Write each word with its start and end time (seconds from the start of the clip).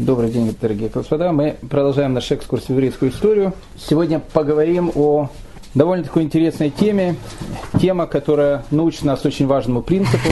Добрый 0.00 0.28
день, 0.28 0.52
дорогие 0.60 0.88
господа. 0.88 1.30
Мы 1.30 1.54
продолжаем 1.70 2.14
наш 2.14 2.28
экскурс 2.32 2.64
в 2.64 2.70
еврейскую 2.70 3.12
историю. 3.12 3.52
Сегодня 3.76 4.20
поговорим 4.32 4.90
о 4.92 5.28
довольно 5.72 6.02
такой 6.02 6.24
интересной 6.24 6.70
теме. 6.70 7.14
Тема, 7.80 8.08
которая 8.08 8.64
научит 8.72 9.04
нас 9.04 9.24
очень 9.24 9.46
важному 9.46 9.82
принципу. 9.82 10.30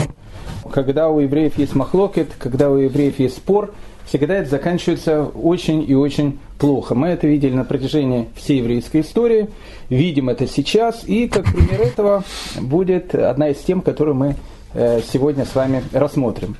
Когда 0.69 1.07
у 1.07 1.21
евреев 1.21 1.57
есть 1.57 1.75
махлокет, 1.75 2.31
когда 2.37 2.69
у 2.69 2.75
евреев 2.75 3.19
есть 3.19 3.37
спор, 3.37 3.73
всегда 4.05 4.35
это 4.35 4.49
заканчивается 4.49 5.23
очень 5.23 5.89
и 5.89 5.95
очень 5.95 6.39
плохо. 6.59 6.93
Мы 6.93 7.07
это 7.07 7.27
видели 7.27 7.53
на 7.53 7.63
протяжении 7.63 8.27
всей 8.35 8.57
еврейской 8.57 8.99
истории, 8.99 9.47
видим 9.87 10.27
это 10.27 10.45
сейчас, 10.45 11.07
и 11.07 11.29
как 11.29 11.45
пример 11.45 11.79
этого 11.79 12.25
будет 12.59 13.15
одна 13.15 13.47
из 13.47 13.59
тем, 13.59 13.79
которую 13.79 14.15
мы 14.15 14.35
э, 14.73 14.99
сегодня 15.09 15.45
с 15.45 15.55
вами 15.55 15.85
рассмотрим. 15.93 16.57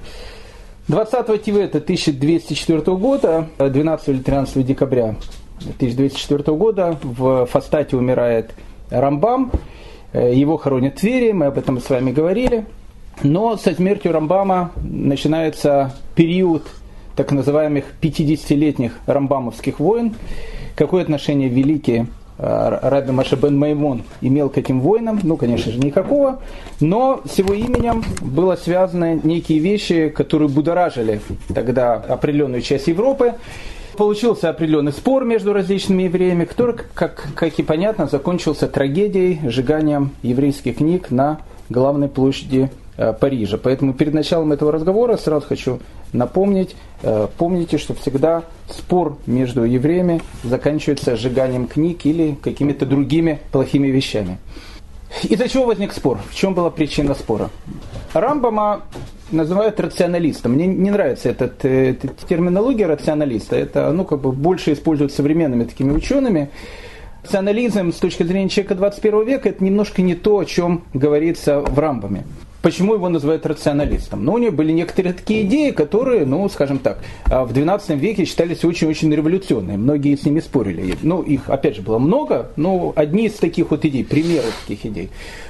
20 0.88 1.42
Тивета 1.42 1.78
1204 1.78 2.82
года, 2.98 3.48
12 3.58 4.10
или 4.10 4.20
13 4.20 4.66
декабря 4.66 5.16
1204 5.60 6.58
года 6.58 6.98
в 7.02 7.46
Фастате 7.46 7.96
умирает 7.96 8.52
Рамбам, 8.90 9.52
его 10.14 10.58
хоронят 10.58 10.98
в 10.98 11.00
Твери, 11.00 11.32
мы 11.32 11.46
об 11.48 11.58
этом 11.58 11.80
с 11.80 11.90
вами 11.90 12.12
говорили. 12.12 12.66
Но 13.22 13.58
со 13.58 13.74
смертью 13.74 14.12
Рамбама 14.12 14.72
начинается 14.84 15.94
период 16.16 16.64
так 17.16 17.32
называемых 17.32 17.86
50-летних 18.02 19.00
рамбамовских 19.06 19.80
войн. 19.80 20.16
Какое 20.76 21.04
отношение 21.04 21.48
великие 21.48 22.08
Э, 22.08 22.23
Раби 22.38 23.12
Маша 23.12 23.36
бен 23.36 23.58
Маймон 23.58 24.04
имел 24.22 24.50
к 24.50 24.58
этим 24.58 24.82
войнам, 24.82 25.20
ну, 25.24 25.38
конечно 25.38 25.72
же, 25.72 25.80
никакого, 25.80 26.40
но 26.80 27.22
с 27.26 27.38
его 27.38 27.54
именем 27.54 28.04
было 28.22 28.56
связаны 28.56 29.20
некие 29.24 29.60
вещи, 29.60 30.10
которые 30.10 30.50
будоражили 30.50 31.22
тогда 31.54 31.94
определенную 31.96 32.62
часть 32.62 32.88
Европы. 32.88 33.34
Получился 33.98 34.50
определенный 34.50 34.92
спор 34.92 35.24
между 35.24 35.54
различными 35.54 36.04
евреями, 36.04 36.46
который, 36.46 36.78
как, 36.96 37.28
как 37.36 37.60
и 37.60 37.64
понятно, 37.64 38.08
закончился 38.08 38.68
трагедией, 38.68 39.40
сжиганием 39.48 40.10
еврейских 40.24 40.78
книг 40.78 41.12
на 41.12 41.42
главной 41.70 42.08
площади 42.08 42.72
Э, 42.72 42.83
Парижа. 42.98 43.58
Поэтому 43.58 43.94
перед 43.94 44.14
началом 44.14 44.52
этого 44.52 44.72
разговора 44.72 45.18
сразу 45.18 45.48
хочу 45.48 45.80
напомнить, 46.14 46.76
э, 47.02 47.28
помните, 47.38 47.78
что 47.78 47.94
всегда 47.94 48.44
спор 48.70 49.18
между 49.26 49.64
евреями 49.64 50.22
заканчивается 50.44 51.16
сжиганием 51.16 51.68
книг 51.68 52.06
или 52.06 52.36
какими-то 52.42 52.86
другими 52.86 53.40
плохими 53.52 53.88
вещами. 53.88 54.38
Из-за 55.24 55.48
чего 55.48 55.66
возник 55.66 55.94
спор? 55.94 56.20
В 56.30 56.36
чем 56.36 56.54
была 56.54 56.70
причина 56.70 57.14
спора? 57.14 57.50
Рамбама 58.14 58.82
называют 59.32 59.80
рационалистом. 59.80 60.54
Мне 60.54 60.68
не 60.68 60.92
нравится 60.92 61.30
эта, 61.30 61.52
э, 61.68 61.92
эта 61.92 62.10
терминология 62.28 62.86
рационалиста. 62.86 63.56
Это 63.56 63.92
ну, 63.92 64.06
как 64.06 64.22
бы 64.22 64.32
больше 64.32 64.74
используют 64.74 65.12
современными 65.12 65.66
такими 65.66 65.92
учеными. 65.92 66.50
Рационализм 67.24 67.94
с 67.94 67.98
точки 67.98 68.24
зрения 68.24 68.50
человека 68.50 68.76
21 68.76 69.26
века 69.26 69.50
это 69.50 69.64
немножко 69.64 70.02
не 70.02 70.14
то, 70.16 70.40
о 70.40 70.46
чем 70.46 70.84
говорится 70.94 71.62
в 71.62 71.80
Рамбаме. 71.80 72.26
Почему 72.64 72.94
его 72.94 73.10
называют 73.10 73.46
рационалистом? 73.46 74.24
Ну, 74.24 74.36
у 74.36 74.38
него 74.38 74.54
были 74.54 74.72
некоторые 74.72 75.12
такие 75.14 75.44
идеи, 75.44 75.72
которые, 75.72 76.26
ну, 76.26 76.48
скажем 76.48 76.80
так, 76.80 77.00
а, 77.26 77.44
в 77.44 77.52
XII 77.52 77.98
веке 77.98 78.24
считались 78.24 78.64
очень-очень 78.64 79.14
революционными. 79.14 79.76
Многие 79.76 80.16
с 80.16 80.24
ними 80.24 80.40
спорили. 80.40 80.96
Ну, 81.04 81.22
их, 81.22 81.50
опять 81.50 81.76
же, 81.76 81.82
было 81.82 82.00
много, 82.00 82.52
но 82.56 82.94
одни 82.96 83.26
из 83.26 83.34
таких 83.34 83.70
вот 83.70 83.84
идей, 83.84 84.06
примеры 84.06 84.48
таких 84.66 84.86
идей. 84.86 85.10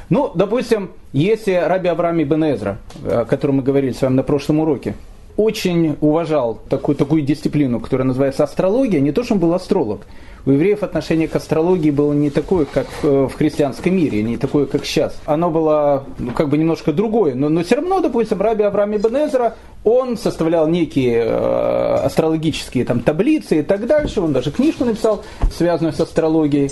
Ну, 0.10 0.32
допустим, 0.34 0.90
если 1.12 1.54
Раби 1.54 1.88
Авраам 1.88 2.20
Ибн 2.24 2.46
Эзра, 2.46 2.80
о 3.06 3.26
котором 3.26 3.58
мы 3.58 3.62
говорили 3.62 3.92
с 3.94 4.02
вами 4.02 4.16
на 4.16 4.24
прошлом 4.24 4.62
уроке, 4.62 4.96
очень 5.38 5.98
уважал 6.02 6.60
такую, 6.70 6.96
такую 6.96 7.22
дисциплину, 7.22 7.80
которая 7.80 8.08
называется 8.08 8.44
астрология, 8.44 9.00
не 9.00 9.12
то, 9.12 9.24
что 9.24 9.34
он 9.34 9.40
был 9.40 9.54
астролог, 9.54 10.06
у 10.46 10.52
евреев 10.52 10.84
отношение 10.84 11.28
к 11.28 11.36
астрологии 11.36 11.90
было 11.90 12.12
не 12.12 12.30
такое, 12.30 12.66
как 12.66 12.88
в 13.02 13.30
христианском 13.30 13.96
мире, 13.96 14.22
не 14.24 14.38
такое, 14.38 14.66
как 14.66 14.86
сейчас. 14.86 15.16
Оно 15.26 15.50
было 15.50 16.04
ну, 16.20 16.32
как 16.32 16.50
бы 16.50 16.58
немножко 16.58 16.92
другое, 16.92 17.34
но, 17.34 17.48
но 17.48 17.64
все 17.64 17.76
равно, 17.76 18.02
допустим, 18.02 18.42
Раби 18.42 18.64
Авраам 18.64 18.96
Ибн 18.96 19.16
Эзра, 19.18 19.56
он 19.86 20.18
составлял 20.18 20.68
некие 20.68 21.24
э, 21.24 21.96
астрологические 22.04 22.84
там, 22.84 23.00
таблицы 23.00 23.60
и 23.60 23.64
так 23.64 23.88
дальше, 23.88 24.20
он 24.20 24.34
даже 24.34 24.52
книжку 24.52 24.84
написал, 24.86 25.24
связанную 25.52 25.94
с 25.94 26.00
астрологией 26.00 26.72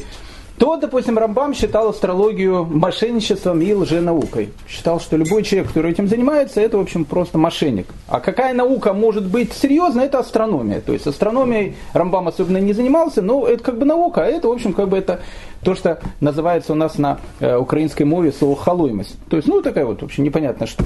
то, 0.61 0.75
допустим, 0.75 1.17
Рамбам 1.17 1.55
считал 1.55 1.89
астрологию 1.89 2.65
мошенничеством 2.65 3.61
и 3.61 3.73
лженаукой. 3.73 4.51
Считал, 4.69 4.99
что 4.99 5.17
любой 5.17 5.41
человек, 5.41 5.69
который 5.69 5.91
этим 5.91 6.07
занимается, 6.07 6.61
это, 6.61 6.77
в 6.77 6.81
общем, 6.81 7.03
просто 7.03 7.39
мошенник. 7.39 7.87
А 8.07 8.19
какая 8.19 8.53
наука 8.53 8.93
может 8.93 9.25
быть 9.25 9.53
серьезна, 9.53 10.01
это 10.01 10.19
астрономия. 10.19 10.79
То 10.79 10.93
есть 10.93 11.07
астрономией 11.07 11.77
Рамбам 11.93 12.27
особенно 12.27 12.57
не 12.57 12.73
занимался, 12.73 13.23
но 13.23 13.47
это 13.47 13.63
как 13.63 13.79
бы 13.79 13.85
наука, 13.85 14.21
а 14.23 14.27
это, 14.27 14.49
в 14.49 14.51
общем, 14.51 14.73
как 14.73 14.89
бы 14.89 14.99
это 14.99 15.21
то, 15.63 15.75
что 15.75 15.99
называется 16.19 16.73
у 16.73 16.75
нас 16.75 16.97
на 16.97 17.19
э, 17.39 17.55
украинской 17.55 18.03
мове 18.03 18.31
слово 18.31 18.55
халуемость. 18.55 19.15
То 19.29 19.37
есть, 19.37 19.47
ну, 19.47 19.61
такая 19.61 19.85
вот, 19.85 20.01
вообще 20.01 20.21
непонятно 20.21 20.65
что. 20.67 20.83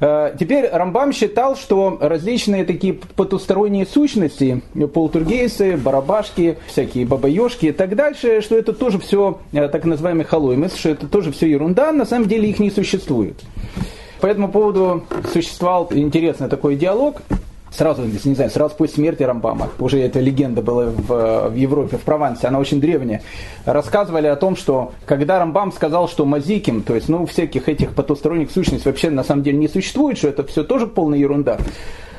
Э, 0.00 0.34
теперь 0.38 0.68
Рамбам 0.68 1.12
считал, 1.12 1.56
что 1.56 1.98
различные 2.00 2.64
такие 2.64 2.94
потусторонние 2.94 3.86
сущности, 3.86 4.62
полтургейсы, 4.92 5.76
барабашки, 5.76 6.58
всякие 6.66 7.06
бабаешки 7.06 7.66
и 7.66 7.72
так 7.72 7.94
дальше, 7.94 8.40
что 8.40 8.56
это 8.56 8.72
тоже 8.72 8.98
все 8.98 9.38
э, 9.52 9.68
так 9.68 9.84
называемый 9.84 10.24
халуемость, 10.24 10.78
что 10.78 10.88
это 10.90 11.06
тоже 11.06 11.32
все 11.32 11.48
ерунда, 11.48 11.92
на 11.92 12.04
самом 12.04 12.28
деле 12.28 12.48
их 12.48 12.58
не 12.58 12.70
существует. 12.70 13.36
По 14.20 14.26
этому 14.26 14.48
поводу 14.48 15.04
существовал 15.32 15.88
интересный 15.92 16.48
такой 16.48 16.74
диалог 16.74 17.22
сразу, 17.70 18.02
не 18.04 18.34
знаю, 18.34 18.50
сразу 18.50 18.74
после 18.74 18.96
смерти 18.96 19.22
Рамбама, 19.22 19.68
уже 19.78 20.00
эта 20.00 20.20
легенда 20.20 20.62
была 20.62 20.86
в, 20.86 21.48
в 21.50 21.54
Европе, 21.54 21.96
в 21.96 22.02
Провансе, 22.02 22.46
она 22.46 22.58
очень 22.58 22.80
древняя, 22.80 23.22
рассказывали 23.64 24.26
о 24.26 24.36
том, 24.36 24.56
что 24.56 24.92
когда 25.06 25.38
Рамбам 25.38 25.72
сказал, 25.72 26.08
что 26.08 26.24
мазиким, 26.24 26.82
то 26.82 26.94
есть, 26.94 27.08
ну, 27.08 27.26
всяких 27.26 27.68
этих 27.68 27.94
потусторонних 27.94 28.50
сущностей 28.50 28.90
вообще 28.90 29.10
на 29.10 29.24
самом 29.24 29.42
деле 29.42 29.58
не 29.58 29.68
существует, 29.68 30.18
что 30.18 30.28
это 30.28 30.44
все 30.44 30.64
тоже 30.64 30.86
полная 30.86 31.18
ерунда, 31.18 31.58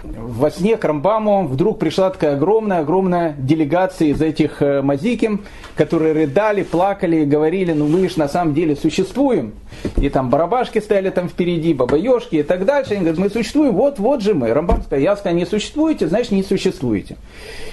во 0.03 0.49
сне 0.51 0.77
к 0.77 0.85
Рамбаму 0.85 1.47
вдруг 1.47 1.79
пришла 1.79 2.09
такая 2.09 2.35
огромная-огромная 2.35 3.35
делегация 3.37 4.09
из 4.09 4.21
этих 4.21 4.61
э, 4.61 4.81
мазиким, 4.81 5.41
которые 5.75 6.13
рыдали, 6.13 6.63
плакали, 6.63 7.25
говорили, 7.25 7.73
ну 7.73 7.87
мы 7.87 8.07
же 8.09 8.19
на 8.19 8.27
самом 8.27 8.53
деле 8.53 8.75
существуем. 8.75 9.53
И 9.97 10.09
там 10.09 10.29
барабашки 10.29 10.79
стояли 10.79 11.09
там 11.09 11.29
впереди, 11.29 11.73
бабаешки 11.73 12.37
и 12.37 12.43
так 12.43 12.65
дальше. 12.65 12.91
Они 12.91 13.01
говорят, 13.01 13.19
мы 13.19 13.29
существуем, 13.29 13.73
вот, 13.73 13.99
вот 13.99 14.21
же 14.21 14.33
мы. 14.33 14.53
Рамбам 14.53 14.81
сказал, 14.81 14.99
я 14.99 15.15
сказал, 15.15 15.37
не 15.37 15.45
существуете, 15.45 16.07
значит 16.07 16.31
не 16.31 16.43
существуете. 16.43 17.17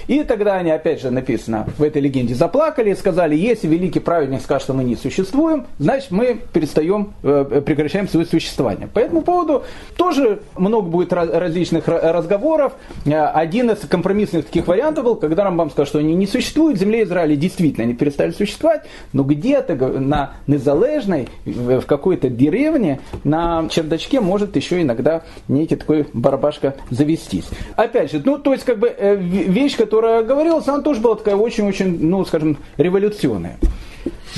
И 0.07 0.23
тогда 0.23 0.55
они, 0.55 0.71
опять 0.71 1.01
же, 1.01 1.11
написано 1.11 1.67
в 1.77 1.83
этой 1.83 2.01
легенде, 2.01 2.33
заплакали 2.33 2.91
и 2.91 2.95
сказали, 2.95 3.35
если 3.35 3.67
великий 3.67 3.99
праведник 3.99 4.41
скажет, 4.41 4.63
что 4.63 4.73
мы 4.73 4.83
не 4.83 4.95
существуем, 4.95 5.65
значит 5.79 6.11
мы 6.11 6.39
перестаем, 6.53 7.13
э, 7.23 7.61
прекращаем 7.65 8.07
свое 8.07 8.25
существование. 8.25 8.87
По 8.87 8.99
этому 8.99 9.21
поводу 9.21 9.63
тоже 9.97 10.41
много 10.55 10.87
будет 10.87 11.11
различных 11.13 11.87
разговоров. 12.17 12.73
Э, 13.05 13.25
один 13.27 13.71
из 13.71 13.79
компромиссных 13.79 14.45
таких 14.45 14.67
вариантов 14.67 15.03
был, 15.03 15.15
когда 15.15 15.43
Рамбам 15.43 15.69
сказал, 15.69 15.87
что 15.87 15.99
они 15.99 16.15
не 16.15 16.27
существуют, 16.27 16.77
в 16.77 16.79
земле 16.79 17.03
Израиля 17.03 17.35
действительно 17.35 17.85
они 17.85 17.93
перестали 17.93 18.31
существовать, 18.31 18.83
но 19.13 19.23
где-то 19.23 19.75
на 19.75 20.33
незалежной, 20.47 21.29
в 21.45 21.81
какой-то 21.81 22.29
деревне, 22.29 22.99
на 23.23 23.67
чердачке 23.69 24.19
может 24.19 24.55
еще 24.55 24.81
иногда 24.81 25.23
некий 25.47 25.75
такой 25.75 26.07
барабашка 26.13 26.75
завестись. 26.89 27.49
Опять 27.75 28.11
же, 28.11 28.21
ну, 28.23 28.37
то 28.37 28.53
есть, 28.53 28.65
как 28.65 28.79
бы, 28.79 28.87
э, 28.87 29.15
вещь, 29.15 29.75
которая 29.77 30.23
говорилась, 30.23 30.67
она 30.67 30.81
тоже 30.81 31.01
была 31.01 31.15
такая 31.15 31.35
очень-очень, 31.35 31.99
ну, 31.99 32.25
скажем, 32.25 32.57
революционная. 32.77 33.57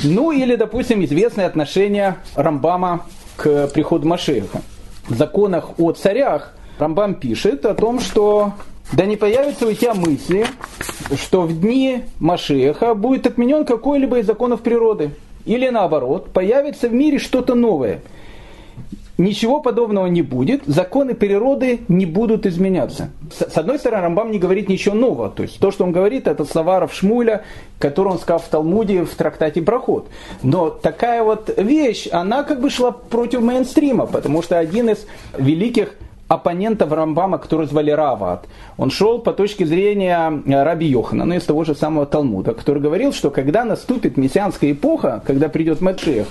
Ну, 0.03 0.31
или, 0.31 0.55
допустим, 0.55 1.03
известное 1.03 1.45
отношение 1.45 2.17
Рамбама 2.35 3.05
к 3.35 3.67
приходу 3.67 4.07
Машеха. 4.07 4.61
В 5.07 5.15
законах 5.15 5.79
о 5.79 5.91
царях 5.91 6.53
Рамбам 6.79 7.15
пишет 7.15 7.65
о 7.65 7.75
том, 7.75 7.99
что 7.99 8.53
да 8.93 9.05
не 9.05 9.17
появится 9.17 9.67
у 9.67 9.73
тебя 9.73 9.93
мысли, 9.93 10.45
что 11.21 11.41
в 11.41 11.59
дни 11.59 12.03
Машеха 12.19 12.95
будет 12.95 13.27
отменен 13.27 13.65
какой-либо 13.65 14.19
из 14.19 14.25
законов 14.25 14.61
природы. 14.61 15.11
Или 15.45 15.67
наоборот, 15.67 16.31
появится 16.31 16.87
в 16.87 16.93
мире 16.93 17.19
что-то 17.19 17.53
новое. 17.53 18.01
Ничего 19.17 19.59
подобного 19.59 20.07
не 20.07 20.21
будет, 20.21 20.63
законы 20.65 21.13
природы 21.13 21.81
не 21.89 22.05
будут 22.05 22.45
изменяться. 22.45 23.09
С 23.29 23.57
одной 23.57 23.77
стороны, 23.77 24.03
Рамбам 24.03 24.31
не 24.31 24.39
говорит 24.39 24.69
ничего 24.69 24.95
нового. 24.95 25.29
То 25.29 25.43
есть 25.43 25.59
то, 25.59 25.71
что 25.71 25.83
он 25.83 25.91
говорит, 25.91 26.25
это 26.27 26.45
слова 26.45 26.79
Равшмуля, 26.79 27.43
который 27.79 28.13
он 28.13 28.19
сказал 28.19 28.39
в 28.39 28.47
Талмуде 28.47 29.03
в 29.03 29.13
трактате 29.15 29.61
Проход. 29.61 30.07
Но 30.41 30.69
такая 30.69 31.23
вот 31.23 31.53
вещь, 31.57 32.07
она 32.09 32.43
как 32.43 32.61
бы 32.61 32.69
шла 32.69 32.91
против 32.91 33.41
мейнстрима, 33.41 34.05
потому 34.05 34.41
что 34.41 34.57
один 34.57 34.89
из 34.89 35.05
великих 35.37 35.95
оппонентов 36.29 36.91
Рамбама, 36.91 37.39
который 37.39 37.65
звали 37.65 37.91
Рават. 37.91 38.47
Он 38.77 38.91
шел 38.91 39.19
по 39.19 39.33
точке 39.33 39.65
зрения 39.65 40.41
э, 40.45 40.63
Раби 40.63 40.85
Йохана, 40.85 41.25
ну, 41.25 41.35
из 41.35 41.43
того 41.43 41.65
же 41.65 41.75
самого 41.75 42.05
Талмуда, 42.05 42.53
который 42.53 42.81
говорил, 42.81 43.11
что 43.11 43.31
когда 43.31 43.65
наступит 43.65 44.15
мессианская 44.15 44.71
эпоха, 44.71 45.21
когда 45.25 45.49
придет 45.49 45.81
Матшех, 45.81 46.27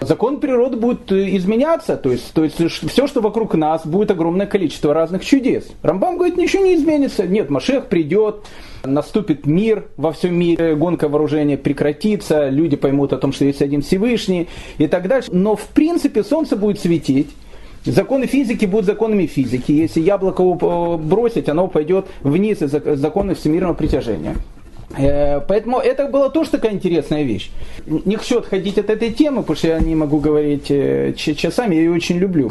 закон 0.00 0.40
природы 0.40 0.76
будет 0.76 1.10
э, 1.10 1.36
изменяться, 1.38 1.96
то 1.96 2.12
есть, 2.12 2.34
то 2.34 2.44
есть 2.44 2.56
все, 2.58 3.06
что 3.06 3.22
вокруг 3.22 3.54
нас, 3.54 3.86
будет 3.86 4.10
огромное 4.10 4.46
количество 4.46 4.92
разных 4.92 5.24
чудес. 5.24 5.68
Рамбам 5.82 6.18
говорит, 6.18 6.36
ничего 6.36 6.62
не 6.62 6.74
изменится. 6.74 7.26
Нет, 7.26 7.48
Машех 7.48 7.86
придет, 7.86 8.44
наступит 8.84 9.46
мир 9.46 9.86
во 9.96 10.12
всем 10.12 10.34
мире, 10.34 10.76
гонка 10.76 11.08
вооружения 11.08 11.56
прекратится, 11.56 12.50
люди 12.50 12.76
поймут 12.76 13.14
о 13.14 13.16
том, 13.16 13.32
что 13.32 13.46
есть 13.46 13.62
один 13.62 13.80
Всевышний 13.80 14.48
и 14.76 14.86
так 14.86 15.08
дальше. 15.08 15.30
Но 15.32 15.56
в 15.56 15.66
принципе 15.68 16.24
солнце 16.24 16.56
будет 16.56 16.78
светить, 16.78 17.30
Законы 17.84 18.26
физики 18.26 18.66
будут 18.66 18.86
законами 18.86 19.26
физики. 19.26 19.72
Если 19.72 20.00
яблоко 20.00 20.42
э, 20.42 20.96
бросить, 20.98 21.48
оно 21.48 21.66
пойдет 21.66 22.06
вниз 22.22 22.60
из 22.60 22.70
закона 22.70 23.34
всемирного 23.34 23.74
притяжения. 23.74 24.36
Э, 24.96 25.40
поэтому 25.40 25.78
это 25.78 26.06
была 26.06 26.30
тоже 26.30 26.50
такая 26.50 26.72
интересная 26.72 27.22
вещь. 27.22 27.50
Не 27.86 28.16
хочу 28.16 28.38
отходить 28.38 28.76
от 28.78 28.90
этой 28.90 29.12
темы, 29.12 29.42
потому 29.42 29.56
что 29.56 29.68
я 29.68 29.78
не 29.78 29.94
могу 29.94 30.18
говорить 30.18 30.70
э, 30.70 31.14
часами, 31.14 31.76
я 31.76 31.82
ее 31.82 31.92
очень 31.92 32.18
люблю. 32.18 32.50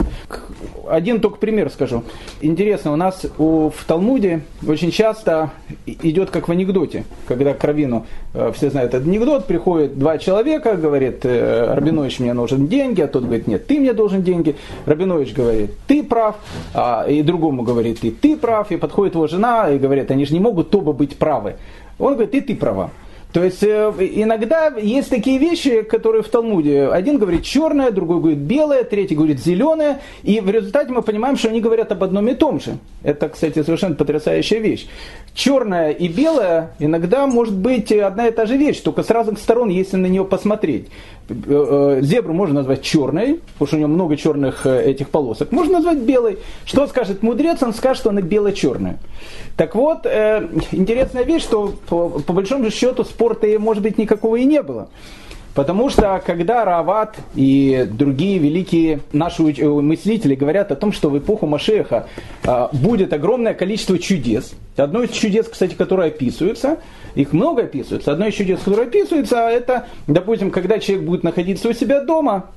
Один 0.89 1.19
только 1.19 1.37
пример 1.37 1.69
скажу. 1.69 2.03
Интересно, 2.41 2.93
у 2.93 2.95
нас 2.95 3.25
в 3.37 3.73
Талмуде 3.85 4.41
очень 4.65 4.91
часто 4.91 5.51
идет 5.85 6.29
как 6.29 6.47
в 6.47 6.51
анекдоте, 6.51 7.03
когда 7.27 7.53
к 7.53 7.63
Равину, 7.63 8.05
э, 8.33 8.51
все 8.55 8.69
знают 8.69 8.93
этот 8.93 9.07
анекдот, 9.07 9.45
приходит 9.45 9.99
два 9.99 10.17
человека, 10.17 10.75
говорит, 10.75 11.25
Рабинович, 11.25 12.19
мне 12.19 12.33
нужен 12.33 12.67
деньги, 12.67 13.01
а 13.01 13.07
тот 13.07 13.23
говорит, 13.23 13.47
нет, 13.47 13.67
ты 13.67 13.79
мне 13.79 13.91
должен 13.91 14.23
деньги. 14.23 14.55
Рабинович 14.85 15.33
говорит, 15.33 15.71
ты 15.87 16.03
прав, 16.03 16.37
а, 16.73 17.05
и 17.07 17.21
другому 17.21 17.63
говорит, 17.63 18.03
и 18.03 18.11
ты 18.11 18.37
прав, 18.37 18.71
и 18.71 18.77
подходит 18.77 19.15
его 19.15 19.27
жена 19.27 19.69
и 19.69 19.77
говорит, 19.77 20.09
они 20.09 20.25
же 20.25 20.33
не 20.33 20.39
могут 20.39 20.73
оба 20.73 20.93
быть 20.93 21.17
правы. 21.17 21.55
Он 21.99 22.13
говорит, 22.13 22.33
и 22.33 22.41
ты 22.41 22.55
права. 22.55 22.91
То 23.31 23.43
есть 23.43 23.61
э, 23.61 23.93
иногда 23.99 24.69
есть 24.75 25.09
такие 25.09 25.37
вещи, 25.37 25.83
которые 25.83 26.23
в 26.23 26.29
Талмуде. 26.29 26.87
Один 26.87 27.19
говорит 27.19 27.43
черное, 27.43 27.91
другой 27.91 28.19
говорит 28.19 28.39
белое, 28.39 28.83
третий 28.83 29.13
говорит 29.13 29.39
зеленое. 29.39 29.99
И 30.23 30.39
в 30.39 30.49
результате 30.49 30.91
мы 30.91 31.03
понимаем, 31.03 31.37
что 31.37 31.49
они 31.49 31.61
говорят 31.61 31.91
об 31.91 32.03
одном 32.03 32.27
и 32.27 32.33
том 32.33 32.59
же. 32.59 32.77
Это, 33.03 33.29
кстати, 33.29 33.61
совершенно 33.61 33.93
потрясающая 33.93 34.57
вещь. 34.57 34.87
Черное 35.35 35.91
и 35.91 36.07
белое 36.07 36.71
иногда 36.79 37.27
может 37.27 37.55
быть 37.55 37.91
одна 37.91 38.27
и 38.27 38.31
та 38.31 38.47
же 38.47 38.57
вещь, 38.57 38.79
только 38.79 39.03
с 39.03 39.09
разных 39.11 39.37
сторон, 39.37 39.69
если 39.69 39.97
на 39.97 40.07
нее 40.07 40.25
посмотреть. 40.25 40.87
Э, 41.29 41.33
э, 41.99 42.01
зебру 42.01 42.33
можно 42.33 42.55
назвать 42.55 42.81
черной, 42.81 43.41
потому 43.53 43.67
что 43.67 43.75
у 43.75 43.79
нее 43.79 43.87
много 43.87 44.17
черных 44.17 44.65
этих 44.65 45.09
полосок. 45.09 45.51
Можно 45.51 45.73
назвать 45.73 45.99
белой. 45.99 46.39
Что 46.65 46.87
скажет 46.87 47.21
мудрец? 47.21 47.61
Он 47.61 47.75
скажет, 47.75 48.01
что 48.01 48.09
она 48.09 48.21
бело-черная. 48.21 48.97
Так 49.55 49.75
вот, 49.75 50.05
интересная 50.05 51.23
вещь, 51.23 51.43
что 51.43 51.73
по 51.87 52.33
большому 52.33 52.71
счету 52.71 53.03
спорта, 53.19 53.47
может 53.59 53.83
быть, 53.83 53.97
никакого 53.97 54.37
и 54.37 54.45
не 54.45 54.61
было. 54.63 54.87
Потому 55.53 55.89
что 55.89 56.21
когда 56.25 56.63
Рават 56.63 57.17
и 57.35 57.85
другие 57.91 58.37
великие 58.37 59.01
наши 59.11 59.41
мыслители 59.41 60.35
говорят 60.35 60.71
о 60.71 60.75
том, 60.75 60.93
что 60.93 61.09
в 61.09 61.17
эпоху 61.17 61.47
Машеха 61.47 62.07
будет 62.71 63.11
огромное 63.11 63.53
количество 63.53 63.99
чудес, 63.99 64.53
одно 64.77 65.03
из 65.03 65.09
чудес, 65.09 65.47
кстати, 65.49 65.73
которое 65.75 66.09
описывается– 66.09 66.77
их 67.15 67.33
много 67.33 67.63
описывается. 67.63 68.11
Одно 68.11 68.27
из 68.27 68.33
чудес, 68.33 68.59
которое 68.59 68.87
описывается, 68.87 69.37
это, 69.49 69.87
допустим, 70.07 70.51
когда 70.51 70.79
человек 70.79 71.05
будет 71.05 71.23
находиться 71.23 71.69
у 71.69 71.73
себя 71.73 72.01
дома, 72.01 72.51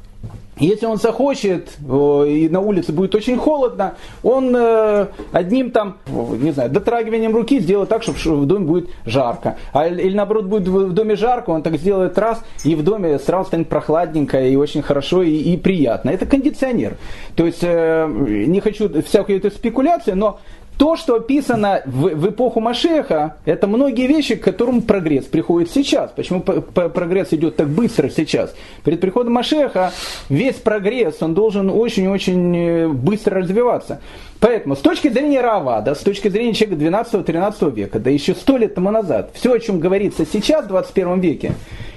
если 0.58 0.86
он 0.86 0.98
захочет, 0.98 1.78
и 1.80 2.48
на 2.50 2.60
улице 2.60 2.92
будет 2.92 3.14
очень 3.14 3.38
холодно, 3.38 3.94
он 4.22 4.54
э, 4.54 5.06
одним 5.32 5.70
там, 5.70 5.96
не 6.06 6.52
знаю, 6.52 6.70
дотрагиванием 6.70 7.34
руки 7.34 7.58
сделает 7.58 7.88
так, 7.88 8.02
чтобы 8.02 8.18
в 8.18 8.46
доме 8.46 8.66
будет 8.66 8.90
жарко. 9.06 9.56
А, 9.72 9.88
или 9.88 10.14
наоборот, 10.14 10.44
будет 10.44 10.68
в 10.68 10.92
доме 10.92 11.16
жарко, 11.16 11.50
он 11.50 11.62
так 11.62 11.76
сделает 11.78 12.18
раз, 12.18 12.42
и 12.64 12.74
в 12.74 12.84
доме 12.84 13.18
сразу 13.18 13.48
станет 13.48 13.68
прохладненько, 13.68 14.40
и 14.40 14.54
очень 14.56 14.82
хорошо, 14.82 15.22
и, 15.22 15.34
и 15.34 15.56
приятно. 15.56 16.10
Это 16.10 16.26
кондиционер. 16.26 16.96
То 17.34 17.46
есть, 17.46 17.62
э, 17.62 18.06
не 18.46 18.60
хочу 18.60 18.90
всякую 19.02 19.38
эту 19.38 19.50
спекуляцию, 19.50 20.16
но 20.16 20.38
то, 20.76 20.96
что 20.96 21.14
описано 21.16 21.82
в, 21.86 22.08
в 22.14 22.30
эпоху 22.30 22.60
Машеха, 22.60 23.36
это 23.44 23.66
многие 23.66 24.06
вещи, 24.06 24.34
к 24.34 24.42
которым 24.42 24.82
прогресс 24.82 25.26
приходит 25.26 25.70
сейчас. 25.70 26.10
Почему 26.10 26.40
прогресс 26.40 27.28
идет 27.32 27.56
так 27.56 27.68
быстро 27.68 28.08
сейчас? 28.08 28.54
Перед 28.84 29.00
приходом 29.00 29.34
Машеха 29.34 29.92
весь 30.28 30.56
прогресс, 30.56 31.22
он 31.22 31.34
должен 31.34 31.70
очень-очень 31.70 32.56
э, 32.56 32.88
быстро 32.88 33.40
развиваться. 33.40 34.00
Поэтому 34.40 34.74
с 34.74 34.80
точки 34.80 35.08
зрения 35.08 35.40
Равада, 35.40 35.94
с 35.94 36.00
точки 36.00 36.28
зрения 36.28 36.54
человека 36.54 36.82
12-13 36.82 37.74
века, 37.74 38.00
да 38.00 38.10
еще 38.10 38.34
сто 38.34 38.56
лет 38.56 38.74
тому 38.74 38.90
назад, 38.90 39.30
все, 39.34 39.52
о 39.52 39.58
чем 39.60 39.78
говорится 39.78 40.26
сейчас, 40.26 40.64
в 40.64 40.68
21 40.68 41.20
веке, 41.20 41.52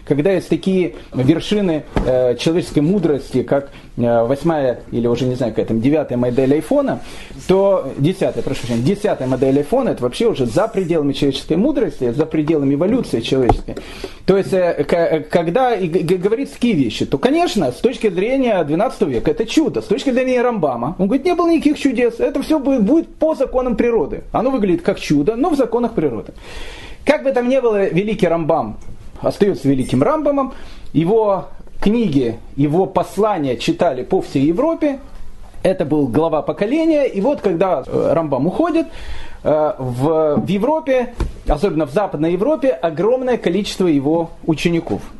когда 0.06 0.32
есть 0.32 0.50
такие 0.50 0.96
вершины 1.14 1.84
э, 2.06 2.36
человеческой 2.38 2.80
мудрости, 2.80 3.44
как 3.44 3.72
э, 3.98 4.24
восьмая 4.24 4.82
или 4.92 5.08
уже 5.08 5.26
не 5.26 5.36
знаю 5.36 5.52
какая 5.52 5.66
там 5.66 5.82
девятая 5.82 6.18
модель 6.18 6.54
айфона, 6.54 7.02
то 7.48 7.92
десятая, 7.98 8.44
прошу 8.44 8.62
прощения, 8.62 8.84
десятая 8.84 9.28
модель 9.28 9.58
айфона 9.58 9.90
это 9.90 10.04
вообще 10.04 10.28
уже 10.28 10.46
за 10.46 10.68
пределами 10.68 11.14
человеческой 11.14 11.58
мудрости, 11.58 12.12
за 12.12 12.26
пределами 12.26 12.76
эволюции 12.76 13.22
человеческой. 13.22 13.76
То 14.26 14.38
есть, 14.38 14.54
э, 14.54 15.26
когда 15.30 15.76
говорится 15.76 16.56
такие 16.56 16.76
вещи, 16.76 17.06
то, 17.06 17.18
конечно, 17.18 17.72
с 17.72 17.78
точки 17.78 18.10
зрения 18.10 18.64
12 18.64 19.02
века 19.04 19.32
это 19.32 19.46
чудо. 19.46 19.82
С 19.82 19.86
точки 19.86 20.12
зрения 20.12 20.42
Рамбама, 20.42 20.96
он 21.00 21.08
говорит, 21.08 21.26
не 21.26 21.34
было 21.34 21.50
никаких 21.50 21.80
чудес, 21.80 22.20
это 22.20 22.42
все 22.44 22.60
будет 22.60 23.16
по 23.16 23.36
законам 23.36 23.76
природы. 23.76 24.24
Оно 24.32 24.52
выглядит 24.52 24.84
как 24.84 25.00
чудо, 25.00 25.36
но 25.36 25.50
в 25.50 25.56
законах 25.56 25.94
природы. 25.94 26.34
Как 27.06 27.24
бы 27.24 27.32
там 27.32 27.50
ни 27.50 27.60
было, 27.60 27.88
великий 27.90 28.28
Рамбам 28.28 28.78
остается 29.26 29.68
великим 29.68 30.04
Рамбамом. 30.04 30.54
Его 30.94 31.50
книги, 31.82 32.38
его 32.56 32.86
послания 32.86 33.58
читали 33.58 34.04
по 34.04 34.22
всей 34.22 34.46
Европе. 34.46 35.00
Это 35.64 35.84
был 35.86 36.08
глава 36.08 36.42
поколения. 36.42 37.06
И 37.06 37.22
вот 37.22 37.42
когда 37.42 37.84
э, 37.86 38.14
Рамбам 38.14 38.48
уходит, 38.48 38.88
э, 39.44 39.74
в, 39.78 40.36
в 40.38 40.48
Европе, 40.48 41.14
особенно 41.48 41.86
в 41.86 41.92
Западной 41.92 42.34
Европе, 42.34 42.70
огромное 42.70 43.38
количество 43.38 43.88
его 43.88 44.32
учеников– 44.46 45.02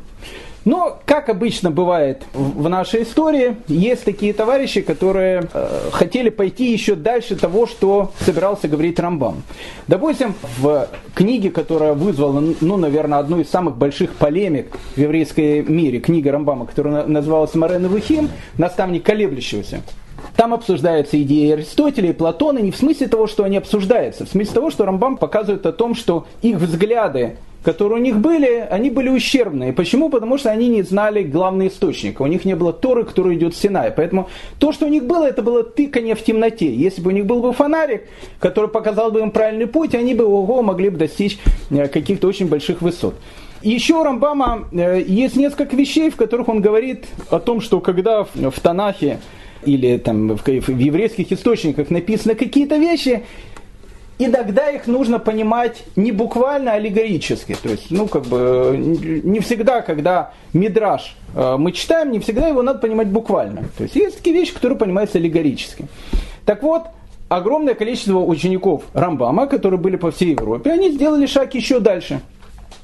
но, 0.66 0.98
как 1.06 1.28
обычно 1.28 1.70
бывает 1.70 2.24
в 2.34 2.68
нашей 2.68 3.04
истории, 3.04 3.56
есть 3.68 4.04
такие 4.04 4.32
товарищи, 4.32 4.80
которые 4.80 5.48
э, 5.54 5.90
хотели 5.92 6.28
пойти 6.28 6.72
еще 6.72 6.96
дальше 6.96 7.36
того, 7.36 7.68
что 7.68 8.10
собирался 8.18 8.66
говорить 8.66 8.98
Рамбам. 8.98 9.44
Допустим, 9.86 10.34
в 10.58 10.88
книге, 11.14 11.50
которая 11.50 11.94
вызвала, 11.94 12.42
ну, 12.60 12.76
наверное, 12.76 13.20
одну 13.20 13.38
из 13.40 13.48
самых 13.48 13.76
больших 13.76 14.14
полемик 14.14 14.76
в 14.96 14.98
еврейском 14.98 15.72
мире, 15.72 16.00
книга 16.00 16.32
Рамбама, 16.32 16.66
которая 16.66 17.06
называлась 17.06 17.54
«Марен 17.54 17.86
Вухим», 17.86 18.28
«Наставник 18.58 19.04
колеблющегося», 19.04 19.82
там 20.36 20.54
обсуждаются 20.54 21.20
идеи 21.22 21.52
Аристотеля 21.52 22.10
и 22.10 22.12
Платона 22.12 22.58
не 22.58 22.70
в 22.70 22.76
смысле 22.76 23.08
того, 23.08 23.26
что 23.26 23.44
они 23.44 23.56
обсуждаются, 23.56 24.24
в 24.26 24.28
смысле 24.28 24.54
того, 24.54 24.70
что 24.70 24.84
Рамбам 24.84 25.16
показывает 25.16 25.66
о 25.66 25.72
том, 25.72 25.94
что 25.94 26.26
их 26.42 26.56
взгляды 26.56 27.36
которые 27.66 27.98
у 27.98 28.02
них 28.02 28.18
были, 28.18 28.64
они 28.70 28.90
были 28.90 29.08
ущербные. 29.08 29.72
Почему? 29.72 30.08
Потому 30.08 30.38
что 30.38 30.52
они 30.52 30.68
не 30.68 30.82
знали 30.82 31.24
главный 31.24 31.66
источник. 31.66 32.20
У 32.20 32.26
них 32.26 32.44
не 32.44 32.54
было 32.54 32.72
Торы, 32.72 33.02
который 33.02 33.34
идет 33.34 33.56
с 33.56 33.58
Синая. 33.58 33.90
Поэтому 33.90 34.28
то, 34.60 34.70
что 34.70 34.86
у 34.86 34.88
них 34.88 35.04
было, 35.04 35.24
это 35.24 35.42
было 35.42 35.64
тыкание 35.64 36.14
в 36.14 36.22
темноте. 36.22 36.72
Если 36.72 37.02
бы 37.02 37.10
у 37.10 37.12
них 37.12 37.26
был 37.26 37.40
бы 37.40 37.52
фонарик, 37.52 38.04
который 38.38 38.70
показал 38.70 39.10
бы 39.10 39.18
им 39.18 39.32
правильный 39.32 39.66
путь, 39.66 39.96
они 39.96 40.14
бы 40.14 40.24
ого, 40.24 40.62
могли 40.62 40.90
бы 40.90 40.98
достичь 40.98 41.40
э, 41.70 41.88
каких-то 41.88 42.28
очень 42.28 42.46
больших 42.46 42.82
высот. 42.82 43.16
Еще 43.62 43.94
у 43.94 44.04
Рамбама 44.04 44.68
э, 44.70 45.02
есть 45.04 45.34
несколько 45.34 45.74
вещей, 45.74 46.10
в 46.10 46.14
которых 46.14 46.46
он 46.46 46.60
говорит 46.60 47.06
о 47.30 47.40
том, 47.40 47.60
что 47.60 47.80
когда 47.80 48.22
в 48.22 48.60
Танахе 48.62 49.18
или 49.66 49.98
там, 49.98 50.36
в 50.36 50.48
еврейских 50.48 51.32
источниках 51.32 51.90
написаны 51.90 52.34
какие-то 52.34 52.76
вещи, 52.76 53.24
иногда 54.18 54.70
их 54.70 54.86
нужно 54.86 55.18
понимать 55.18 55.84
не 55.96 56.12
буквально, 56.12 56.72
а 56.72 56.74
аллегорически. 56.76 57.56
То 57.60 57.70
есть, 57.70 57.90
ну, 57.90 58.06
как 58.06 58.24
бы, 58.24 58.76
не 58.76 59.40
всегда, 59.40 59.82
когда 59.82 60.32
мидраж 60.52 61.16
э, 61.34 61.56
мы 61.58 61.72
читаем, 61.72 62.12
не 62.12 62.20
всегда 62.20 62.48
его 62.48 62.62
надо 62.62 62.78
понимать 62.78 63.08
буквально. 63.08 63.64
То 63.76 63.84
есть, 63.84 63.96
есть 63.96 64.16
такие 64.18 64.34
вещи, 64.34 64.54
которые 64.54 64.78
понимаются 64.78 65.18
аллегорически. 65.18 65.86
Так 66.44 66.62
вот, 66.62 66.84
огромное 67.28 67.74
количество 67.74 68.20
учеников 68.20 68.84
Рамбама, 68.94 69.46
которые 69.46 69.80
были 69.80 69.96
по 69.96 70.10
всей 70.10 70.30
Европе, 70.30 70.70
они 70.72 70.92
сделали 70.92 71.26
шаг 71.26 71.54
еще 71.54 71.80
дальше. 71.80 72.20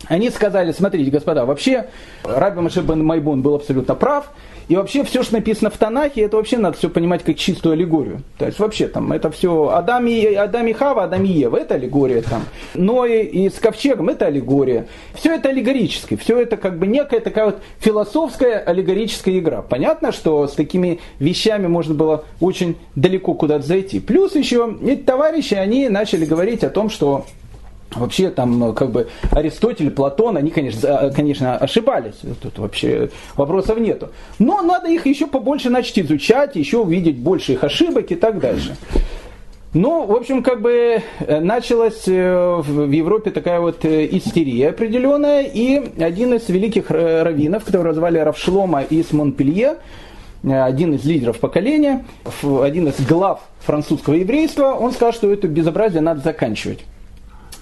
Они 0.09 0.31
сказали, 0.31 0.73
смотрите, 0.73 1.11
господа, 1.11 1.45
вообще 1.47 1.87
Раби 2.25 2.61
Машебен 2.61 3.05
Майбун 3.05 3.41
был 3.41 3.55
абсолютно 3.55 3.95
прав, 3.95 4.33
и 4.69 4.77
вообще 4.77 5.05
все, 5.05 5.23
что 5.23 5.35
написано 5.35 5.71
в 5.71 5.77
Танахе, 5.77 6.23
это 6.23 6.37
вообще 6.37 6.59
надо 6.59 6.77
все 6.77 6.89
понимать 6.89 7.23
как 7.23 7.37
чистую 7.37 7.75
аллегорию. 7.75 8.23
То 8.39 8.47
есть 8.47 8.59
вообще 8.59 8.89
там 8.89 9.13
это 9.13 9.31
все 9.31 9.69
Адам 9.69 10.07
и, 10.07 10.35
Адам 10.35 10.67
и 10.67 10.73
Хава, 10.73 11.05
Адам 11.05 11.25
и 11.25 11.29
Ева, 11.29 11.57
это 11.57 11.75
аллегория 11.75 12.23
там. 12.23 12.45
Ной 12.75 13.25
и 13.25 13.49
с 13.49 13.55
ковчегом, 13.55 14.09
это 14.09 14.27
аллегория. 14.27 14.87
Все 15.15 15.35
это 15.35 15.49
аллегорически, 15.49 16.17
все 16.17 16.41
это 16.41 16.57
как 16.57 16.79
бы 16.79 16.87
некая 16.87 17.21
такая 17.21 17.47
вот 17.47 17.59
философская 17.79 18.59
аллегорическая 18.59 19.39
игра. 19.39 19.63
Понятно, 19.63 20.13
что 20.13 20.47
с 20.47 20.53
такими 20.53 21.01
вещами 21.19 21.67
можно 21.67 21.95
было 21.95 22.25
очень 22.41 22.77
далеко 22.95 23.35
куда-то 23.35 23.67
зайти. 23.67 24.01
Плюс 24.01 24.35
еще 24.35 24.77
эти 24.85 25.03
товарищи, 25.03 25.55
они 25.55 25.89
начали 25.89 26.25
говорить 26.25 26.65
о 26.65 26.71
том, 26.71 26.91
что 26.91 27.27
Вообще 27.95 28.31
там 28.31 28.75
как 28.75 28.91
бы 28.91 29.09
Аристотель, 29.31 29.91
Платон, 29.91 30.37
они, 30.37 30.51
конечно, 30.51 31.13
конечно, 31.15 31.57
ошибались. 31.57 32.21
Тут 32.41 32.59
вообще 32.59 33.11
вопросов 33.37 33.79
нету. 33.79 34.11
Но 34.39 34.63
надо 34.63 34.89
их 34.89 35.07
еще 35.07 35.27
побольше 35.27 35.71
начать 35.71 35.99
изучать, 36.01 36.57
еще 36.57 36.79
увидеть 36.79 37.19
больше 37.19 37.53
их 37.53 37.65
ошибок 37.65 38.11
и 38.11 38.15
так 38.15 38.41
дальше. 38.41 38.77
Ну, 39.75 40.05
в 40.05 40.13
общем, 40.13 40.43
как 40.43 40.61
бы 40.61 41.03
э, 41.21 41.41
началась 41.41 42.07
э, 42.07 42.61
в 42.63 42.91
Европе 42.91 43.31
такая 43.31 43.59
вот 43.59 43.87
э, 43.87 44.07
истерия 44.13 44.69
определенная, 44.69 45.45
и 45.45 45.83
один 45.99 46.35
из 46.35 46.47
великих 46.51 46.91
раввинов, 46.91 47.65
которого 47.65 47.95
звали 47.95 48.19
Равшлома 48.19 48.83
из 48.83 49.13
Монпелье, 49.13 49.79
один 50.43 50.95
из 50.95 51.05
лидеров 51.07 51.39
поколения, 51.41 52.05
один 52.43 52.89
из 52.89 53.01
глав 53.07 53.41
французского 53.61 54.15
еврейства, 54.15 54.75
он 54.75 54.93
сказал, 54.93 55.15
что 55.15 55.33
это 55.33 55.49
безобразие 55.49 56.03
надо 56.03 56.21
заканчивать. 56.21 56.81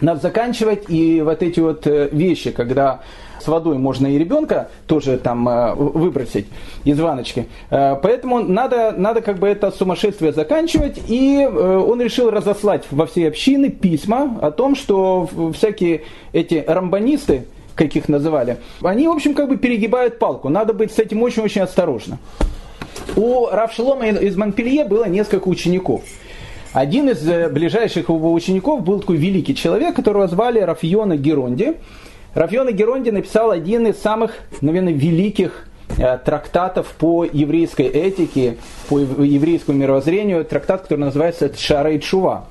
Надо 0.01 0.21
заканчивать, 0.21 0.85
и 0.89 1.21
вот 1.23 1.43
эти 1.43 1.61
вот 1.61 1.87
вещи, 1.87 2.51
когда 2.51 3.01
с 3.41 3.49
водой 3.49 3.79
можно 3.79 4.07
и 4.07 4.19
ребенка 4.19 4.69
тоже 4.87 5.19
там 5.19 5.49
э, 5.49 5.75
выбросить 5.75 6.47
из 6.85 7.01
ваночки. 7.01 7.47
Э, 7.71 7.97
поэтому 8.01 8.41
надо, 8.41 8.93
надо 8.97 9.23
как 9.23 9.39
бы 9.39 9.49
это 9.49 9.71
сумасшествие 9.71 10.33
заканчивать. 10.33 11.01
И 11.09 11.41
э, 11.41 11.49
он 11.49 12.01
решил 12.01 12.31
разослать 12.31 12.85
во 12.91 13.07
все 13.07 13.29
общины 13.29 13.71
письма 13.71 14.39
о 14.41 14.51
том, 14.51 14.77
что 14.77 15.29
всякие 15.55 16.03
эти 16.33 16.63
рамбанисты, 16.67 17.45
как 17.75 17.97
их 17.97 18.09
называли, 18.09 18.59
они, 18.83 19.09
в 19.09 19.13
общем, 19.13 19.35
как 19.35 19.49
бы 19.49 19.57
перегибают 19.57 20.19
палку. 20.19 20.49
Надо 20.49 20.75
быть 20.75 20.93
с 20.93 20.99
этим 20.99 21.23
очень-очень 21.23 21.63
осторожно. 21.63 22.19
У 23.17 23.47
Равшелома 23.47 24.07
из 24.07 24.37
Монпелье 24.37 24.85
было 24.85 25.05
несколько 25.05 25.49
учеников. 25.49 26.03
Один 26.73 27.09
из 27.09 27.21
ближайших 27.51 28.09
его 28.09 28.33
учеников 28.33 28.85
был 28.85 29.01
такой 29.01 29.17
великий 29.17 29.57
человек, 29.57 29.97
которого 29.97 30.29
звали 30.29 30.61
Рафиона 30.61 31.17
Геронди. 31.17 31.77
Рафиона 32.35 32.71
Геронди 32.71 33.11
написал 33.11 33.51
один 33.51 33.89
из 33.89 33.99
самых, 33.99 34.35
наверное, 34.61 34.93
великих 34.93 35.67
э, 35.67 35.70
трактатов 36.25 36.89
по 36.99 37.25
еврейской 37.25 37.87
этике, 37.87 38.57
по 38.89 38.99
еврейскому 38.99 39.79
мировоззрению, 39.79 40.45
трактат, 40.45 40.83
который 40.83 41.01
называется 41.01 41.51
Шара 41.57 41.93
и 41.93 42.01
Чува. 42.01 42.47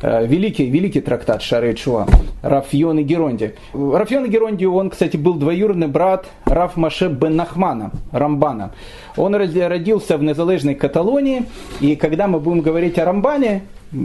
Э, 0.00 0.24
великий, 0.24 0.70
великий 0.70 1.00
трактат 1.00 1.42
Шара 1.42 1.72
и 1.72 1.74
Чува, 1.74 2.06
Рафьон 2.42 3.00
и 3.00 3.02
Геронди. 3.02 3.54
Рафьон 3.72 4.26
и 4.26 4.28
Геронди, 4.28 4.64
он, 4.64 4.90
кстати, 4.90 5.16
был 5.16 5.34
двоюродный 5.34 5.88
брат 5.88 6.26
Раф 6.44 6.76
Маше 6.76 7.08
бен 7.08 7.34
Нахмана, 7.34 7.90
Рамбана. 8.12 8.70
Он 9.16 9.34
родился 9.34 10.16
в 10.16 10.22
незалежной 10.22 10.76
Каталонии, 10.76 11.46
и 11.80 11.96
когда 11.96 12.28
мы 12.28 12.38
будем 12.38 12.60
говорить 12.60 12.96
о 12.98 13.04
Рамбане, 13.04 13.62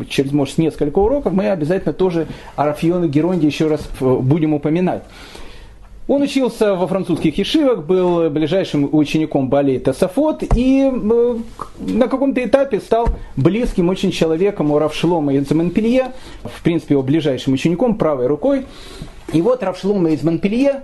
через, 0.10 0.32
может, 0.32 0.58
несколько 0.58 0.98
уроков, 0.98 1.32
мы 1.34 1.50
обязательно 1.50 1.94
тоже 1.94 2.28
о 2.56 2.66
Рафионе 2.66 3.08
Геронде 3.08 3.46
еще 3.46 3.68
раз 3.68 3.88
будем 4.00 4.56
упоминать. 4.56 5.04
Он 6.08 6.22
учился 6.22 6.76
во 6.76 6.86
французских 6.86 7.38
ешивах, 7.38 7.86
был 7.86 8.30
ближайшим 8.30 8.90
учеником 8.92 9.48
Бали 9.48 9.80
Тасафот 9.80 10.44
и 10.56 10.92
на 11.80 12.08
каком-то 12.10 12.44
этапе 12.44 12.82
стал 12.82 13.08
близким 13.38 13.88
очень 13.88 14.12
человеком 14.12 14.72
у 14.72 14.80
Равшлома 14.80 15.34
из 15.34 15.50
Монпелье, 15.50 16.12
в 16.44 16.62
принципе 16.62 16.96
его 16.96 17.04
ближайшим 17.04 17.54
учеником, 17.54 17.96
правой 17.96 18.28
рукой. 18.28 18.66
И 19.32 19.42
вот 19.42 19.64
Равшлома 19.64 20.10
из 20.10 20.24
Монпелье 20.24 20.84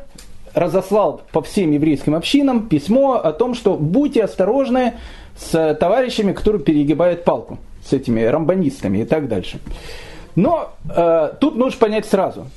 разослал 0.53 1.21
по 1.33 1.41
всем 1.41 1.71
еврейским 1.71 2.15
общинам 2.15 2.69
письмо 2.69 3.15
о 3.15 3.33
том, 3.33 3.55
что 3.55 3.75
будьте 3.75 4.23
осторожны 4.23 4.93
с 5.37 5.75
товарищами, 5.75 6.31
которые 6.31 6.61
перегибают 6.61 7.25
палку 7.25 7.57
с 7.85 7.91
этими 7.91 8.21
рамбанистами 8.21 8.99
и 8.99 9.05
так 9.05 9.27
дальше. 9.27 9.59
Но 10.35 10.71
э, 10.89 11.33
тут 11.39 11.55
нужно 11.55 11.77
понять 11.77 12.05
сразу. 12.05 12.47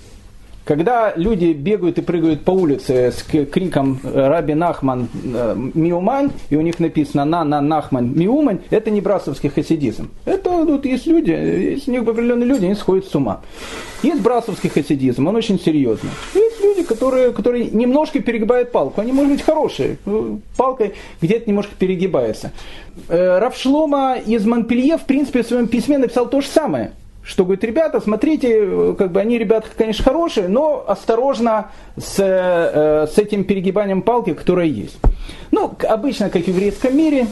Когда 0.64 1.12
люди 1.16 1.52
бегают 1.52 1.98
и 1.98 2.02
прыгают 2.02 2.44
по 2.44 2.52
улице 2.52 3.10
с 3.10 3.22
криком 3.24 3.98
«Раби 4.04 4.54
Нахман 4.54 5.08
э, 5.24 5.56
Миуман», 5.74 6.30
и 6.50 6.56
у 6.56 6.60
них 6.60 6.78
написано 6.78 7.24
«На, 7.24 7.44
на, 7.44 7.60
Нахман 7.60 8.12
Миуман», 8.14 8.60
это 8.70 8.90
не 8.90 9.00
брасовский 9.00 9.48
хасидизм. 9.48 10.10
Это 10.24 10.64
тут 10.64 10.84
есть 10.84 11.06
люди, 11.06 11.30
есть 11.30 11.88
определенные 11.88 12.46
люди, 12.46 12.66
они 12.66 12.76
сходят 12.76 13.06
с 13.06 13.14
ума. 13.14 13.40
Есть 14.04 14.22
брасовский 14.22 14.70
хасидизм, 14.70 15.26
он 15.26 15.34
очень 15.34 15.58
серьезный. 15.58 16.10
Есть 16.34 16.62
люди, 16.62 16.84
которые, 16.84 17.32
которые 17.32 17.68
немножко 17.70 18.20
перегибают 18.20 18.70
палку. 18.70 19.00
Они, 19.00 19.10
может 19.10 19.32
быть, 19.32 19.42
хорошие. 19.42 19.98
Палкой 20.56 20.94
где-то 21.20 21.50
немножко 21.50 21.74
перегибается. 21.76 22.52
Э, 23.08 23.38
Равшлома 23.40 24.16
из 24.24 24.46
Монпелье, 24.46 24.96
в 24.96 25.06
принципе, 25.06 25.42
в 25.42 25.46
своем 25.46 25.66
письме 25.66 25.98
написал 25.98 26.28
то 26.28 26.40
же 26.40 26.46
самое 26.46 26.92
что 27.24 27.44
говорит, 27.44 27.64
ребята, 27.64 28.00
смотрите, 28.00 28.94
как 28.98 29.12
бы 29.12 29.20
они, 29.20 29.38
ребята, 29.38 29.68
конечно, 29.76 30.04
хорошие, 30.04 30.48
но 30.48 30.84
осторожно 30.86 31.70
с, 31.96 32.16
э, 32.18 33.06
с 33.06 33.16
этим 33.18 33.44
перегибанием 33.44 34.02
палки, 34.02 34.34
которое 34.34 34.66
есть. 34.66 34.98
Ну, 35.50 35.72
обычно, 35.88 36.30
как 36.30 36.42
в 36.42 36.48
еврейском 36.48 36.96
мире, 36.96 37.26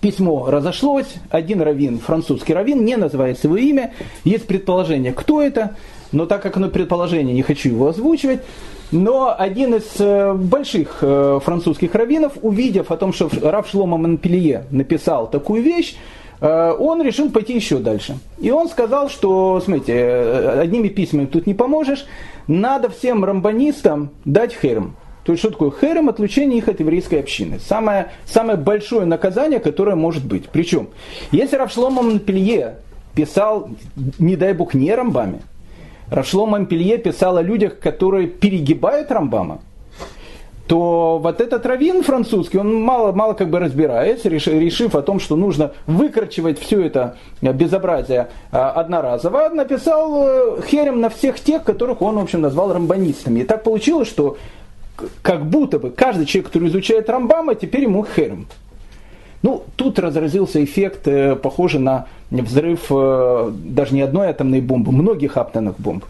письмо 0.00 0.50
разошлось, 0.50 1.14
один 1.30 1.62
раввин, 1.62 1.98
французский 1.98 2.52
раввин, 2.52 2.84
не 2.84 2.96
называется 2.96 3.46
его 3.48 3.56
имя, 3.56 3.92
есть 4.24 4.46
предположение, 4.46 5.12
кто 5.12 5.42
это, 5.42 5.76
но 6.12 6.26
так 6.26 6.42
как 6.42 6.58
оно 6.58 6.68
предположение, 6.68 7.34
не 7.34 7.42
хочу 7.42 7.70
его 7.70 7.88
озвучивать, 7.88 8.40
но 8.92 9.34
один 9.36 9.74
из 9.74 9.98
э, 9.98 10.32
больших 10.34 10.98
э, 11.00 11.40
французских 11.42 11.94
раввинов, 11.94 12.34
увидев 12.42 12.92
о 12.92 12.96
том, 12.96 13.12
что 13.12 13.28
Рав 13.42 13.68
Шлома 13.68 13.96
Монпелье 13.96 14.66
написал 14.70 15.28
такую 15.28 15.62
вещь, 15.62 15.96
он 16.40 17.02
решил 17.02 17.30
пойти 17.30 17.54
еще 17.54 17.78
дальше. 17.78 18.18
И 18.38 18.50
он 18.50 18.68
сказал, 18.68 19.08
что, 19.08 19.60
смотрите, 19.64 19.94
э, 19.94 20.60
одними 20.60 20.88
письмами 20.88 21.26
тут 21.26 21.46
не 21.46 21.54
поможешь, 21.54 22.06
надо 22.46 22.90
всем 22.90 23.24
рамбанистам 23.24 24.10
дать 24.24 24.54
херм. 24.54 24.96
То 25.24 25.32
есть 25.32 25.40
что 25.40 25.50
такое 25.50 25.72
херем? 25.72 26.08
Отлучение 26.08 26.58
их 26.58 26.68
от 26.68 26.78
еврейской 26.78 27.16
общины. 27.16 27.58
Самое, 27.58 28.12
самое 28.26 28.56
большое 28.56 29.06
наказание, 29.06 29.58
которое 29.58 29.96
может 29.96 30.24
быть. 30.24 30.48
Причем, 30.50 30.88
если 31.32 31.56
Равшлома 31.56 32.02
Монпелье 32.02 32.76
писал, 33.14 33.68
не 34.18 34.36
дай 34.36 34.52
бог, 34.52 34.74
не 34.74 34.94
рамбами, 34.94 35.40
Равшлома 36.10 36.58
Монпелье 36.58 36.98
писал 36.98 37.38
о 37.38 37.42
людях, 37.42 37.80
которые 37.80 38.28
перегибают 38.28 39.10
рамбама, 39.10 39.62
то 40.66 41.18
вот 41.18 41.40
этот 41.40 41.64
раввин 41.64 42.02
французский, 42.02 42.58
он 42.58 42.74
мало, 42.74 43.12
мало 43.12 43.34
как 43.34 43.50
бы 43.50 43.60
разбирается, 43.60 44.28
решив 44.28 44.94
о 44.94 45.02
том, 45.02 45.20
что 45.20 45.36
нужно 45.36 45.72
выкручивать 45.86 46.58
все 46.58 46.82
это 46.82 47.16
безобразие 47.40 48.28
а, 48.50 48.70
одноразово, 48.72 49.48
написал 49.50 50.24
э, 50.26 50.62
херем 50.66 51.00
на 51.00 51.08
всех 51.08 51.38
тех, 51.38 51.62
которых 51.62 52.02
он, 52.02 52.16
в 52.16 52.22
общем, 52.22 52.40
назвал 52.40 52.72
рамбанистами. 52.72 53.40
И 53.40 53.44
так 53.44 53.62
получилось, 53.62 54.08
что 54.08 54.36
как 55.22 55.46
будто 55.46 55.78
бы 55.78 55.90
каждый 55.90 56.26
человек, 56.26 56.46
который 56.46 56.68
изучает 56.68 57.08
Рамбама, 57.08 57.54
теперь 57.54 57.82
ему 57.82 58.04
херем. 58.04 58.46
Ну, 59.42 59.64
тут 59.76 59.98
разразился 59.98 60.64
эффект, 60.64 61.06
э, 61.06 61.36
похожий 61.36 61.80
на 61.80 62.06
взрыв 62.30 62.86
э, 62.90 63.52
даже 63.52 63.94
не 63.94 64.02
одной 64.02 64.28
атомной 64.28 64.60
бомбы, 64.60 64.90
многих 64.90 65.36
атомных 65.36 65.78
бомб. 65.78 66.04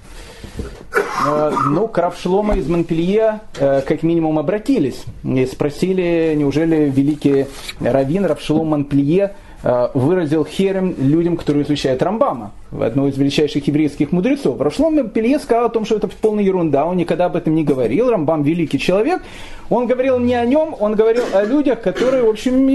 Э, 1.27 1.53
ну, 1.67 1.89
к 1.89 1.99
Равшлома 1.99 2.57
из 2.57 2.69
Монпелье 2.69 3.41
э, 3.59 3.81
как 3.83 4.03
минимум 4.03 4.39
обратились 4.39 5.05
и 5.25 5.47
спросили, 5.47 6.35
неужели 6.37 6.91
великий 6.91 7.47
раввин 7.81 8.27
Равшлом 8.27 8.69
Монпелье 8.69 9.35
э, 9.63 9.89
выразил 9.95 10.45
херем 10.45 10.95
людям, 10.99 11.37
которые 11.37 11.65
изучают 11.65 12.03
Рамбама, 12.03 12.53
одного 12.71 13.09
из 13.09 13.17
величайших 13.17 13.67
еврейских 13.67 14.13
мудрецов. 14.13 14.61
Равшлом 14.61 14.97
Монпелье 14.97 15.39
сказал 15.39 15.67
о 15.67 15.71
том, 15.71 15.85
что 15.85 15.97
это 15.97 16.09
полная 16.09 16.45
ерунда, 16.45 16.85
он 16.85 16.97
никогда 16.97 17.27
об 17.27 17.37
этом 17.37 17.55
не 17.55 17.65
говорил, 17.65 18.11
Рамбам 18.11 18.43
великий 18.43 18.79
человек. 18.79 19.23
Он 19.69 19.87
говорил 19.87 20.19
не 20.19 20.35
о 20.35 20.45
нем, 20.45 20.77
он 20.79 20.95
говорил 20.95 21.25
о 21.33 21.45
людях, 21.45 21.81
которые, 21.81 22.23
в 22.23 22.29
общем, 22.29 22.67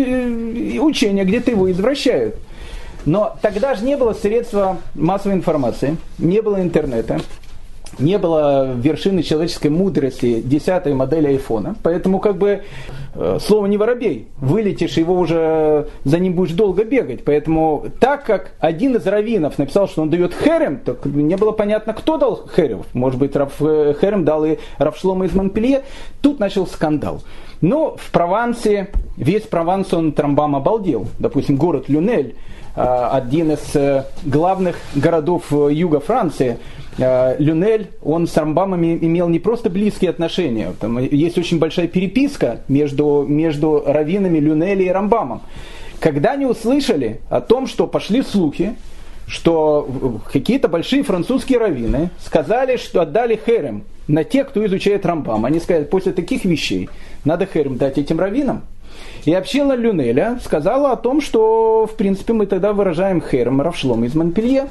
учения 0.84 1.24
где-то 1.24 1.51
его 1.51 1.72
извращают. 1.72 2.36
Но 3.06 3.36
тогда 3.42 3.74
же 3.75 3.86
не 3.86 3.98
было 3.98 4.13
средства 4.13 4.78
массовой 4.94 5.36
информации, 5.36 5.98
не 6.20 6.42
было 6.42 6.62
интернета, 6.62 7.20
не 8.00 8.17
было 8.17 8.71
вершины 8.74 9.24
человеческой 9.24 9.67
мудрости 9.67 10.41
десятой 10.41 10.93
модели 10.93 11.27
айфона. 11.27 11.75
Поэтому 11.83 12.19
как 12.19 12.38
бы 12.38 12.63
э, 13.15 13.38
слово 13.41 13.65
не 13.65 13.77
воробей. 13.77 14.27
Вылетишь, 14.38 14.98
его 14.98 15.15
уже 15.15 15.88
за 16.03 16.19
ним 16.19 16.33
будешь 16.33 16.53
долго 16.53 16.83
бегать. 16.83 17.24
Поэтому 17.24 17.86
так 18.00 18.25
как 18.25 18.53
один 18.60 18.95
из 18.95 19.05
раввинов 19.05 19.57
написал, 19.57 19.88
что 19.88 20.01
он 20.01 20.10
дает 20.10 20.33
херем, 20.33 20.79
то 20.79 20.98
не 21.05 21.36
было 21.36 21.51
понятно, 21.51 21.93
кто 21.93 22.17
дал 22.17 22.48
херем. 22.55 22.83
Может 22.93 23.19
быть, 23.19 23.36
Раф, 23.36 23.53
э, 23.62 23.93
херем 24.00 24.25
дал 24.25 24.45
и 24.45 24.57
Равшлома 24.77 25.25
из 25.25 25.33
Монпелье. 25.33 25.83
Тут 26.21 26.39
начал 26.39 26.67
скандал. 26.67 27.21
Но 27.60 27.95
в 27.98 28.12
Провансе, 28.12 28.89
весь 29.17 29.43
Прованс 29.43 29.93
он 29.93 30.13
трамбам 30.13 30.55
обалдел. 30.55 31.07
Допустим, 31.19 31.57
город 31.57 31.89
Люнель, 31.89 32.36
э, 32.75 33.10
один 33.12 33.51
из 33.51 34.05
главных 34.24 34.77
городов 34.95 35.51
юга 35.51 36.00
Франции– 36.00 36.57
Люнель, 36.98 37.89
он 38.01 38.27
с 38.27 38.36
Рамбамом 38.36 38.83
имел 38.83 39.29
не 39.29 39.39
просто 39.39 39.69
близкие 39.69 40.10
отношения, 40.10 40.74
там 40.79 41.00
есть 41.00 41.38
очень 41.38 41.57
большая 41.57 41.88
переписка 41.88 42.62
между, 42.67 43.25
между 43.27 43.83
раввинами 43.86 44.39
Люнеля 44.39 44.83
и 44.83 44.89
Рамбамом. 44.89 45.41
Когда 46.00 46.31
они 46.31 46.45
услышали 46.45 47.21
о 47.29 47.41
том, 47.41 47.67
что 47.67 47.88
пошли 47.88 48.24
слухи, 48.24 48.75
что 49.27 50.19
какие-то 50.31 50.67
большие 50.67 51.03
французские 51.03 51.60
раввины 51.60 52.10
сказали, 52.19 52.75
что 52.75 53.01
отдали 53.01 53.39
херем 53.45 53.83
на 54.07 54.24
тех, 54.24 54.50
кто 54.50 54.65
изучает 54.65 55.05
Рамбам. 55.05 55.45
Они 55.45 55.60
сказали, 55.60 55.86
после 55.86 56.12
таких 56.12 56.43
вещей 56.43 56.89
надо 57.24 57.45
херем 57.45 57.77
дать 57.77 57.98
этим 57.98 58.19
раввинам. 58.19 58.63
И 59.24 59.33
община 59.33 59.74
Люнеля 59.74 60.39
сказала 60.43 60.91
о 60.91 60.98
том, 60.98 61.21
что, 61.21 61.88
в 61.88 61.95
принципе, 61.95 62.33
мы 62.33 62.45
тогда 62.45 62.74
выражаем 62.74 63.21
херем 63.21 63.62
Равшлом 63.62 64.03
из 64.03 64.15
Монпелье. 64.15 64.67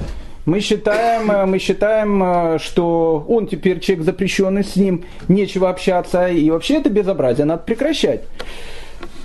Мы 0.50 0.58
считаем, 0.58 1.48
мы 1.48 1.60
считаем, 1.60 2.58
что 2.58 3.24
он 3.28 3.46
теперь 3.46 3.78
человек 3.78 4.04
запрещенный, 4.04 4.64
с 4.64 4.74
ним 4.74 5.04
нечего 5.28 5.70
общаться, 5.70 6.26
и 6.26 6.50
вообще 6.50 6.78
это 6.78 6.90
безобразие 6.90 7.44
надо 7.44 7.62
прекращать. 7.62 8.22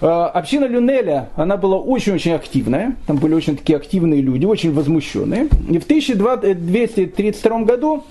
Э, 0.02 0.30
община 0.32 0.66
Люнеля, 0.66 1.30
она 1.36 1.58
была 1.58 1.78
очень-очень 1.78 2.34
активная, 2.34 2.96
там 3.08 3.18
были 3.18 3.34
очень 3.34 3.58
такие 3.58 3.76
активные 3.76 4.22
люди, 4.22 4.46
очень 4.46 4.72
возмущенные. 4.72 5.48
И 5.68 5.80
в 5.80 5.86
1232 5.86 7.60
году 7.64 8.04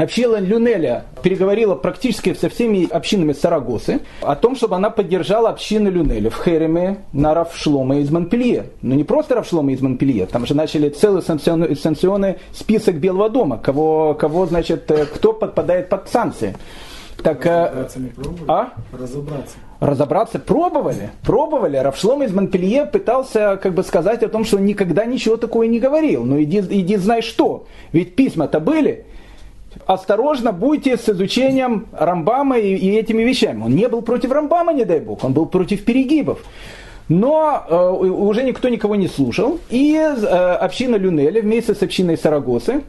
Община 0.00 0.36
Люнеля 0.36 1.04
переговорила 1.22 1.74
практически 1.74 2.32
со 2.32 2.48
всеми 2.48 2.90
общинами 2.90 3.34
Сарагосы 3.34 4.00
о 4.22 4.34
том, 4.34 4.56
чтобы 4.56 4.76
она 4.76 4.88
поддержала 4.88 5.50
общину 5.50 5.90
Люнеля 5.90 6.30
в 6.30 6.42
Хереме 6.42 7.00
на 7.12 7.34
Равшлома 7.34 7.98
из 7.98 8.10
Монпелье. 8.10 8.70
Но 8.80 8.94
не 8.94 9.04
просто 9.04 9.34
Равшлома 9.34 9.72
из 9.72 9.82
Монпелье, 9.82 10.24
там 10.24 10.46
же 10.46 10.54
начали 10.54 10.88
целый 10.88 11.20
санкционный, 11.20 11.76
санкционный 11.76 12.36
список 12.54 12.94
Белого 12.94 13.28
дома, 13.28 13.58
кого, 13.58 14.14
кого, 14.14 14.46
значит, 14.46 14.90
э, 14.90 15.04
кто 15.04 15.34
подпадает 15.34 15.90
под 15.90 16.08
санкции. 16.08 16.56
Так, 17.22 17.44
э, 17.44 17.66
Разобраться 17.66 18.00
не 18.00 18.08
пробовали? 18.08 18.44
А? 18.48 18.72
Разобраться. 18.92 19.56
Разобраться 19.80 20.38
пробовали, 20.38 21.10
пробовали. 21.22 21.76
Равшлом 21.76 22.22
из 22.22 22.32
Монпелье 22.32 22.86
пытался 22.86 23.58
как 23.62 23.74
бы 23.74 23.82
сказать 23.82 24.22
о 24.22 24.28
том, 24.28 24.46
что 24.46 24.56
он 24.56 24.64
никогда 24.64 25.04
ничего 25.04 25.36
такого 25.36 25.64
не 25.64 25.78
говорил. 25.78 26.24
Но 26.24 26.40
иди, 26.42 26.60
иди 26.60 26.96
знай 26.96 27.20
что. 27.20 27.66
Ведь 27.92 28.14
письма-то 28.16 28.60
были. 28.60 29.04
Осторожно 29.86 30.52
будьте 30.52 30.96
с 30.96 31.08
изучением 31.08 31.86
Рамбама 31.92 32.58
и, 32.58 32.74
и 32.74 32.90
этими 32.96 33.22
вещами. 33.22 33.62
Он 33.62 33.74
не 33.74 33.88
был 33.88 34.02
против 34.02 34.32
Рамбама, 34.32 34.72
не 34.72 34.84
дай 34.84 35.00
бог, 35.00 35.24
он 35.24 35.32
был 35.32 35.46
против 35.46 35.84
перегибов. 35.84 36.40
Но 37.08 37.64
э, 37.68 37.90
уже 37.90 38.44
никто 38.44 38.68
никого 38.68 38.94
не 38.94 39.08
слушал. 39.08 39.58
И 39.68 39.96
э, 39.96 40.12
община 40.14 40.96
Люнеля 40.96 41.42
вместе 41.42 41.74
с 41.74 41.82
общиной 41.82 42.16
Сарагосы 42.16 42.82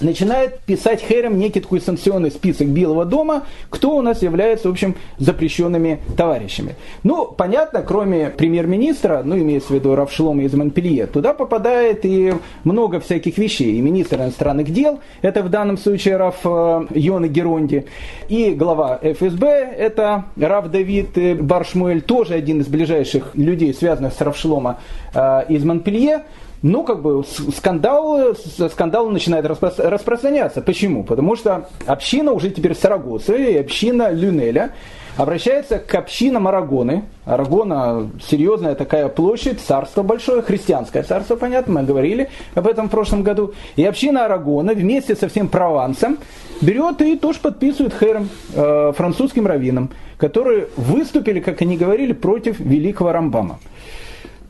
начинает 0.00 0.60
писать 0.60 1.00
Херем 1.00 1.38
некий 1.38 1.60
такой 1.60 1.80
санкционный 1.80 2.30
список 2.30 2.68
Белого 2.68 3.04
дома, 3.04 3.44
кто 3.70 3.96
у 3.96 4.02
нас 4.02 4.22
является, 4.22 4.68
в 4.68 4.72
общем, 4.72 4.94
запрещенными 5.18 6.00
товарищами. 6.16 6.76
Ну, 7.02 7.26
понятно, 7.26 7.82
кроме 7.82 8.30
премьер-министра, 8.30 9.22
ну, 9.24 9.36
имеется 9.38 9.72
в 9.72 9.76
виду 9.76 9.94
Равшлома 9.94 10.42
из 10.42 10.54
Монпелье, 10.54 11.06
туда 11.06 11.34
попадает 11.34 12.04
и 12.04 12.34
много 12.64 13.00
всяких 13.00 13.38
вещей. 13.38 13.76
И 13.76 13.80
министр 13.80 14.16
иностранных 14.16 14.72
дел, 14.72 15.00
это 15.22 15.42
в 15.42 15.48
данном 15.48 15.78
случае 15.78 16.16
Раф 16.16 16.40
э, 16.44 16.86
Йона 16.94 17.28
Геронди, 17.28 17.86
и 18.28 18.50
глава 18.50 18.98
ФСБ, 19.02 19.46
это 19.78 20.24
Раф 20.36 20.70
Давид 20.70 21.16
э, 21.16 21.34
Баршмуэль, 21.34 22.02
тоже 22.02 22.34
один 22.34 22.60
из 22.60 22.66
ближайших 22.66 23.34
людей, 23.34 23.72
связанных 23.74 24.12
с 24.14 24.20
Равшлома 24.20 24.80
э, 25.14 25.44
из 25.48 25.64
Монпелье 25.64 26.24
ну, 26.62 26.82
как 26.84 27.02
бы 27.02 27.24
скандал, 27.56 28.34
скандал 28.72 29.10
начинает 29.10 29.46
распространяться. 29.46 30.62
Почему? 30.62 31.04
Потому 31.04 31.36
что 31.36 31.68
община 31.86 32.32
уже 32.32 32.50
теперь 32.50 32.74
Сарагосы 32.74 33.52
и 33.52 33.56
община 33.56 34.10
Люнеля 34.10 34.72
обращается 35.16 35.78
к 35.78 35.94
общинам 35.94 36.46
Арагоны. 36.48 37.04
Арагона 37.24 38.10
серьезная 38.28 38.74
такая 38.74 39.08
площадь, 39.08 39.60
царство 39.60 40.02
большое, 40.02 40.42
христианское 40.42 41.02
царство, 41.02 41.36
понятно, 41.36 41.74
мы 41.74 41.82
говорили 41.82 42.28
об 42.54 42.66
этом 42.66 42.88
в 42.88 42.90
прошлом 42.90 43.22
году. 43.22 43.54
И 43.76 43.84
община 43.84 44.26
Арагона 44.26 44.74
вместе 44.74 45.16
со 45.16 45.28
всем 45.28 45.48
Провансом 45.48 46.18
берет 46.60 47.00
и 47.02 47.16
тоже 47.16 47.40
подписывает 47.40 47.94
хером 47.98 48.28
э, 48.54 48.92
французским 48.96 49.46
раввинам, 49.46 49.90
которые 50.18 50.68
выступили, 50.76 51.40
как 51.40 51.62
они 51.62 51.76
говорили, 51.76 52.12
против 52.12 52.60
великого 52.60 53.12
Рамбама. 53.12 53.58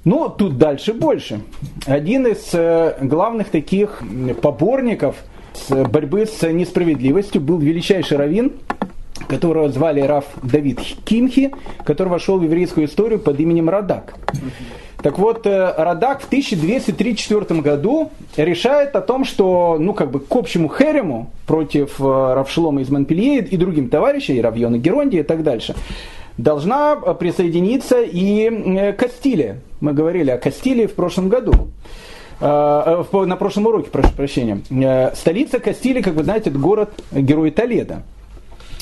Но 0.06 0.28
тут 0.28 0.56
дальше 0.56 0.94
больше. 0.94 1.40
Один 1.84 2.28
из 2.28 2.50
э, 2.54 2.96
главных 3.02 3.48
таких 3.48 4.02
поборников 4.40 5.16
борьбы 5.68 6.26
с 6.26 6.48
несправедливостью 6.48 7.40
был 7.40 7.58
величайший 7.58 8.16
раввин, 8.16 8.52
которого 9.26 9.68
звали 9.68 10.00
Раф 10.00 10.26
Давид 10.44 10.78
Кимхи, 11.04 11.50
который 11.84 12.08
вошел 12.08 12.38
в 12.38 12.44
еврейскую 12.44 12.86
историю 12.86 13.18
под 13.18 13.40
именем 13.40 13.68
Радак. 13.68 14.14
Так 15.02 15.18
вот, 15.18 15.44
э, 15.44 15.74
Радак 15.76 16.20
в 16.22 16.26
1234 16.26 17.60
году 17.60 18.12
решает 18.36 18.94
о 18.94 19.00
том, 19.00 19.24
что, 19.24 19.76
ну, 19.80 19.92
как 19.92 20.12
бы 20.12 20.20
к 20.20 20.36
общему 20.36 20.68
херему 20.68 21.30
против 21.48 22.00
э, 22.00 22.04
Равшлома 22.04 22.80
из 22.82 22.90
Монпелье 22.90 23.40
и 23.40 23.56
другим 23.56 23.88
товарищам, 23.88 24.36
и 24.36 24.40
Равьона 24.40 24.78
Геронди 24.78 25.16
и 25.16 25.22
так 25.24 25.42
дальше, 25.42 25.74
должна 26.38 26.96
присоединиться 26.96 28.00
и 28.02 28.48
э, 28.50 28.92
Кастилия. 28.92 29.60
Мы 29.80 29.92
говорили 29.92 30.30
о 30.30 30.38
Кастилии 30.38 30.86
в 30.86 30.94
прошлом 30.94 31.28
году. 31.28 31.52
Э, 32.40 33.04
э, 33.12 33.24
на 33.24 33.36
прошлом 33.36 33.66
уроке, 33.66 33.90
прошу 33.90 34.12
прощения. 34.12 34.60
Столица 35.14 35.58
Кастилии, 35.58 36.02
как 36.02 36.14
вы 36.14 36.24
знаете, 36.24 36.50
это 36.50 36.58
город-герой 36.58 37.50
Толеда. 37.50 38.02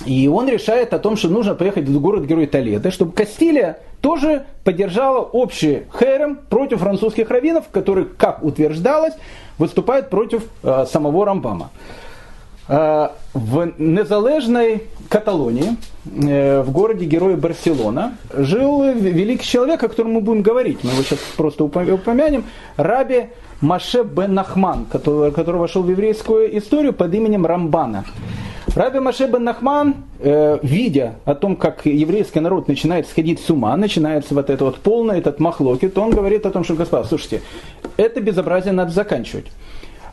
И 0.07 0.29
он 0.29 0.49
решает 0.49 0.93
о 0.93 0.99
том, 0.99 1.17
что 1.17 1.29
нужно 1.29 1.55
поехать 1.55 1.89
в 1.89 2.01
город-герой 2.01 2.47
Толедо, 2.47 2.91
чтобы 2.91 3.13
Кастилия 3.13 3.79
тоже 4.01 4.45
поддержала 4.65 5.21
общий 5.21 5.85
херем 5.99 6.37
против 6.37 6.81
французских 6.81 7.31
раввинов, 7.31 7.69
которые, 7.71 8.07
как 8.07 8.43
утверждалось, 8.43 9.15
выступают 9.57 10.11
против 10.11 10.43
э, 10.63 10.85
самого 10.91 11.25
Рамбама. 11.25 11.71
Э, 12.67 13.09
в 13.35 13.73
незалежной 13.79 14.85
Каталонии, 15.11 15.77
э, 16.07 16.63
в 16.63 16.71
городе 16.71 17.05
Героя 17.05 17.37
Барселона, 17.37 18.17
жил 18.33 18.85
великий 18.85 19.45
человек, 19.45 19.83
о 19.83 19.89
котором 19.89 20.13
мы 20.13 20.21
будем 20.21 20.41
говорить. 20.41 20.79
Мы 20.83 20.93
его 20.93 21.03
сейчас 21.03 21.19
просто 21.37 21.65
упомянем. 21.65 22.45
Раби 22.77 23.27
Маше 23.61 24.03
бен 24.03 24.33
Нахман, 24.33 24.87
который, 24.87 25.31
который 25.33 25.59
вошел 25.59 25.83
в 25.83 25.91
еврейскую 25.91 26.57
историю 26.57 26.95
под 26.95 27.13
именем 27.15 27.45
Рамбана. 27.45 28.07
Раби 28.75 28.99
Маше 28.99 29.27
бен 29.27 29.45
Нахман, 29.45 29.97
э, 30.21 30.59
видя 30.63 31.17
о 31.27 31.35
том, 31.35 31.57
как 31.57 31.85
еврейский 31.85 32.41
народ 32.41 32.67
начинает 32.67 33.07
сходить 33.07 33.41
с 33.41 33.51
ума, 33.51 33.77
начинается 33.77 34.35
вот 34.35 34.49
это 34.49 34.65
вот 34.65 34.79
полное, 34.79 35.19
этот 35.19 35.39
махлоки, 35.39 35.89
то 35.89 36.01
он 36.01 36.13
говорит 36.13 36.47
о 36.47 36.51
том, 36.51 36.65
что, 36.65 36.75
господа, 36.75 37.05
слушайте, 37.05 37.43
это 37.99 38.23
безобразие 38.23 38.73
надо 38.73 38.91
заканчивать. 38.91 39.47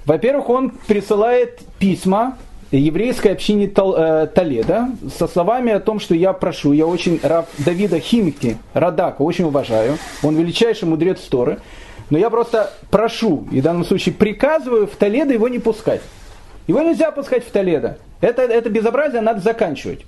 Во-первых, 0.05 0.49
он 0.49 0.69
присылает 0.87 1.59
письма 1.79 2.37
еврейской 2.71 3.29
общине 3.29 3.65
э, 3.65 4.27
Толеда 4.33 4.89
со 5.17 5.27
словами 5.27 5.73
о 5.73 5.79
том, 5.79 5.99
что 5.99 6.15
я 6.15 6.33
прошу, 6.33 6.71
я 6.71 6.87
очень 6.87 7.19
Рав 7.21 7.47
Давида 7.57 7.99
Химки, 7.99 8.57
Радака, 8.73 9.21
очень 9.21 9.45
уважаю, 9.45 9.97
он 10.23 10.35
величайший 10.35 10.87
мудрец 10.87 11.19
Торы, 11.21 11.59
но 12.09 12.17
я 12.17 12.29
просто 12.29 12.71
прошу, 12.89 13.47
и 13.51 13.59
в 13.59 13.63
данном 13.63 13.85
случае 13.85 14.15
приказываю 14.15 14.87
в 14.87 14.95
Толедо 14.95 15.33
его 15.33 15.47
не 15.47 15.59
пускать. 15.59 16.01
Его 16.67 16.81
нельзя 16.81 17.11
пускать 17.11 17.45
в 17.45 17.51
Толедо. 17.51 17.97
Это, 18.21 18.43
это 18.43 18.69
безобразие 18.69 19.21
надо 19.21 19.41
заканчивать. 19.41 20.01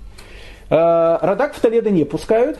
Э, 0.70 1.18
Радак 1.20 1.54
в 1.54 1.60
Толедо 1.60 1.90
не 1.90 2.04
пускают, 2.04 2.58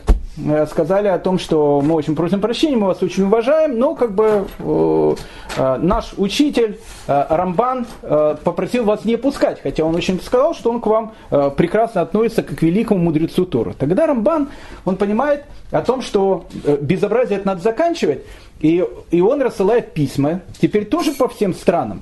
сказали 0.69 1.07
о 1.07 1.17
том, 1.17 1.39
что 1.39 1.81
мы 1.81 1.95
очень 1.95 2.15
просим 2.15 2.41
прощения, 2.41 2.75
мы 2.75 2.87
вас 2.87 3.01
очень 3.01 3.23
уважаем, 3.23 3.79
но 3.79 3.95
как 3.95 4.13
бы 4.13 4.45
э, 4.59 5.15
э, 5.57 5.77
наш 5.77 6.13
учитель 6.17 6.77
э, 7.07 7.25
Рамбан 7.29 7.87
э, 8.01 8.35
попросил 8.43 8.83
вас 8.83 9.05
не 9.05 9.15
пускать, 9.17 9.61
хотя 9.61 9.85
он 9.85 9.95
очень 9.95 10.19
сказал, 10.21 10.53
что 10.53 10.71
он 10.71 10.81
к 10.81 10.87
вам 10.87 11.13
э, 11.31 11.51
прекрасно 11.55 12.01
относится 12.01 12.43
как 12.43 12.59
к 12.59 12.61
великому 12.63 12.99
мудрецу 12.99 13.45
Торы. 13.45 13.73
Тогда 13.77 14.07
Рамбан, 14.07 14.49
он 14.83 14.97
понимает 14.97 15.45
о 15.71 15.81
том, 15.81 16.01
что 16.01 16.45
э, 16.65 16.77
безобразие 16.81 17.37
это 17.37 17.47
надо 17.47 17.61
заканчивать, 17.61 18.23
и, 18.59 18.83
и 19.11 19.21
он 19.21 19.41
рассылает 19.41 19.93
письма, 19.93 20.41
теперь 20.59 20.85
тоже 20.85 21.13
по 21.13 21.29
всем 21.29 21.53
странам. 21.53 22.01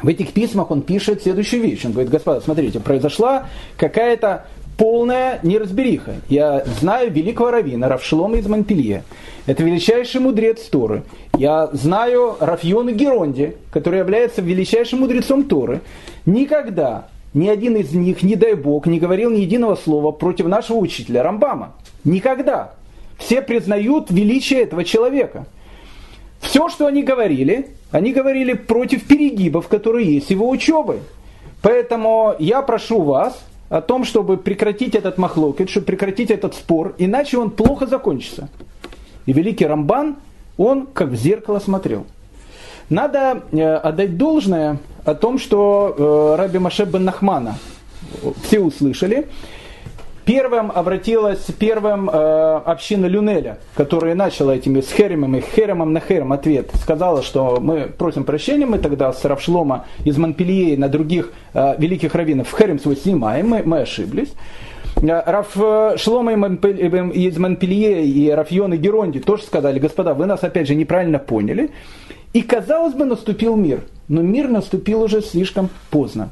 В 0.00 0.08
этих 0.08 0.32
письмах 0.32 0.70
он 0.70 0.80
пишет 0.80 1.22
следующую 1.22 1.62
вещь. 1.62 1.84
Он 1.84 1.92
говорит, 1.92 2.10
господа, 2.10 2.40
смотрите, 2.40 2.80
произошла 2.80 3.46
какая-то 3.76 4.46
полная 4.82 5.38
неразбериха. 5.44 6.14
Я 6.28 6.64
знаю 6.80 7.12
великого 7.12 7.52
равина 7.52 7.88
Равшлома 7.88 8.38
из 8.38 8.48
Монпелье. 8.48 9.04
Это 9.46 9.62
величайший 9.62 10.20
мудрец 10.20 10.62
Торы. 10.62 11.04
Я 11.38 11.68
знаю 11.72 12.34
Рафьона 12.40 12.90
Геронди, 12.90 13.54
который 13.70 14.00
является 14.00 14.42
величайшим 14.42 14.98
мудрецом 14.98 15.44
Торы. 15.44 15.82
Никогда 16.26 17.06
ни 17.32 17.46
один 17.46 17.76
из 17.76 17.92
них, 17.92 18.24
не 18.24 18.34
дай 18.34 18.54
бог, 18.54 18.88
не 18.88 18.98
говорил 18.98 19.30
ни 19.30 19.42
единого 19.42 19.76
слова 19.76 20.10
против 20.10 20.46
нашего 20.46 20.78
учителя 20.78 21.22
Рамбама. 21.22 21.74
Никогда. 22.02 22.72
Все 23.18 23.40
признают 23.40 24.10
величие 24.10 24.62
этого 24.62 24.82
человека. 24.82 25.46
Все, 26.40 26.68
что 26.68 26.86
они 26.86 27.04
говорили, 27.04 27.68
они 27.92 28.12
говорили 28.12 28.54
против 28.54 29.06
перегибов, 29.06 29.68
которые 29.68 30.12
есть 30.12 30.30
его 30.30 30.50
учебой. 30.50 30.98
Поэтому 31.62 32.34
я 32.40 32.62
прошу 32.62 33.00
вас, 33.02 33.40
о 33.72 33.80
том, 33.80 34.04
чтобы 34.04 34.36
прекратить 34.36 34.94
этот 34.94 35.16
махлокет, 35.16 35.70
чтобы 35.70 35.86
прекратить 35.86 36.30
этот 36.30 36.54
спор, 36.54 36.94
иначе 36.98 37.38
он 37.38 37.50
плохо 37.50 37.86
закончится. 37.86 38.50
И 39.24 39.32
великий 39.32 39.64
Рамбан, 39.64 40.16
он 40.58 40.86
как 40.86 41.08
в 41.08 41.14
зеркало 41.14 41.58
смотрел. 41.58 42.04
Надо 42.90 43.42
отдать 43.82 44.18
должное 44.18 44.76
о 45.06 45.14
том, 45.14 45.38
что 45.38 46.34
Раби 46.36 46.58
Маше 46.58 46.84
бен 46.84 47.04
Нахмана 47.04 47.56
все 48.42 48.60
услышали, 48.60 49.28
Первым 50.24 50.70
обратилась 50.70 51.44
первым 51.58 52.08
э, 52.08 52.12
община 52.64 53.06
Люнеля, 53.06 53.58
которая 53.74 54.14
начала 54.14 54.52
этими 54.52 54.80
с 54.80 54.92
Херемом 54.92 55.34
и 55.34 55.40
Херемом 55.40 55.92
на 55.92 55.98
Херем 56.00 56.32
ответ. 56.32 56.70
Сказала, 56.74 57.22
что 57.22 57.58
мы 57.60 57.86
просим 57.86 58.22
прощения, 58.22 58.64
мы 58.64 58.78
тогда 58.78 59.12
с 59.12 59.24
Равшлома 59.24 59.86
из 60.04 60.16
Монпелье 60.18 60.78
на 60.78 60.88
других 60.88 61.32
э, 61.54 61.74
великих 61.76 62.14
раввинов 62.14 62.54
Херем 62.56 62.78
свой 62.78 62.96
снимаем, 62.96 63.48
мы, 63.48 63.62
мы 63.64 63.80
ошиблись. 63.80 64.32
Э, 64.96 65.22
Раф 65.26 65.56
э, 65.56 65.96
Шлома 65.96 66.32
из 66.32 67.38
Монпелье 67.38 68.06
и 68.06 68.30
Рафьон 68.30 68.74
и 68.74 68.76
Геронди 68.76 69.18
тоже 69.18 69.42
сказали, 69.42 69.80
господа, 69.80 70.14
вы 70.14 70.26
нас 70.26 70.44
опять 70.44 70.68
же 70.68 70.76
неправильно 70.76 71.18
поняли. 71.18 71.70
И 72.32 72.42
казалось 72.42 72.94
бы, 72.94 73.04
наступил 73.04 73.56
мир. 73.56 73.80
Но 74.08 74.22
мир 74.22 74.48
наступил 74.48 75.02
уже 75.02 75.20
слишком 75.20 75.68
поздно. 75.90 76.30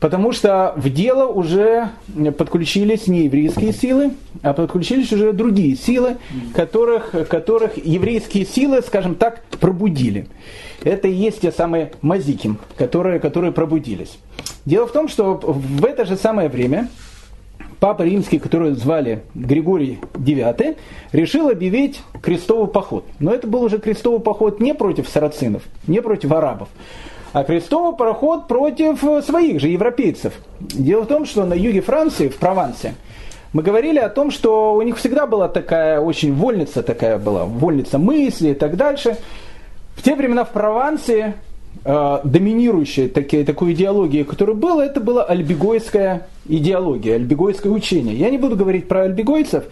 Потому 0.00 0.30
что 0.32 0.74
в 0.76 0.90
дело 0.90 1.26
уже 1.26 1.88
подключились 2.36 3.08
не 3.08 3.24
еврейские 3.24 3.72
силы, 3.72 4.12
а 4.42 4.52
подключились 4.52 5.12
уже 5.12 5.32
другие 5.32 5.76
силы, 5.76 6.18
которых, 6.54 7.10
которых 7.28 7.84
еврейские 7.84 8.46
силы, 8.46 8.80
скажем 8.82 9.16
так, 9.16 9.42
пробудили. 9.60 10.28
Это 10.84 11.08
и 11.08 11.12
есть 11.12 11.40
те 11.40 11.50
самые 11.50 11.92
мазиким, 12.00 12.58
которые, 12.76 13.18
которые 13.18 13.52
пробудились. 13.52 14.18
Дело 14.64 14.86
в 14.86 14.92
том, 14.92 15.08
что 15.08 15.34
в 15.34 15.84
это 15.84 16.04
же 16.04 16.16
самое 16.16 16.48
время 16.48 16.88
Папа 17.80 18.02
Римский, 18.02 18.38
которого 18.40 18.74
звали 18.74 19.22
Григорий 19.34 20.00
IX, 20.14 20.76
решил 21.12 21.48
объявить 21.48 22.00
крестовый 22.20 22.68
поход. 22.68 23.04
Но 23.20 23.32
это 23.32 23.46
был 23.46 23.62
уже 23.62 23.78
крестовый 23.78 24.20
поход 24.20 24.60
не 24.60 24.74
против 24.74 25.08
сарацинов, 25.08 25.62
не 25.86 26.02
против 26.02 26.32
арабов, 26.32 26.68
а 27.32 27.44
крестовый 27.44 27.96
пароход 27.96 28.48
против 28.48 29.00
своих 29.24 29.60
же 29.60 29.68
европейцев. 29.68 30.34
Дело 30.60 31.02
в 31.02 31.06
том, 31.06 31.26
что 31.26 31.44
на 31.44 31.54
юге 31.54 31.80
Франции, 31.80 32.28
в 32.28 32.36
Провансе, 32.36 32.94
мы 33.52 33.62
говорили 33.62 33.98
о 33.98 34.08
том, 34.08 34.30
что 34.30 34.74
у 34.74 34.82
них 34.82 34.96
всегда 34.98 35.26
была 35.26 35.48
такая 35.48 36.00
очень 36.00 36.34
вольница 36.34 36.82
такая 36.82 37.18
была, 37.18 37.44
вольница 37.44 37.98
мысли 37.98 38.50
и 38.50 38.54
так 38.54 38.76
дальше. 38.76 39.16
В 39.94 40.02
те 40.02 40.14
времена 40.14 40.44
в 40.44 40.50
Провансе 40.50 41.34
э, 41.84 42.18
доминирующей 42.24 43.08
такие, 43.08 43.44
такой 43.44 43.72
идеологией, 43.72 44.24
которая 44.24 44.54
была, 44.54 44.84
это 44.84 45.00
была 45.00 45.24
альбегойская 45.24 46.28
идеология, 46.46 47.14
альбегойское 47.14 47.72
учение. 47.72 48.14
Я 48.14 48.30
не 48.30 48.38
буду 48.38 48.54
говорить 48.54 48.86
про 48.86 49.02
альбегойцев. 49.02 49.64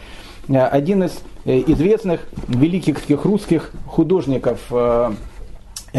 Э, 0.48 0.66
один 0.66 1.04
из 1.04 1.20
э, 1.44 1.62
известных 1.66 2.20
великих 2.48 3.00
таких 3.00 3.24
русских 3.24 3.72
художников 3.86 4.60
э, 4.70 5.12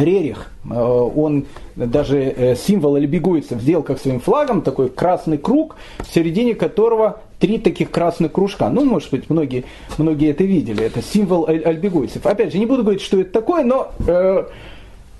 Рерих, 0.03 0.51
э, 0.69 0.79
он 0.79 1.45
даже 1.75 2.19
э, 2.19 2.55
символ 2.55 2.95
альбегойцев 2.95 3.59
сделал 3.59 3.83
как 3.83 3.99
своим 3.99 4.19
флагом, 4.19 4.61
такой 4.61 4.89
красный 4.89 5.37
круг, 5.37 5.75
в 5.99 6.13
середине 6.13 6.53
которого 6.53 7.21
три 7.39 7.57
таких 7.57 7.89
красных 7.89 8.31
кружка. 8.31 8.69
Ну, 8.69 8.85
может 8.85 9.09
быть, 9.09 9.29
многие, 9.29 9.65
многие 9.97 10.29
это 10.29 10.43
видели. 10.43 10.83
Это 10.83 11.01
символ 11.01 11.47
альбегойцев. 11.47 12.25
Опять 12.25 12.53
же, 12.53 12.59
не 12.59 12.67
буду 12.67 12.83
говорить, 12.83 13.01
что 13.01 13.19
это 13.19 13.31
такое, 13.31 13.63
но 13.63 13.91
э, 14.07 14.45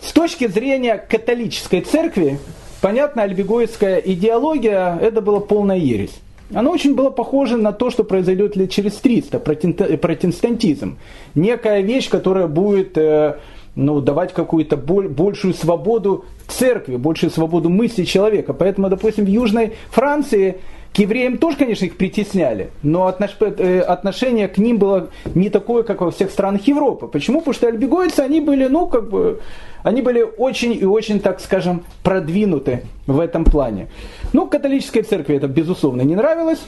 с 0.01 0.11
точки 0.11 0.47
зрения 0.47 0.97
католической 0.97 1.81
церкви, 1.81 2.39
понятно, 2.81 3.23
альбегойская 3.23 3.97
идеология, 3.97 4.97
это 5.01 5.21
была 5.21 5.39
полная 5.39 5.77
ересь. 5.77 6.13
Оно 6.53 6.71
очень 6.71 6.95
было 6.95 7.09
похоже 7.09 7.57
на 7.57 7.73
то, 7.73 7.89
что 7.89 8.03
произойдет 8.03 8.55
лет 8.55 8.71
через 8.71 8.93
300, 8.93 9.39
протестантизм. 9.39 10.97
Некая 11.35 11.81
вещь, 11.81 12.09
которая 12.09 12.47
будет 12.47 12.97
э, 12.97 13.37
ну, 13.77 14.01
давать 14.01 14.33
какую-то 14.33 14.75
боль, 14.75 15.07
большую 15.07 15.53
свободу 15.53 16.25
церкви, 16.47 16.95
большую 16.95 17.29
свободу 17.29 17.69
мысли 17.69 18.03
человека. 18.03 18.53
Поэтому, 18.53 18.89
допустим, 18.89 19.25
в 19.25 19.29
Южной 19.29 19.73
Франции 19.91 20.57
к 20.93 20.99
евреям 20.99 21.37
тоже, 21.37 21.57
конечно, 21.57 21.85
их 21.85 21.95
притесняли, 21.95 22.71
но 22.81 23.15
э, 23.19 23.79
отношение 23.81 24.47
к 24.47 24.57
ним 24.57 24.79
было 24.79 25.09
не 25.35 25.49
такое, 25.49 25.83
как 25.83 26.01
во 26.01 26.09
всех 26.09 26.31
странах 26.31 26.67
Европы. 26.67 27.07
Почему? 27.07 27.39
Потому 27.39 27.53
что 27.53 27.67
альбегойцы, 27.67 28.21
они 28.21 28.41
были, 28.41 28.65
ну, 28.65 28.87
как 28.87 29.09
бы, 29.09 29.39
они 29.83 30.01
были 30.01 30.21
очень 30.21 30.73
и 30.73 30.85
очень, 30.85 31.19
так 31.19 31.39
скажем, 31.39 31.83
продвинуты 32.03 32.81
в 33.05 33.19
этом 33.19 33.45
плане. 33.45 33.89
Ну, 34.33 34.47
католической 34.47 35.03
церкви 35.03 35.35
это, 35.35 35.47
безусловно, 35.47 36.01
не 36.01 36.15
нравилось. 36.15 36.59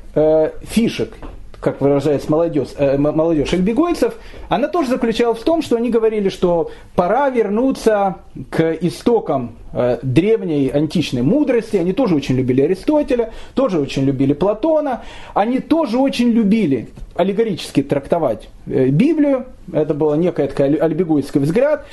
фишек 0.62 1.12
как 1.60 1.80
выражается 1.80 2.30
молодежь, 2.30 2.68
э, 2.76 2.96
молодежь 2.98 3.52
альбегойцев, 3.52 4.14
она 4.48 4.68
тоже 4.68 4.90
заключалась 4.90 5.38
в 5.38 5.44
том, 5.44 5.62
что 5.62 5.76
они 5.76 5.90
говорили, 5.90 6.28
что 6.28 6.70
пора 6.94 7.30
вернуться 7.30 8.16
к 8.50 8.72
истокам 8.80 9.56
э, 9.72 9.98
древней 10.02 10.68
античной 10.68 11.22
мудрости. 11.22 11.76
Они 11.76 11.92
тоже 11.92 12.14
очень 12.14 12.36
любили 12.36 12.62
Аристотеля, 12.62 13.32
тоже 13.54 13.80
очень 13.80 14.04
любили 14.04 14.32
Платона. 14.32 15.02
Они 15.34 15.60
тоже 15.60 15.98
очень 15.98 16.30
любили 16.30 16.88
аллегорически 17.14 17.82
трактовать 17.82 18.48
э, 18.66 18.88
Библию. 18.88 19.46
Это 19.72 19.94
было 19.94 20.14
некое 20.14 20.48
такое 20.48 20.76
альбегойский 20.76 21.40
взгляд 21.40 21.86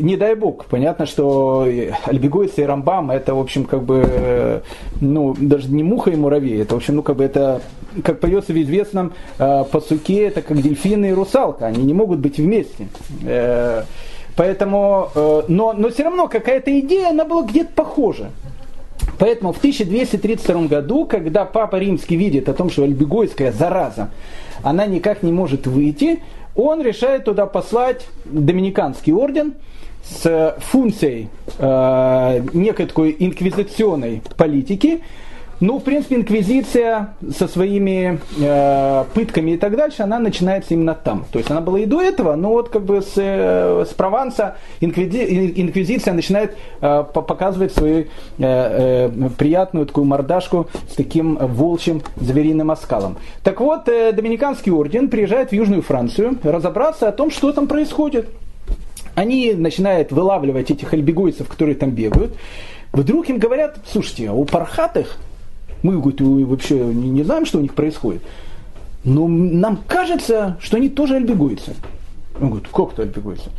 не 0.00 0.16
дай 0.16 0.34
бог, 0.34 0.66
понятно, 0.66 1.06
что 1.06 1.66
Альбегойцы 2.04 2.62
и 2.62 2.64
Рамбам 2.64 3.10
это, 3.10 3.34
в 3.34 3.40
общем, 3.40 3.64
как 3.64 3.82
бы, 3.82 4.04
э, 4.06 4.60
ну, 5.00 5.34
даже 5.38 5.68
не 5.70 5.82
муха 5.82 6.10
и 6.10 6.16
муравей, 6.16 6.62
это, 6.62 6.74
в 6.74 6.78
общем, 6.78 6.96
ну, 6.96 7.02
как 7.02 7.16
бы 7.16 7.24
это, 7.24 7.60
как 8.02 8.20
поется 8.20 8.52
в 8.52 8.62
известном 8.62 9.12
э, 9.38 9.64
посуке, 9.70 10.26
это 10.26 10.42
как 10.42 10.60
дельфины 10.60 11.10
и 11.10 11.12
русалка, 11.12 11.66
они 11.66 11.82
не 11.84 11.94
могут 11.94 12.18
быть 12.18 12.38
вместе. 12.38 12.88
Э, 13.22 13.84
поэтому, 14.36 15.10
э, 15.14 15.42
но, 15.48 15.72
но 15.72 15.90
все 15.90 16.04
равно 16.04 16.28
какая-то 16.28 16.78
идея, 16.80 17.10
она 17.10 17.24
была 17.24 17.42
где-то 17.42 17.72
похожа. 17.74 18.30
Поэтому 19.18 19.52
в 19.52 19.58
1232 19.58 20.66
году, 20.66 21.06
когда 21.06 21.44
Папа 21.44 21.76
Римский 21.76 22.16
видит 22.16 22.48
о 22.48 22.54
том, 22.54 22.70
что 22.70 22.84
альбегойская 22.84 23.52
зараза, 23.52 24.10
она 24.62 24.86
никак 24.86 25.22
не 25.22 25.32
может 25.32 25.66
выйти, 25.66 26.22
он 26.56 26.82
решает 26.82 27.24
туда 27.24 27.46
послать 27.46 28.06
Доминиканский 28.24 29.12
орден 29.12 29.54
с 30.04 30.56
функцией 30.58 31.28
э, 31.58 32.42
некой 32.52 32.86
такой 32.86 33.16
инквизиционной 33.18 34.22
политики, 34.36 35.02
ну, 35.60 35.78
в 35.78 35.84
принципе, 35.84 36.16
инквизиция 36.16 37.14
со 37.36 37.48
своими 37.48 38.20
э, 38.38 39.04
пытками 39.14 39.52
и 39.52 39.56
так 39.56 39.76
дальше, 39.76 40.02
она 40.02 40.18
начинается 40.18 40.74
именно 40.74 40.94
там. 40.94 41.24
То 41.30 41.38
есть 41.38 41.50
она 41.50 41.60
была 41.60 41.80
и 41.80 41.86
до 41.86 42.02
этого, 42.02 42.34
но 42.34 42.50
вот 42.50 42.68
как 42.68 42.84
бы 42.84 43.02
с, 43.02 43.12
э, 43.16 43.84
с 43.88 43.94
Прованса 43.94 44.56
инквизи, 44.80 45.52
инквизиция 45.56 46.14
начинает 46.14 46.56
э, 46.80 47.04
показывать 47.12 47.72
свою 47.72 48.00
э, 48.00 48.06
э, 48.38 49.10
приятную 49.38 49.86
такую 49.86 50.04
мордашку 50.04 50.68
с 50.90 50.94
таким 50.94 51.36
волчьим 51.36 52.02
звериным 52.16 52.70
оскалом. 52.70 53.16
Так 53.42 53.60
вот, 53.60 53.88
э, 53.88 54.12
Доминиканский 54.12 54.72
орден 54.72 55.08
приезжает 55.08 55.50
в 55.50 55.52
Южную 55.52 55.82
Францию 55.82 56.38
разобраться 56.42 57.08
о 57.08 57.12
том, 57.12 57.30
что 57.30 57.52
там 57.52 57.66
происходит. 57.68 58.28
Они 59.14 59.54
начинают 59.54 60.10
вылавливать 60.10 60.70
этих 60.70 60.92
альбегойцев, 60.92 61.48
которые 61.48 61.76
там 61.76 61.90
бегают. 61.90 62.34
Вдруг 62.92 63.28
им 63.28 63.38
говорят, 63.38 63.78
слушайте, 63.86 64.30
у 64.30 64.44
пархатых 64.44 65.18
мы 65.84 65.98
говорит, 65.98 66.20
вообще 66.22 66.76
не, 66.76 67.22
знаем, 67.22 67.44
что 67.44 67.58
у 67.58 67.60
них 67.60 67.74
происходит. 67.74 68.22
Но 69.04 69.28
нам 69.28 69.78
кажется, 69.86 70.56
что 70.58 70.78
они 70.78 70.88
тоже 70.88 71.16
альбегойцы. 71.16 71.76
Он 72.40 72.48
говорит, 72.48 72.68
как 72.68 72.94
то 72.94 73.02
альбегойцы? 73.02 73.50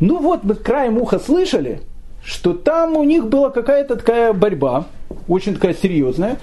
Ну 0.00 0.18
вот, 0.18 0.44
мы 0.44 0.54
краем 0.54 0.96
уха 0.96 1.18
слышали, 1.18 1.82
что 2.24 2.54
там 2.54 2.96
у 2.96 3.04
них 3.04 3.28
была 3.28 3.50
какая-то 3.50 3.96
такая 3.96 4.32
борьба, 4.32 4.86
очень 5.28 5.54
такая 5.54 5.74
серьезная. 5.74 6.38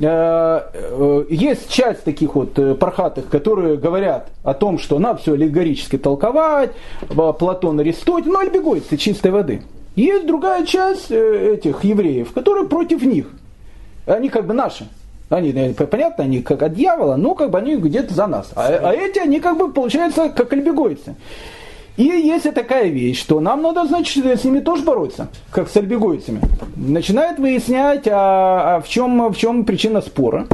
Э, 0.00 0.62
э, 0.74 1.24
есть 1.30 1.70
часть 1.70 2.02
таких 2.02 2.34
вот 2.34 2.58
э, 2.58 2.74
пархатых, 2.74 3.28
которые 3.28 3.76
говорят 3.76 4.30
о 4.42 4.52
том, 4.52 4.80
что 4.80 4.98
надо 4.98 5.20
все 5.20 5.34
аллегорически 5.34 5.96
толковать, 5.96 6.72
Платон, 7.08 7.78
Аристотель, 7.78 8.32
ну 8.32 8.40
альбегойцы 8.40 8.96
чистой 8.96 9.30
воды. 9.30 9.62
Есть 9.94 10.26
другая 10.26 10.66
часть 10.66 11.12
этих 11.12 11.84
евреев, 11.84 12.32
которые 12.32 12.66
против 12.66 13.02
них– 13.02 13.30
они 14.06 14.28
как 14.28 14.46
бы 14.46 14.54
наши. 14.54 14.88
Они, 15.30 15.52
понятно, 15.72 16.24
они 16.24 16.42
как 16.42 16.62
от 16.62 16.74
дьявола, 16.74 17.16
но 17.16 17.34
как 17.34 17.50
бы 17.50 17.58
они 17.58 17.76
где-то 17.76 18.12
за 18.12 18.26
нас. 18.26 18.50
А, 18.54 18.66
а 18.66 18.92
эти, 18.92 19.18
они 19.18 19.40
как 19.40 19.56
бы, 19.56 19.72
получается, 19.72 20.28
как 20.28 20.52
альбегойцы. 20.52 21.16
И 21.96 22.04
есть 22.04 22.52
такая 22.54 22.88
вещь, 22.88 23.20
что 23.20 23.40
нам 23.40 23.62
надо, 23.62 23.86
значит, 23.86 24.24
с 24.24 24.44
ними 24.44 24.60
тоже 24.60 24.82
бороться, 24.82 25.28
как 25.50 25.68
с 25.68 25.76
альбегойцами. 25.76 26.40
Начинает 26.76 27.38
выяснять, 27.38 28.06
а, 28.08 28.76
а 28.76 28.80
в, 28.80 28.88
чем, 28.88 29.32
в 29.32 29.36
чем 29.36 29.64
причина 29.64 30.00
спора. 30.00 30.46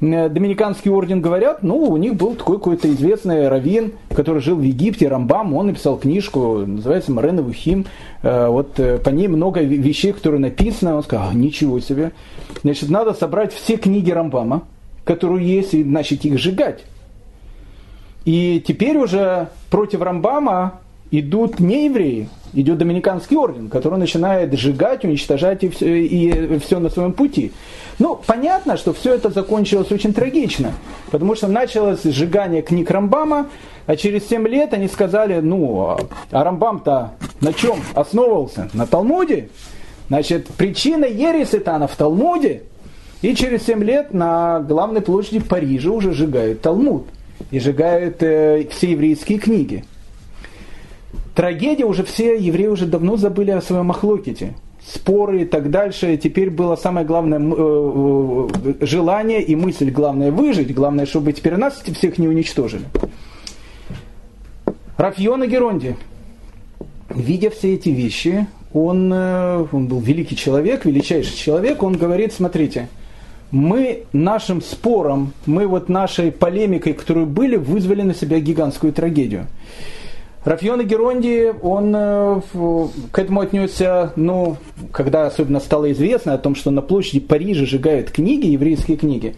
Э, 0.00 0.28
Доминиканский 0.28 0.90
орден 0.90 1.20
говорят, 1.20 1.62
ну, 1.62 1.76
у 1.76 1.96
них 1.96 2.14
был 2.14 2.34
такой 2.34 2.58
какой-то 2.58 2.88
известный 2.92 3.48
раввин, 3.48 3.92
который 4.14 4.40
жил 4.40 4.56
в 4.56 4.62
Египте, 4.62 5.08
Рамбам, 5.08 5.54
он 5.54 5.66
написал 5.66 5.98
книжку, 5.98 6.64
называется 6.66 7.12
Марена 7.12 7.42
Вухим. 7.42 7.86
Э, 8.22 8.48
вот 8.48 8.74
по 8.74 9.10
ней 9.10 9.28
много 9.28 9.60
вещей, 9.60 10.12
которые 10.12 10.40
написаны. 10.40 10.94
Он 10.94 11.02
сказал, 11.02 11.32
ничего 11.32 11.80
себе. 11.80 12.12
Значит, 12.62 12.90
надо 12.90 13.14
собрать 13.14 13.52
все 13.52 13.76
книги 13.76 14.10
Рамбама, 14.10 14.62
которые 15.04 15.46
есть, 15.46 15.74
и 15.74 15.84
начать 15.84 16.24
их 16.24 16.38
сжигать. 16.38 16.84
И 18.24 18.62
теперь 18.66 18.98
уже 18.98 19.48
против 19.70 20.02
Рамбама 20.02 20.80
идут 21.10 21.60
не 21.60 21.86
евреи, 21.86 22.28
идет 22.52 22.78
Доминиканский 22.78 23.36
орден, 23.36 23.68
который 23.68 23.98
начинает 23.98 24.52
сжигать, 24.54 25.04
уничтожать 25.04 25.62
и 25.64 25.68
все, 25.68 26.04
и 26.04 26.58
все 26.58 26.78
на 26.78 26.90
своем 26.90 27.12
пути. 27.12 27.52
Ну, 27.98 28.20
понятно, 28.26 28.76
что 28.76 28.92
все 28.92 29.14
это 29.14 29.30
закончилось 29.30 29.90
очень 29.90 30.12
трагично, 30.12 30.72
потому 31.10 31.34
что 31.34 31.48
началось 31.48 32.02
сжигание 32.02 32.62
книг 32.62 32.90
Рамбама, 32.90 33.48
а 33.86 33.96
через 33.96 34.28
7 34.28 34.46
лет 34.48 34.74
они 34.74 34.88
сказали, 34.88 35.40
ну, 35.40 35.96
а 36.30 36.44
Рамбам-то 36.44 37.12
на 37.40 37.52
чем 37.52 37.76
основывался? 37.94 38.68
На 38.72 38.86
Талмуде? 38.86 39.48
Значит, 40.08 40.48
причина 40.48 41.04
ереси-то 41.04 41.86
в 41.86 41.96
Талмуде. 41.96 42.62
И 43.22 43.34
через 43.34 43.64
7 43.64 43.82
лет 43.82 44.12
на 44.12 44.60
главной 44.60 45.00
площади 45.00 45.40
Парижа 45.40 45.90
уже 45.90 46.12
сжигают 46.12 46.60
Талмуд 46.60 47.06
и 47.50 47.58
сжигают 47.58 48.22
э, 48.22 48.66
все 48.70 48.92
еврейские 48.92 49.38
книги. 49.38 49.84
Трагедия 51.36 51.84
уже 51.84 52.02
все 52.02 52.34
евреи 52.34 52.68
уже 52.68 52.86
давно 52.86 53.18
забыли 53.18 53.50
о 53.50 53.60
своем 53.60 53.90
Ахлоките. 53.90 54.54
Споры 54.82 55.42
и 55.42 55.44
так 55.44 55.70
дальше. 55.70 56.16
Теперь 56.16 56.48
было 56.48 56.76
самое 56.76 57.04
главное 57.04 57.38
э, 57.38 58.48
э, 58.64 58.86
желание 58.86 59.42
и 59.42 59.54
мысль 59.54 59.90
главное 59.90 60.30
выжить. 60.30 60.72
Главное, 60.74 61.04
чтобы 61.04 61.34
теперь 61.34 61.56
нас 61.56 61.74
всех 61.74 62.16
не 62.16 62.26
уничтожили. 62.26 62.86
Рафьона 64.96 65.46
Геронди, 65.46 65.96
видя 67.10 67.50
все 67.50 67.74
эти 67.74 67.90
вещи, 67.90 68.46
он, 68.72 69.12
э, 69.12 69.66
он 69.72 69.88
был 69.88 70.00
великий 70.00 70.36
человек, 70.36 70.86
величайший 70.86 71.36
человек, 71.36 71.82
он 71.82 71.98
говорит, 71.98 72.32
смотрите, 72.32 72.88
мы 73.50 74.04
нашим 74.14 74.62
спором, 74.62 75.34
мы 75.44 75.66
вот 75.66 75.90
нашей 75.90 76.32
полемикой, 76.32 76.94
которую 76.94 77.26
были, 77.26 77.56
вызвали 77.56 78.00
на 78.00 78.14
себя 78.14 78.40
гигантскую 78.40 78.94
трагедию. 78.94 79.48
Рафион 80.46 80.86
Геронди, 80.86 81.52
он 81.60 81.92
э, 81.92 82.40
к 83.10 83.18
этому 83.18 83.40
отнесся, 83.40 84.12
ну, 84.14 84.56
когда 84.92 85.26
особенно 85.26 85.58
стало 85.58 85.90
известно 85.90 86.34
о 86.34 86.38
том, 86.38 86.54
что 86.54 86.70
на 86.70 86.82
площади 86.82 87.18
Парижа 87.18 87.66
сжигают 87.66 88.12
книги, 88.12 88.46
еврейские 88.46 88.96
книги, 88.96 89.34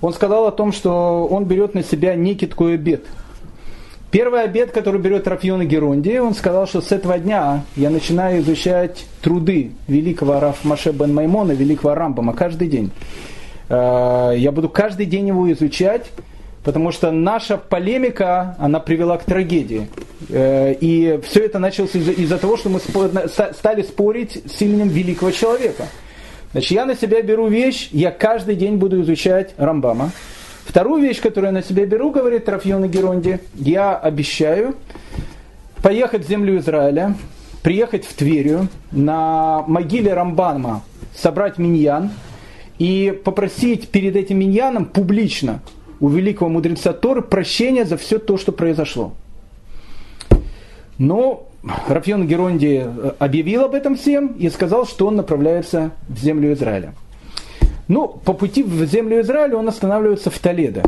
он 0.00 0.12
сказал 0.12 0.46
о 0.46 0.52
том, 0.52 0.70
что 0.70 1.26
он 1.28 1.44
берет 1.46 1.74
на 1.74 1.82
себя 1.82 2.14
некий 2.14 2.46
такой 2.46 2.74
обед. 2.74 3.04
Первый 4.12 4.44
обед, 4.44 4.70
который 4.70 5.00
берет 5.00 5.26
Рафион 5.26 5.66
Геронди, 5.66 6.18
он 6.18 6.34
сказал, 6.34 6.68
что 6.68 6.80
с 6.80 6.92
этого 6.92 7.18
дня 7.18 7.64
я 7.74 7.90
начинаю 7.90 8.40
изучать 8.42 9.06
труды 9.22 9.72
великого 9.88 10.38
Раф 10.38 10.64
Маше 10.64 10.92
бен 10.92 11.12
Маймона, 11.12 11.50
великого 11.50 11.96
Рамбама, 11.96 12.32
каждый 12.32 12.68
день. 12.68 12.92
Э, 13.68 14.32
я 14.36 14.52
буду 14.52 14.68
каждый 14.68 15.06
день 15.06 15.26
его 15.26 15.50
изучать, 15.50 16.12
потому 16.64 16.90
что 16.90 17.12
наша 17.12 17.58
полемика, 17.58 18.56
она 18.58 18.80
привела 18.80 19.18
к 19.18 19.24
трагедии. 19.24 19.88
Э, 20.30 20.72
и 20.72 21.20
все 21.22 21.44
это 21.44 21.58
началось 21.58 21.94
из-за, 21.94 22.12
из 22.12 22.30
того, 22.40 22.56
что 22.56 22.70
мы 22.70 22.80
стали 22.80 23.82
спорить 23.82 24.42
с 24.50 24.60
именем 24.62 24.88
великого 24.88 25.30
человека. 25.30 25.86
Значит, 26.52 26.70
я 26.70 26.86
на 26.86 26.96
себя 26.96 27.20
беру 27.22 27.48
вещь, 27.48 27.90
я 27.92 28.10
каждый 28.10 28.56
день 28.56 28.76
буду 28.76 29.02
изучать 29.02 29.54
Рамбама. 29.58 30.10
Вторую 30.64 31.02
вещь, 31.02 31.20
которую 31.20 31.48
я 31.48 31.52
на 31.52 31.62
себя 31.62 31.84
беру, 31.84 32.10
говорит 32.10 32.48
Рафьон 32.48 32.88
Геронди, 32.88 33.40
я 33.54 33.96
обещаю 33.96 34.74
поехать 35.82 36.24
в 36.24 36.28
землю 36.28 36.56
Израиля, 36.58 37.14
приехать 37.62 38.06
в 38.06 38.14
Тверию, 38.14 38.68
на 38.90 39.64
могиле 39.66 40.14
Рамбама 40.14 40.82
собрать 41.14 41.58
миньян 41.58 42.10
и 42.78 43.20
попросить 43.24 43.88
перед 43.90 44.16
этим 44.16 44.38
миньяном 44.38 44.86
публично 44.86 45.60
у 46.00 46.08
великого 46.08 46.50
мудреца 46.50 46.92
Торы 46.92 47.22
прощения 47.22 47.84
за 47.84 47.96
все 47.96 48.18
то, 48.18 48.36
что 48.36 48.52
произошло. 48.52 49.12
Но 50.98 51.48
Рафьон 51.88 52.26
Геронди 52.26 52.84
э, 52.84 53.12
объявил 53.18 53.64
об 53.64 53.74
этом 53.74 53.96
всем 53.96 54.28
и 54.38 54.48
сказал, 54.48 54.86
что 54.86 55.06
он 55.06 55.16
направляется 55.16 55.92
в 56.08 56.18
землю 56.18 56.52
Израиля. 56.52 56.94
Ну, 57.88 58.08
по 58.08 58.32
пути 58.32 58.62
в 58.62 58.84
землю 58.86 59.20
Израиля 59.20 59.56
он 59.56 59.68
останавливается 59.68 60.30
в 60.30 60.38
Толедо, 60.38 60.82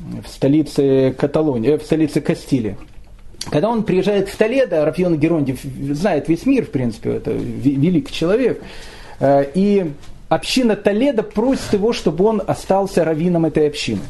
в 0.00 0.28
столице 0.28 1.14
Каталонии, 1.16 1.72
э, 1.72 1.78
в 1.78 1.82
столице 1.82 2.20
Кастилии. 2.20 2.76
Когда 3.50 3.68
он 3.68 3.84
приезжает 3.84 4.28
в 4.28 4.36
Толедо, 4.36 4.84
Рафьон 4.84 5.18
Геронди 5.18 5.56
знает 5.92 6.28
весь 6.28 6.46
мир, 6.46 6.64
в 6.64 6.70
принципе, 6.70 7.10
это 7.10 7.30
великий 7.30 8.12
человек, 8.12 8.60
э, 9.20 9.44
и 9.54 9.92
община 10.28 10.74
Толедо 10.74 11.22
просит 11.22 11.72
его, 11.74 11.92
чтобы 11.92 12.24
он 12.24 12.42
остался 12.44 13.04
раввином 13.04 13.44
этой 13.44 13.68
общины 13.68 14.02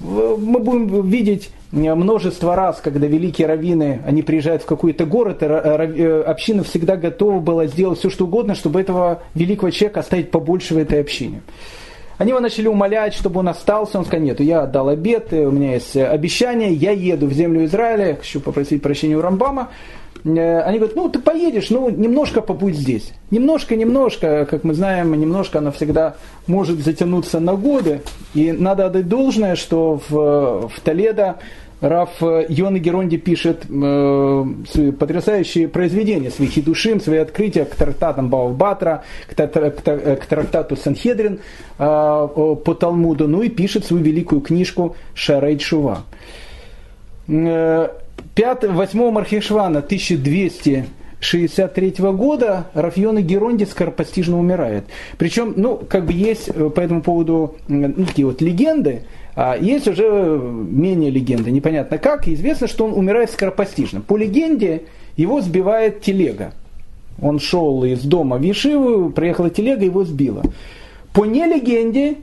мы 0.00 0.58
будем 0.58 1.08
видеть 1.08 1.50
множество 1.72 2.54
раз, 2.54 2.80
когда 2.80 3.06
великие 3.06 3.46
раввины, 3.46 4.00
они 4.06 4.22
приезжают 4.22 4.62
в 4.62 4.66
какой-то 4.66 5.06
город, 5.06 5.42
и 5.42 5.46
э, 5.46 6.22
община 6.22 6.62
всегда 6.62 6.96
готова 6.96 7.40
была 7.40 7.66
сделать 7.66 7.98
все, 7.98 8.10
что 8.10 8.24
угодно, 8.24 8.54
чтобы 8.54 8.80
этого 8.80 9.22
великого 9.34 9.70
человека 9.70 10.00
оставить 10.00 10.30
побольше 10.30 10.74
в 10.74 10.78
этой 10.78 11.00
общине. 11.00 11.42
Они 12.16 12.30
его 12.30 12.38
начали 12.38 12.68
умолять, 12.68 13.14
чтобы 13.14 13.40
он 13.40 13.48
остался. 13.48 13.98
Он 13.98 14.04
сказал, 14.04 14.24
нет, 14.24 14.38
я 14.38 14.62
отдал 14.62 14.88
обед, 14.88 15.32
у 15.32 15.50
меня 15.50 15.74
есть 15.74 15.96
обещание, 15.96 16.72
я 16.72 16.92
еду 16.92 17.26
в 17.26 17.32
землю 17.32 17.64
Израиля, 17.64 18.16
хочу 18.16 18.40
попросить 18.40 18.82
прощения 18.82 19.16
у 19.16 19.20
Рамбама. 19.20 19.70
Э, 20.24 20.60
они 20.62 20.78
говорят, 20.78 20.96
ну 20.96 21.08
ты 21.08 21.18
поедешь, 21.18 21.70
ну 21.70 21.90
немножко 21.90 22.40
побудь 22.40 22.76
здесь. 22.76 23.12
Немножко, 23.30 23.76
немножко, 23.76 24.46
как 24.46 24.64
мы 24.64 24.74
знаем, 24.74 25.12
немножко 25.18 25.58
оно 25.58 25.70
всегда 25.72 26.16
может 26.46 26.80
затянуться 26.80 27.40
на 27.40 27.54
годы. 27.54 28.00
И 28.34 28.52
надо 28.52 28.86
отдать 28.86 29.08
должное, 29.08 29.56
что 29.56 30.00
в, 30.08 30.68
в 30.68 30.80
Толедо 30.82 31.36
Раф 31.80 32.22
Йона 32.48 32.78
Геронди 32.78 33.18
пишет 33.18 33.66
э, 33.68 34.44
потрясающие 34.98 35.68
произведения, 35.68 36.30
свои 36.30 36.48
хидушим, 36.48 37.00
свои 37.00 37.18
открытия 37.18 37.66
к 37.66 37.74
трактатам 37.74 38.30
Баувбатра, 38.30 39.04
к, 39.28 39.34
к, 39.36 40.16
к 40.16 40.26
трактату 40.26 40.76
Санхедрин 40.76 41.40
э, 41.78 41.78
по 41.78 42.74
Талмуду, 42.74 43.28
ну 43.28 43.42
и 43.42 43.50
пишет 43.50 43.84
свою 43.84 44.02
великую 44.02 44.40
книжку 44.40 44.96
Шарейт. 45.12 45.60
Э, 47.28 47.88
5, 48.34 48.64
8 48.64 49.10
Мархешвана 49.10 49.78
1263 49.78 51.94
года 51.98 52.66
Рафьона 52.74 53.22
Геронди 53.22 53.64
скоропостижно 53.64 54.38
умирает. 54.38 54.84
Причем, 55.18 55.54
ну, 55.56 55.76
как 55.76 56.06
бы 56.06 56.12
есть 56.12 56.48
э, 56.48 56.70
по 56.70 56.80
этому 56.80 57.02
поводу 57.02 57.54
ну, 57.68 57.92
такие 58.04 58.26
вот 58.26 58.42
легенды, 58.42 59.02
а 59.36 59.56
есть 59.56 59.86
уже 59.86 60.04
менее 60.04 61.10
легенды, 61.10 61.52
непонятно 61.52 61.98
как. 61.98 62.26
Известно, 62.26 62.66
что 62.66 62.86
он 62.86 62.94
умирает 62.94 63.30
скоропостижно. 63.30 64.00
По 64.00 64.16
легенде 64.16 64.82
его 65.16 65.40
сбивает 65.40 66.00
телега. 66.00 66.52
Он 67.22 67.38
шел 67.38 67.84
из 67.84 68.02
дома 68.02 68.38
в 68.38 68.42
Ешиву, 68.42 69.10
проехала 69.10 69.48
телега, 69.48 69.84
его 69.84 70.04
сбила. 70.04 70.42
По 71.12 71.24
нелегенде 71.24 72.16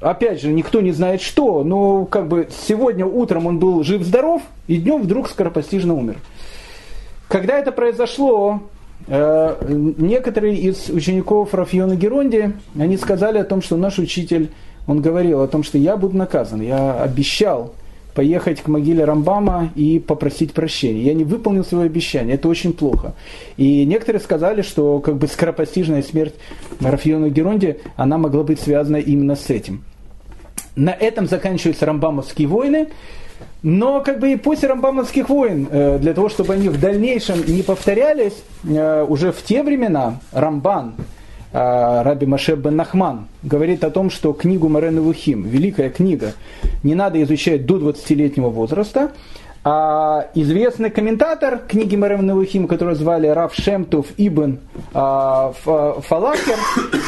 опять 0.00 0.40
же, 0.40 0.52
никто 0.52 0.80
не 0.80 0.92
знает 0.92 1.20
что, 1.22 1.64
но 1.64 2.04
как 2.04 2.28
бы 2.28 2.48
сегодня 2.66 3.06
утром 3.06 3.46
он 3.46 3.58
был 3.58 3.82
жив-здоров, 3.82 4.42
и 4.66 4.76
днем 4.76 5.02
вдруг 5.02 5.28
скоропостижно 5.28 5.94
умер. 5.94 6.16
Когда 7.28 7.58
это 7.58 7.72
произошло, 7.72 8.60
э, 9.08 9.56
некоторые 9.98 10.56
из 10.56 10.88
учеников 10.90 11.54
Рафиона 11.54 11.96
Геронди, 11.96 12.52
они 12.78 12.96
сказали 12.96 13.38
о 13.38 13.44
том, 13.44 13.62
что 13.62 13.76
наш 13.76 13.98
учитель, 13.98 14.50
он 14.86 15.00
говорил 15.00 15.42
о 15.42 15.48
том, 15.48 15.62
что 15.62 15.78
я 15.78 15.96
буду 15.96 16.16
наказан, 16.16 16.60
я 16.60 17.02
обещал 17.02 17.72
поехать 18.16 18.62
к 18.62 18.68
могиле 18.68 19.04
Рамбама 19.04 19.70
и 19.76 19.98
попросить 20.00 20.52
прощения. 20.52 21.02
Я 21.02 21.14
не 21.14 21.24
выполнил 21.24 21.64
свое 21.64 21.84
обещание, 21.84 22.34
это 22.34 22.48
очень 22.48 22.72
плохо. 22.72 23.14
И 23.58 23.84
некоторые 23.84 24.20
сказали, 24.20 24.62
что 24.62 25.00
как 25.00 25.16
бы 25.16 25.28
скоропостижная 25.28 26.02
смерть 26.02 26.34
Рафиона 26.80 27.28
Геронди, 27.28 27.76
она 27.96 28.16
могла 28.16 28.42
быть 28.42 28.58
связана 28.58 28.96
именно 28.96 29.36
с 29.36 29.50
этим. 29.50 29.84
На 30.76 30.90
этом 30.90 31.28
заканчиваются 31.28 31.86
рамбамовские 31.86 32.48
войны. 32.48 32.88
Но 33.62 34.00
как 34.00 34.18
бы 34.18 34.32
и 34.32 34.36
после 34.36 34.68
рамбамовских 34.68 35.28
войн, 35.28 35.68
э, 35.70 35.98
для 35.98 36.14
того, 36.14 36.28
чтобы 36.28 36.54
они 36.54 36.68
в 36.68 36.80
дальнейшем 36.80 37.44
не 37.46 37.62
повторялись, 37.62 38.34
э, 38.64 39.04
уже 39.06 39.32
в 39.32 39.42
те 39.42 39.62
времена 39.62 40.20
Рамбан, 40.32 40.94
Раби 41.56 42.26
Маше 42.26 42.54
бен 42.54 42.76
Нахман 42.76 43.28
говорит 43.42 43.82
о 43.82 43.90
том, 43.90 44.10
что 44.10 44.34
книгу 44.34 44.68
Марену 44.68 45.02
Вухим, 45.02 45.42
великая 45.42 45.88
книга, 45.88 46.34
не 46.82 46.94
надо 46.94 47.22
изучать 47.22 47.64
до 47.64 47.78
20-летнего 47.78 48.50
возраста, 48.50 49.12
А 49.64 50.28
известный 50.34 50.90
комментатор 50.90 51.58
книги 51.66 51.96
Марем 51.96 52.26
Навухим, 52.26 52.68
которого 52.68 52.94
звали 52.94 53.26
Раф 53.26 53.54
Шемтув 53.54 54.06
Ибн 54.16 54.58
а, 54.92 55.52
Фалакер, 55.64 56.58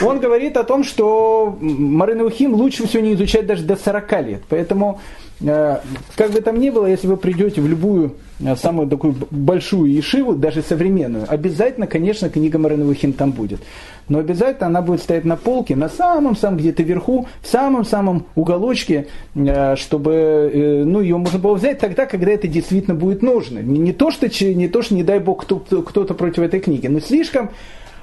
он 0.03 0.19
говорит 0.19 0.57
о 0.57 0.65
том, 0.65 0.83
что 0.83 1.57
Марем 1.61 2.19
Навухим 2.19 2.55
лучше 2.55 2.87
всего 2.89 3.03
не 3.03 3.13
изучать 3.13 3.47
даже 3.47 3.63
до 3.63 3.77
40 3.77 4.13
лет. 4.23 4.43
Поэтому 4.49 4.99
Э, 5.41 5.79
как 6.17 6.33
бы 6.33 6.41
там 6.41 6.59
ни 6.59 6.71
было, 6.71 6.87
если 6.87 7.07
вы 7.07 7.17
придете 7.17 7.61
в 7.61 7.69
любую 7.69 8.15
самую 8.57 8.89
такую 8.89 9.15
большую 9.31 9.93
ешиву, 9.93 10.35
даже 10.35 10.63
современную, 10.63 11.25
обязательно, 11.29 11.87
конечно, 11.87 12.29
книга 12.31 12.59
Мариновухин 12.59 13.13
там 13.13 13.33
будет. 13.33 13.61
Но 14.09 14.21
обязательно 14.21 14.69
она 14.69 14.81
будет 14.81 15.03
стоять 15.03 15.25
на 15.25 15.37
полке, 15.37 15.77
на 15.77 15.89
самом-самом 15.89 16.59
где-то 16.59 16.83
вверху, 16.83 17.27
в 17.43 17.47
самом-самом 17.47 18.27
уголочке, 18.37 19.09
э, 19.35 19.77
чтобы 19.77 20.83
ну, 20.87 21.01
ее 21.01 21.17
можно 21.19 21.39
было 21.39 21.55
взять 21.55 21.79
тогда, 21.79 22.07
когда 22.07 22.31
это 22.31 22.49
действительно 22.49 22.95
будет 22.95 23.23
нужно. 23.23 23.59
Не 23.59 23.93
то, 23.93 24.11
что, 24.11 24.29
не, 24.29 24.69
то, 24.69 24.83
что 24.83 24.95
не 24.95 25.03
дай 25.03 25.19
бог, 25.19 25.45
кто-то 25.45 26.15
против 26.15 26.43
этой 26.43 26.61
книги, 26.61 26.87
но 26.87 27.01
слишком 27.01 27.51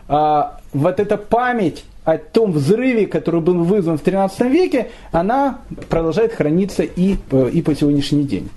а, 0.08 0.60
вот 0.74 1.00
эта 1.00 1.18
память 1.18 1.84
о 2.04 2.18
том 2.18 2.52
взрыве, 2.52 3.08
который 3.08 3.42
был 3.42 3.64
вызван 3.64 3.98
в 3.98 4.02
13 4.02 4.42
веке, 4.42 4.90
она 5.12 5.60
продолжает 5.90 6.34
храниться 6.34 6.84
и, 6.84 7.16
э, 7.32 7.50
и 7.52 7.62
по 7.64 7.74
сегодняшний 7.74 8.24
день. 8.24 8.50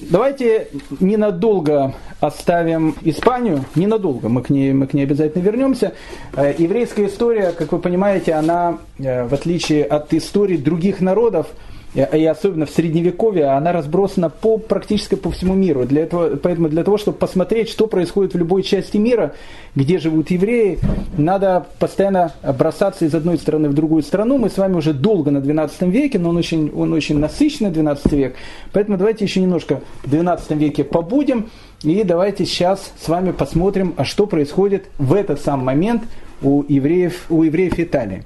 Давайте 0.00 0.68
ненадолго 0.98 1.94
оставим 2.20 2.94
Испанию, 3.02 3.64
ненадолго, 3.74 4.30
мы 4.30 4.42
к 4.42 4.48
ней, 4.48 4.72
мы 4.72 4.86
к 4.86 4.94
ней 4.94 5.02
обязательно 5.02 5.42
вернемся. 5.42 5.92
Э, 6.34 6.54
еврейская 6.56 7.06
история, 7.06 7.52
как 7.52 7.72
вы 7.72 7.78
понимаете, 7.78 8.32
она, 8.32 8.78
э, 8.98 9.24
в 9.26 9.34
отличие 9.34 9.84
от 9.84 10.14
истории 10.14 10.56
других 10.56 11.02
народов, 11.02 11.48
и 11.94 12.24
особенно 12.24 12.66
в 12.66 12.70
средневековье, 12.70 13.46
она 13.46 13.72
разбросана 13.72 14.30
по, 14.30 14.58
практически 14.58 15.16
по 15.16 15.30
всему 15.32 15.54
миру. 15.54 15.84
Для 15.84 16.02
этого, 16.02 16.36
поэтому 16.36 16.68
для 16.68 16.84
того, 16.84 16.98
чтобы 16.98 17.18
посмотреть, 17.18 17.68
что 17.68 17.88
происходит 17.88 18.34
в 18.34 18.38
любой 18.38 18.62
части 18.62 18.96
мира, 18.96 19.34
где 19.74 19.98
живут 19.98 20.30
евреи, 20.30 20.78
надо 21.18 21.66
постоянно 21.80 22.32
бросаться 22.56 23.04
из 23.04 23.14
одной 23.14 23.38
страны 23.38 23.68
в 23.68 23.74
другую 23.74 24.02
страну. 24.02 24.38
Мы 24.38 24.50
с 24.50 24.58
вами 24.58 24.76
уже 24.76 24.92
долго 24.92 25.32
на 25.32 25.40
12 25.40 25.82
веке, 25.82 26.20
но 26.20 26.28
он 26.28 26.36
очень, 26.36 26.70
он 26.70 26.92
очень 26.92 27.18
насыщенный 27.18 27.70
12 27.70 28.12
век. 28.12 28.36
Поэтому 28.72 28.96
давайте 28.96 29.24
еще 29.24 29.40
немножко 29.40 29.80
в 30.04 30.10
12 30.10 30.52
веке 30.52 30.84
побудем. 30.84 31.50
И 31.82 32.04
давайте 32.04 32.44
сейчас 32.44 32.92
с 33.00 33.08
вами 33.08 33.32
посмотрим, 33.32 33.94
а 33.96 34.04
что 34.04 34.26
происходит 34.26 34.86
в 34.98 35.12
этот 35.12 35.40
сам 35.40 35.64
момент 35.64 36.04
у 36.40 36.62
евреев, 36.68 37.26
у 37.30 37.42
евреев 37.42 37.80
Италии. 37.80 38.22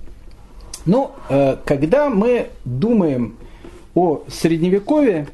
Ну, 0.84 1.12
э, 1.30 1.56
когда 1.64 2.10
мы 2.10 2.48
думаем 2.64 3.36
о 3.94 4.24
средневековье, 4.28 5.26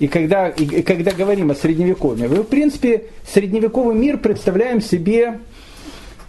и 0.00 0.06
когда, 0.06 0.48
и 0.48 0.82
когда 0.82 1.10
говорим 1.10 1.50
о 1.50 1.54
средневековье, 1.54 2.28
мы, 2.28 2.42
в 2.42 2.46
принципе, 2.46 3.04
средневековый 3.26 3.96
мир 3.96 4.18
представляем 4.18 4.80
себе 4.80 5.40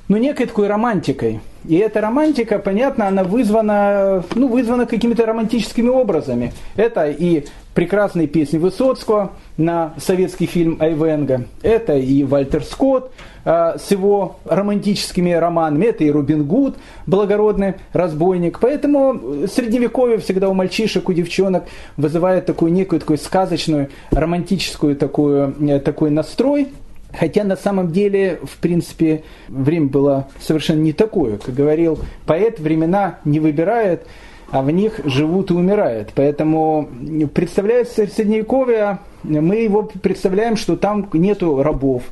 ну, 0.09 0.17
некой 0.17 0.47
такой 0.47 0.67
романтикой. 0.67 1.39
И 1.65 1.75
эта 1.75 2.01
романтика, 2.01 2.57
понятно, 2.57 3.07
она 3.07 3.23
вызвана, 3.23 4.23
ну, 4.33 4.47
вызвана 4.47 4.85
какими-то 4.85 5.25
романтическими 5.25 5.87
образами. 5.87 6.51
Это 6.75 7.09
и 7.09 7.45
прекрасные 7.75 8.27
песни 8.27 8.57
Высоцкого 8.57 9.33
на 9.55 9.93
советский 9.97 10.47
фильм 10.47 10.77
Айвенга. 10.79 11.45
Это 11.61 11.95
и 11.95 12.23
Вальтер 12.23 12.63
Скотт 12.63 13.11
э, 13.45 13.77
с 13.77 13.91
его 13.91 14.37
романтическими 14.45 15.31
романами. 15.31 15.85
Это 15.85 16.03
и 16.03 16.09
Рубин 16.09 16.45
Гуд, 16.45 16.77
благородный 17.05 17.75
разбойник. 17.93 18.59
Поэтому 18.59 19.45
средневековье 19.47 20.17
всегда 20.17 20.49
у 20.49 20.53
мальчишек, 20.53 21.07
у 21.07 21.13
девчонок 21.13 21.65
вызывает 21.97 22.47
такую 22.47 22.71
некую 22.71 22.99
такую 22.99 23.17
сказочную, 23.19 23.89
романтическую 24.09 24.95
такую, 24.95 25.55
э, 25.59 25.79
такой 25.79 26.09
настрой. 26.09 26.69
Хотя 27.11 27.43
на 27.43 27.55
самом 27.55 27.91
деле, 27.91 28.39
в 28.43 28.57
принципе, 28.57 29.23
время 29.47 29.87
было 29.87 30.27
совершенно 30.39 30.81
не 30.81 30.93
такое. 30.93 31.37
Как 31.37 31.55
говорил 31.55 31.99
поэт, 32.25 32.59
времена 32.59 33.19
не 33.25 33.39
выбирает 33.39 34.05
а 34.51 34.61
в 34.61 34.71
них 34.71 34.99
живут 35.05 35.51
и 35.51 35.53
умирают. 35.53 36.11
Поэтому 36.15 36.89
представляется 37.33 38.07
Средневековье, 38.07 38.99
мы 39.23 39.57
его 39.57 39.83
представляем, 39.83 40.55
что 40.55 40.75
там 40.75 41.07
нету 41.13 41.61
рабов, 41.61 42.03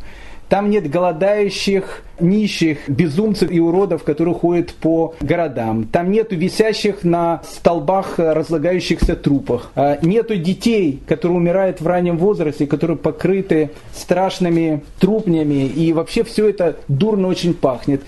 там 0.49 0.69
нет 0.69 0.89
голодающих, 0.89 2.03
нищих, 2.19 2.89
безумцев 2.89 3.51
и 3.51 3.60
уродов, 3.60 4.03
которые 4.03 4.33
ходят 4.33 4.73
по 4.73 5.13
городам. 5.21 5.86
Там 5.86 6.12
нету 6.12 6.36
висящих 6.36 7.03
на 7.03 7.41
столбах 7.43 8.17
разлагающихся 8.17 9.15
трупах. 9.15 9.71
А 9.75 9.97
нету 10.01 10.38
детей, 10.38 11.01
которые 11.07 11.38
умирают 11.38 11.81
в 11.81 11.88
раннем 11.88 12.17
возрасте, 12.17 12.65
которые 12.65 12.97
покрыты 12.97 13.71
страшными 13.93 14.83
трупнями. 14.99 15.65
И 15.65 15.91
вообще 15.93 16.23
все 16.23 16.49
это 16.49 16.77
дурно 16.88 17.27
очень 17.27 17.53
пахнет. 17.53 18.01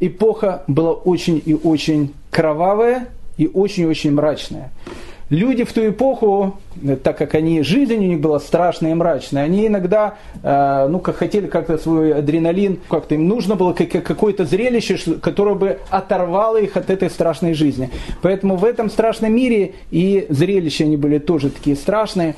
Эпоха 0.00 0.64
была 0.66 0.92
очень 0.92 1.42
и 1.44 1.54
очень 1.54 2.12
кровавая, 2.30 3.08
и 3.36 3.48
очень-очень 3.52 4.12
мрачная. 4.12 4.70
Люди 5.30 5.64
в 5.64 5.72
ту 5.72 5.88
эпоху, 5.88 6.58
так 7.02 7.18
как 7.18 7.34
они, 7.34 7.62
жизнь 7.62 7.94
у 7.94 7.98
них 7.98 8.20
была 8.20 8.40
страшная 8.40 8.92
и 8.92 8.94
мрачная, 8.94 9.44
они 9.44 9.66
иногда, 9.66 10.14
э, 10.42 10.86
ну, 10.88 10.98
как 10.98 11.16
хотели 11.16 11.46
как-то 11.46 11.78
свой 11.78 12.14
адреналин, 12.14 12.78
как-то 12.88 13.14
им 13.14 13.28
нужно 13.28 13.56
было 13.56 13.72
какое-то 13.72 14.44
зрелище, 14.44 14.98
которое 15.20 15.54
бы 15.54 15.78
оторвало 15.90 16.60
их 16.60 16.76
от 16.76 16.90
этой 16.90 17.10
страшной 17.10 17.54
жизни. 17.54 17.90
Поэтому 18.22 18.56
в 18.56 18.64
этом 18.64 18.90
страшном 18.90 19.34
мире 19.34 19.74
и 19.90 20.26
зрелища 20.28 20.84
они 20.84 20.96
были 20.96 21.18
тоже 21.18 21.50
такие 21.50 21.76
страшные. 21.76 22.34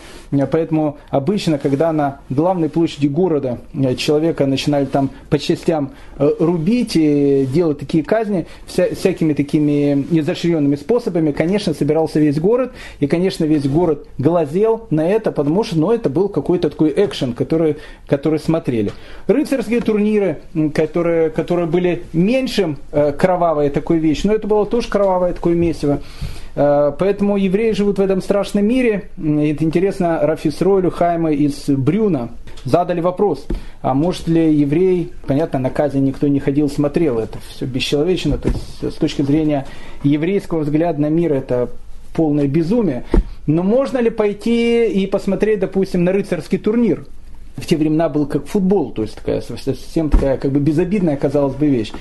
Поэтому 0.50 0.98
обычно, 1.10 1.58
когда 1.58 1.92
на 1.92 2.20
главной 2.28 2.68
площади 2.68 3.06
города 3.06 3.58
э, 3.72 3.94
человека 3.94 4.46
начинали 4.46 4.84
там 4.84 5.10
по 5.30 5.38
частям 5.38 5.92
э, 6.18 6.28
рубить 6.38 6.96
и 6.96 7.46
делать 7.52 7.78
такие 7.78 8.04
казни, 8.04 8.46
вся, 8.66 8.94
всякими 8.94 9.32
такими 9.32 10.06
изощренными 10.10 10.76
способами, 10.76 11.32
конечно, 11.32 11.74
собирался 11.74 12.18
весь 12.20 12.38
город– 12.40 12.72
и, 13.00 13.06
конечно, 13.06 13.44
весь 13.44 13.66
город 13.66 14.06
глазел 14.24 14.86
на 14.90 15.06
это, 15.06 15.30
потому 15.30 15.62
что 15.62 15.78
ну, 15.78 15.92
это 15.92 16.08
был 16.08 16.28
какой-то 16.28 16.70
такой 16.70 16.92
экшен, 16.96 17.34
который, 17.34 17.76
который 18.06 18.38
смотрели. 18.38 18.92
Рыцарские 19.26 19.82
турниры, 19.82 20.38
которые, 20.74 21.30
которые 21.30 21.66
были 21.66 22.04
меньшим 22.12 22.78
э, 22.90 23.12
кровавая 23.12 23.68
такой 23.68 23.98
вещь, 23.98 24.24
но 24.24 24.32
это 24.32 24.48
было 24.48 24.64
тоже 24.64 24.88
кровавое 24.88 25.34
такое 25.34 25.54
месиво. 25.54 26.00
Э, 26.56 26.92
поэтому 26.98 27.36
евреи 27.36 27.72
живут 27.72 27.98
в 27.98 28.00
этом 28.00 28.22
страшном 28.22 28.64
мире. 28.64 29.10
Это 29.18 29.62
интересно, 29.62 30.20
Рафисройлю 30.22 30.90
Хайма 30.90 31.32
из 31.32 31.64
Брюна 31.68 32.30
задали 32.64 33.00
вопрос, 33.00 33.46
а 33.82 33.92
может 33.92 34.26
ли 34.26 34.54
еврей, 34.54 35.12
понятно, 35.26 35.58
на 35.58 35.68
казни 35.68 36.00
никто 36.00 36.28
не 36.28 36.40
ходил, 36.40 36.70
смотрел, 36.70 37.18
это 37.18 37.38
все 37.50 37.66
бесчеловечно, 37.66 38.38
то 38.38 38.48
есть 38.48 38.94
с 38.94 38.94
точки 38.94 39.20
зрения 39.20 39.66
еврейского 40.02 40.60
взгляда 40.60 41.02
на 41.02 41.10
мир 41.10 41.34
это 41.34 41.68
полное 42.14 42.46
безумие. 42.46 43.04
Но 43.46 43.62
можно 43.62 43.98
ли 43.98 44.10
пойти 44.10 44.86
и 44.86 45.06
посмотреть, 45.06 45.60
допустим, 45.60 46.04
на 46.04 46.12
рыцарский 46.12 46.58
турнир? 46.58 47.06
В 47.56 47.66
те 47.66 47.76
времена 47.76 48.08
был 48.08 48.26
как 48.26 48.46
футбол, 48.46 48.90
то 48.90 49.02
есть 49.02 49.14
такая 49.14 49.40
совсем 49.40 50.10
такая 50.10 50.38
как 50.38 50.50
бы 50.50 50.58
безобидная, 50.58 51.16
казалось 51.16 51.54
бы, 51.54 51.68
вещь. 51.68 51.92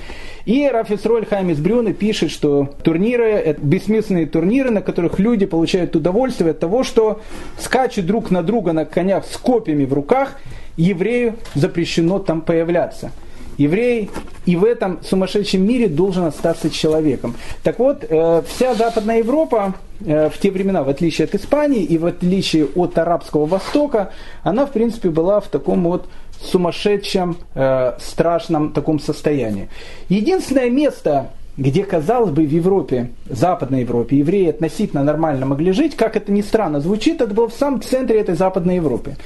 И 0.46 0.68
Рафис 0.68 1.06
Роль 1.06 1.24
Хаймис 1.24 1.58
Брюна 1.58 1.92
пишет, 1.92 2.32
что 2.32 2.70
турниры, 2.82 3.26
это 3.26 3.60
бессмысленные 3.62 4.26
турниры, 4.26 4.70
на 4.70 4.82
которых 4.82 5.20
люди 5.20 5.46
получают 5.46 5.94
удовольствие 5.94 6.50
от 6.50 6.58
того, 6.58 6.82
что 6.82 7.20
скачут 7.58 8.06
друг 8.06 8.32
на 8.32 8.42
друга 8.42 8.72
на 8.72 8.84
конях 8.84 9.24
с 9.26 9.36
копьями 9.36 9.84
в 9.84 9.92
руках, 9.92 10.40
еврею 10.76 11.36
запрещено 11.54 12.18
там 12.18 12.40
появляться 12.40 13.12
еврей 13.58 14.10
и 14.46 14.56
в 14.56 14.64
этом 14.64 15.00
сумасшедшем 15.02 15.66
мире 15.66 15.88
должен 15.88 16.24
остаться 16.24 16.70
человеком. 16.70 17.34
Так 17.62 17.78
вот, 17.78 18.04
э, 18.08 18.42
вся 18.46 18.74
Западная 18.74 19.18
Европа 19.18 19.74
э, 20.04 20.28
в 20.28 20.38
те 20.38 20.50
времена, 20.50 20.82
в 20.82 20.88
отличие 20.88 21.26
от 21.26 21.34
Испании 21.34 21.82
и 21.82 21.98
в 21.98 22.06
отличие 22.06 22.66
от 22.66 22.98
Арабского 22.98 23.46
Востока, 23.46 24.12
она, 24.42 24.66
в 24.66 24.72
принципе, 24.72 25.10
была 25.10 25.40
в 25.40 25.48
таком 25.48 25.84
вот 25.84 26.06
сумасшедшем, 26.40 27.38
э, 27.54 27.92
страшном 28.00 28.72
таком 28.72 29.00
состоянии. 29.00 29.68
Единственное 30.08 30.70
место, 30.70 31.30
где, 31.56 31.84
казалось 31.84 32.30
бы, 32.30 32.42
в 32.42 32.50
Европе, 32.50 33.10
Западной 33.28 33.80
Европе, 33.80 34.18
евреи 34.18 34.50
относительно 34.50 35.04
нормально 35.04 35.46
могли 35.46 35.72
жить, 35.72 35.96
как 35.96 36.16
это 36.16 36.32
ни 36.32 36.42
странно 36.42 36.80
звучит, 36.80 37.20
это 37.20 37.32
было 37.32 37.48
в 37.48 37.54
самом 37.54 37.80
центре 37.82 38.20
этой 38.20 38.34
Западной 38.34 38.76
Европы. 38.76 39.16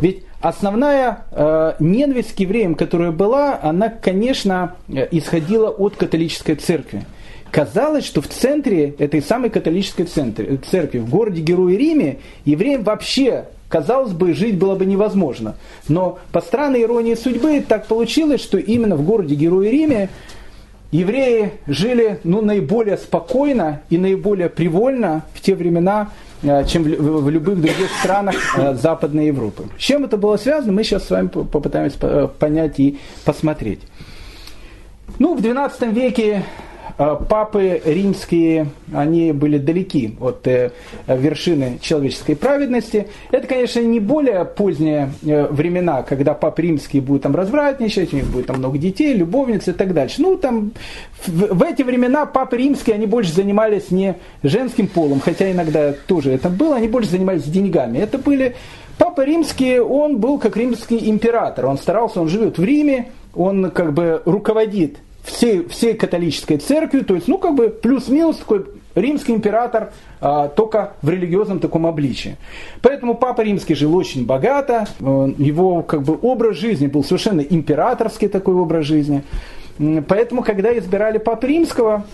Ведь 0.00 0.24
основная 0.40 1.24
э, 1.30 1.74
ненависть 1.80 2.34
к 2.34 2.40
евреям, 2.40 2.74
которая 2.74 3.10
была, 3.10 3.58
она, 3.62 3.88
конечно, 3.88 4.74
э, 4.88 5.08
исходила 5.10 5.70
от 5.70 5.96
католической 5.96 6.56
церкви. 6.56 7.04
Казалось, 7.50 8.04
что 8.04 8.20
в 8.20 8.28
центре 8.28 8.90
этой 8.98 9.22
самой 9.22 9.48
католической 9.48 10.04
центре, 10.04 10.58
церкви, 10.58 10.98
в 10.98 11.08
городе 11.08 11.40
Герое 11.40 11.76
Риме, 11.76 12.18
евреям 12.44 12.82
вообще 12.82 13.46
казалось 13.68 14.12
бы, 14.12 14.32
жить 14.32 14.58
было 14.58 14.74
бы 14.74 14.86
невозможно. 14.86 15.54
Но 15.88 16.18
по 16.32 16.40
странной 16.40 16.82
иронии 16.82 17.14
судьбы 17.14 17.62
так 17.66 17.86
получилось, 17.86 18.42
что 18.42 18.58
именно 18.58 18.96
в 18.96 19.04
городе 19.04 19.34
Герое 19.34 19.70
Риме 19.70 20.08
евреи 20.90 21.52
жили 21.66 22.20
ну, 22.24 22.40
наиболее 22.40 22.96
спокойно 22.96 23.82
и 23.90 23.98
наиболее 23.98 24.48
привольно 24.48 25.22
в 25.34 25.40
те 25.40 25.54
времена, 25.54 26.10
чем 26.42 26.84
в 26.84 27.30
любых 27.30 27.60
других 27.60 27.90
странах 28.00 28.36
Западной 28.74 29.26
Европы. 29.26 29.64
С 29.76 29.82
чем 29.82 30.04
это 30.04 30.16
было 30.16 30.36
связано, 30.36 30.72
мы 30.72 30.84
сейчас 30.84 31.06
с 31.06 31.10
вами 31.10 31.28
попытаемся 31.28 32.28
понять 32.38 32.78
и 32.78 32.98
посмотреть. 33.24 33.80
Ну, 35.18 35.34
в 35.34 35.40
XII 35.40 35.92
веке 35.92 36.44
Э, 36.44 36.44
папы 36.98 37.80
римские, 37.84 38.70
они 38.92 39.30
были 39.30 39.58
далеки 39.58 40.16
от 40.20 40.46
э, 40.48 40.72
вершины 41.06 41.78
человеческой 41.80 42.34
праведности. 42.34 43.06
Это, 43.30 43.46
конечно, 43.46 43.78
не 43.80 44.00
более 44.00 44.44
поздние 44.44 45.12
э, 45.24 45.46
времена, 45.46 46.02
когда 46.02 46.34
папы 46.34 46.62
римские 46.62 47.00
будут 47.00 47.22
там 47.22 47.36
развратничать, 47.36 48.12
у 48.12 48.16
них 48.16 48.26
будет 48.26 48.46
там 48.46 48.58
много 48.58 48.78
детей, 48.78 49.14
любовниц 49.14 49.68
и 49.68 49.72
так 49.72 49.94
дальше. 49.94 50.20
Ну, 50.20 50.36
там 50.36 50.72
в 51.26 51.62
эти 51.62 51.82
времена 51.82 52.26
папы 52.26 52.56
римские, 52.56 52.94
они 52.94 53.06
больше 53.06 53.32
занимались 53.32 53.92
не 53.92 54.16
женским 54.42 54.88
полом, 54.88 55.20
хотя 55.20 55.52
иногда 55.52 55.92
тоже 55.92 56.32
это 56.32 56.48
было, 56.50 56.76
они 56.76 56.88
больше 56.88 57.10
занимались 57.10 57.44
деньгами. 57.44 57.98
Это 57.98 58.18
были 58.18 58.56
Папа 58.98 59.24
римский, 59.24 59.78
он 59.78 60.18
был 60.18 60.40
как 60.40 60.56
римский 60.56 61.08
император. 61.08 61.66
Он 61.66 61.78
старался, 61.78 62.20
он 62.20 62.28
живет 62.28 62.58
в 62.58 62.64
Риме, 62.64 63.12
он 63.32 63.70
как 63.70 63.92
бы 63.92 64.20
руководит 64.24 64.96
всей, 65.28 65.66
всей 65.68 65.94
католической 65.94 66.56
церкви, 66.56 67.00
то 67.00 67.14
есть, 67.14 67.28
ну, 67.28 67.38
как 67.38 67.54
бы 67.54 67.68
плюс-минус 67.68 68.36
такой 68.36 68.66
римский 68.94 69.32
император, 69.32 69.92
а, 70.20 70.48
только 70.48 70.94
в 71.02 71.08
религиозном 71.08 71.60
таком 71.60 71.86
обличии. 71.86 72.36
Поэтому 72.82 73.14
Папа 73.14 73.42
Римский 73.42 73.74
жил 73.74 73.94
очень 73.94 74.26
богато, 74.26 74.86
его 75.00 75.82
как 75.82 76.02
бы 76.02 76.18
образ 76.20 76.56
жизни 76.56 76.86
был 76.86 77.04
совершенно 77.04 77.40
императорский 77.40 78.28
такой 78.28 78.54
образ 78.54 78.86
жизни. 78.86 79.22
Поэтому, 80.08 80.42
когда 80.42 80.76
избирали 80.76 81.18
Папу 81.18 81.46
Римского, 81.46 82.04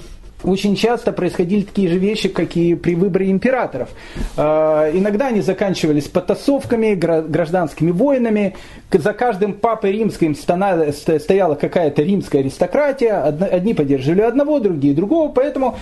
очень 0.45 0.77
часто 0.77 1.13
происходили 1.13 1.63
такие 1.63 1.89
же 1.89 1.99
вещи, 1.99 2.29
как 2.29 2.57
и 2.57 2.75
при 2.75 2.95
выборе 2.95 3.31
императоров. 3.31 3.89
А, 4.37 4.91
иногда 4.93 5.29
они 5.29 5.41
заканчивались 5.41 6.09
потасовками, 6.09 6.95
гражданскими 6.95 7.91
войнами. 7.91 8.57
За 8.91 9.13
каждым 9.13 9.55
папой 9.55 9.93
римским 9.93 10.35
стояла 10.35 11.55
какая-то 11.55 12.03
римская 12.03 12.43
аристократия. 12.43 13.23
Одни 13.23 13.75
поддерживали 13.75 14.21
одного, 14.21 14.61
другие 14.61 14.95
другого. 14.95 15.33
Поэтому 15.33 15.77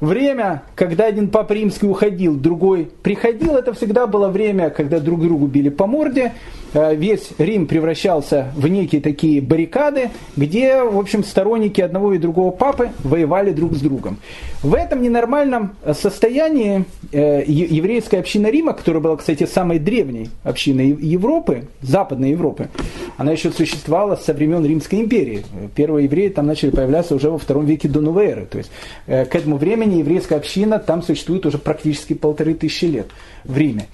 время, 0.00 0.62
когда 0.74 1.06
один 1.06 1.28
папа 1.28 1.52
римский 1.52 1.86
уходил, 1.86 2.36
другой 2.36 2.90
приходил, 3.02 3.56
это 3.56 3.72
всегда 3.72 4.06
было 4.06 4.28
время, 4.28 4.70
когда 4.70 5.00
друг 5.00 5.22
другу 5.22 5.46
били 5.46 5.68
по 5.68 5.86
морде. 5.86 6.32
Э, 6.74 6.94
весь 6.94 7.30
Рим 7.38 7.66
превращался 7.66 8.52
в 8.54 8.68
некие 8.68 9.00
такие 9.00 9.40
баррикады, 9.40 10.10
где, 10.36 10.82
в 10.82 10.98
общем, 10.98 11.24
сторонники 11.24 11.80
одного 11.80 12.12
и 12.12 12.18
другого 12.18 12.50
папы 12.50 12.90
воевали 13.04 13.52
друг 13.52 13.74
с 13.74 13.80
другом. 13.80 14.18
В 14.62 14.74
этом 14.74 15.02
ненормальном 15.02 15.76
состоянии 15.94 16.84
э, 17.12 17.44
еврейская 17.46 18.18
община 18.18 18.48
Рима, 18.48 18.74
которая 18.74 19.02
была, 19.02 19.16
кстати, 19.16 19.46
самой 19.46 19.78
древней 19.78 20.28
общиной 20.42 20.88
Европы, 20.88 21.64
Западной 21.80 22.30
Европы, 22.30 22.68
она 23.16 23.32
еще 23.32 23.50
существовала 23.50 24.16
со 24.16 24.34
времен 24.34 24.64
Римской 24.64 25.00
империи. 25.00 25.44
Первые 25.74 26.04
евреи 26.04 26.28
там 26.28 26.46
начали 26.46 26.70
появляться 26.70 27.14
уже 27.14 27.30
во 27.30 27.38
втором 27.38 27.66
веке 27.66 27.88
до 27.88 28.00
новой 28.00 28.26
эры. 28.26 28.46
То 28.46 28.58
есть 28.58 28.70
э, 29.06 29.24
к 29.24 29.34
этому 29.34 29.56
времени 29.56 29.87
еврейская 29.96 30.36
община 30.36 30.78
там 30.78 31.02
существует 31.02 31.46
уже 31.46 31.58
практически 31.58 32.12
полторы 32.12 32.54
тысячи 32.54 32.84
лет 32.84 33.08
в 33.44 33.56
Риме. 33.56 33.88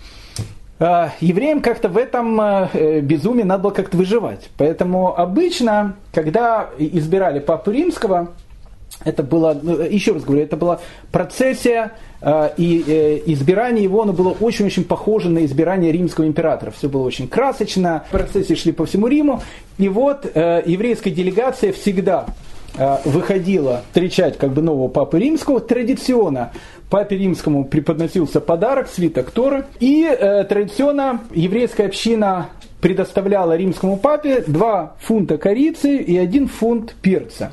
А, 0.81 1.13
евреям 1.21 1.61
как-то 1.61 1.89
в 1.89 1.97
этом 1.97 2.41
э, 2.41 3.01
безумии 3.01 3.45
надо 3.45 3.63
было 3.63 3.71
как-то 3.71 3.97
выживать. 3.97 4.51
Поэтому 4.57 5.19
обычно, 5.19 5.97
когда 6.13 6.69
избирали 6.79 7.39
папу 7.39 7.71
римского, 7.71 8.33
это 9.05 9.23
было, 9.23 9.59
ну, 9.61 9.81
еще 9.81 10.13
раз 10.13 10.25
говорю, 10.25 10.43
это 10.43 10.57
была 10.57 10.81
процессия, 11.13 11.93
э, 12.21 12.51
и 12.57 12.85
э, 12.87 13.21
избирание 13.33 13.85
его, 13.85 14.03
оно 14.03 14.13
было 14.13 14.31
очень-очень 14.31 14.85
похоже 14.85 15.29
на 15.29 15.45
избирание 15.45 15.93
римского 15.93 16.27
императора. 16.27 16.73
Все 16.73 16.89
было 16.89 17.03
очень 17.03 17.29
красочно, 17.29 18.05
процессии 18.11 18.55
шли 18.55 18.73
по 18.73 18.85
всему 18.85 19.07
Риму. 19.07 19.43
И 19.79 19.89
вот 19.89 20.25
еврейская 20.25 21.11
делегация 21.11 21.73
всегда 21.73 22.27
выходила 23.05 23.83
встречать 23.89 24.37
как 24.37 24.53
бы 24.53 24.61
нового 24.61 24.89
папы 24.89 25.21
римского 25.21 25.61
традиционно 25.61 26.51
папе 26.95 27.17
римскому 27.17 27.65
преподносился 27.65 28.41
подарок, 28.41 28.89
свиток 28.89 29.33
Торы, 29.33 29.65
и 29.81 30.05
э, 30.05 30.45
традиционно 30.45 31.23
еврейская 31.33 31.87
община 31.87 32.51
предоставляла 32.81 33.57
римскому 33.57 33.97
папе 33.97 34.45
2 34.47 34.95
фунта 35.01 35.37
корицы 35.37 35.97
и 35.97 36.17
1 36.17 36.47
фунт 36.47 36.95
перца. 37.03 37.51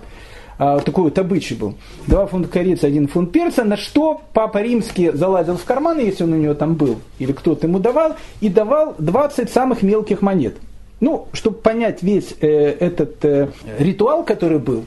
А, 0.60 0.78
такой 0.78 1.06
вот 1.06 1.18
обычай 1.18 1.56
был. 1.56 1.74
2 2.06 2.28
фунта 2.28 2.50
корицы, 2.50 2.86
1 2.86 3.08
фунт 3.08 3.32
перца, 3.32 3.64
на 3.64 3.78
что 3.78 4.22
папа 4.34 4.62
римский 4.62 5.10
залазил 5.12 5.58
в 5.58 5.64
карман, 5.64 5.98
если 5.98 6.24
он 6.24 6.34
у 6.34 6.38
него 6.38 6.54
там 6.54 6.76
был, 6.76 7.00
или 7.18 7.32
кто-то 7.32 7.66
ему 7.66 7.80
давал, 7.80 8.18
и 8.42 8.50
давал 8.50 8.94
20 9.00 9.50
самых 9.50 9.82
мелких 9.82 10.22
монет. 10.22 10.58
Ну, 11.00 11.30
чтобы 11.34 11.58
понять 11.58 12.04
весь 12.04 12.36
э, 12.42 12.48
этот 12.48 13.26
э, 13.26 13.48
ритуал, 13.80 14.24
который 14.24 14.60
был, 14.60 14.86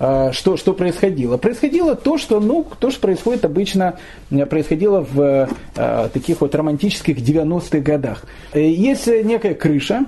что, 0.00 0.56
что 0.56 0.72
происходило? 0.72 1.36
Происходило 1.36 1.94
то, 1.94 2.16
что, 2.16 2.40
ну, 2.40 2.66
то, 2.78 2.90
что 2.90 3.00
происходит 3.00 3.44
обычно, 3.44 3.98
э, 4.30 4.46
происходило 4.46 5.06
в 5.08 5.48
э, 5.76 6.08
таких 6.12 6.40
вот 6.40 6.54
романтических 6.54 7.18
90-х 7.18 7.80
годах. 7.80 8.24
Э, 8.54 8.62
есть 8.62 9.06
некая 9.06 9.54
крыша, 9.54 10.06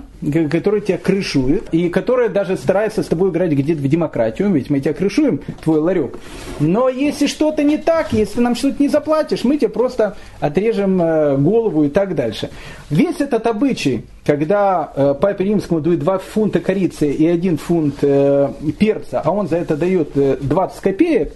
которая 0.49 0.81
тебя 0.81 0.97
крышует, 0.97 1.69
и 1.71 1.89
которая 1.89 2.29
даже 2.29 2.57
старается 2.57 3.03
с 3.03 3.07
тобой 3.07 3.29
играть 3.29 3.51
где-то 3.51 3.81
в 3.81 3.87
демократию, 3.87 4.51
ведь 4.51 4.71
мы 4.71 4.79
тебя 4.79 4.93
крышуем, 4.93 5.41
твой 5.63 5.79
ларек. 5.79 6.17
Но 6.59 6.89
если 6.89 7.27
что-то 7.27 7.61
не 7.61 7.77
так, 7.77 8.13
если 8.13 8.41
нам 8.41 8.55
что-то 8.55 8.81
не 8.81 8.89
заплатишь, 8.89 9.43
мы 9.43 9.57
тебе 9.57 9.69
просто 9.69 10.17
отрежем 10.39 10.97
голову 11.43 11.83
и 11.83 11.89
так 11.89 12.15
дальше. 12.15 12.49
Весь 12.89 13.19
этот 13.19 13.45
обычай, 13.45 14.05
когда 14.25 14.91
э, 14.95 15.15
папе 15.19 15.43
римскому 15.43 15.81
дают 15.81 15.99
2 15.99 16.19
фунта 16.19 16.59
корицы 16.59 17.11
и 17.11 17.25
1 17.27 17.57
фунт 17.57 17.95
э, 18.01 18.49
перца, 18.79 19.21
а 19.23 19.31
он 19.31 19.47
за 19.47 19.57
это 19.57 19.75
дает 19.75 20.11
20 20.13 20.79
копеек, 20.79 21.33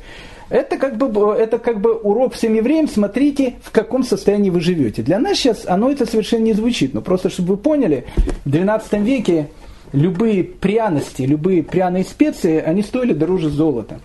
это 0.49 0.77
как, 0.77 0.95
бы, 0.97 1.33
это 1.33 1.59
как 1.59 1.81
бы 1.81 1.93
урок 1.93 2.33
всем 2.33 2.53
евреям, 2.53 2.87
смотрите, 2.87 3.55
в 3.61 3.71
каком 3.71 4.03
состоянии 4.03 4.49
вы 4.49 4.61
живете. 4.61 5.01
Для 5.01 5.19
нас 5.19 5.37
сейчас 5.37 5.65
оно 5.67 5.91
это 5.91 6.05
совершенно 6.05 6.43
не 6.43 6.53
звучит, 6.53 6.93
но 6.93 7.01
просто 7.01 7.29
чтобы 7.29 7.55
вы 7.55 7.57
поняли, 7.57 8.05
в 8.45 8.49
12 8.49 8.93
веке 9.01 9.49
любые 9.91 10.45
пряности, 10.45 11.23
любые 11.23 11.63
пряные 11.63 12.05
специи, 12.05 12.61
они 12.61 12.81
стоили 12.81 13.11
дороже 13.13 13.49
золота. 13.49 13.99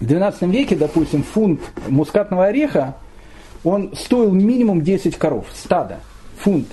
В 0.00 0.06
12 0.06 0.42
веке, 0.42 0.74
допустим, 0.74 1.22
фунт 1.22 1.60
мускатного 1.88 2.46
ореха, 2.46 2.96
он 3.62 3.94
стоил 3.94 4.32
минимум 4.32 4.82
10 4.82 5.16
коров, 5.16 5.46
стада, 5.54 6.00
фунт. 6.36 6.66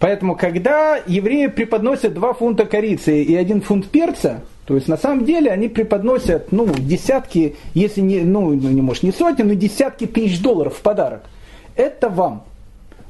Поэтому, 0.00 0.34
когда 0.34 0.96
евреи 1.06 1.46
преподносят 1.48 2.14
2 2.14 2.32
фунта 2.32 2.64
корицы 2.64 3.22
и 3.22 3.36
1 3.36 3.60
фунт 3.60 3.86
перца, 3.88 4.40
то 4.64 4.74
есть 4.74 4.88
на 4.88 4.96
самом 4.96 5.26
деле 5.26 5.50
они 5.50 5.68
преподносят 5.68 6.52
ну, 6.52 6.66
десятки, 6.66 7.56
если 7.74 8.00
не, 8.00 8.20
ну, 8.20 8.54
не 8.54 8.80
может 8.80 9.02
не 9.02 9.12
сотни, 9.12 9.42
но 9.42 9.52
десятки 9.52 10.06
тысяч 10.06 10.40
долларов 10.40 10.76
в 10.76 10.80
подарок. 10.80 11.24
Это 11.76 12.08
вам, 12.08 12.44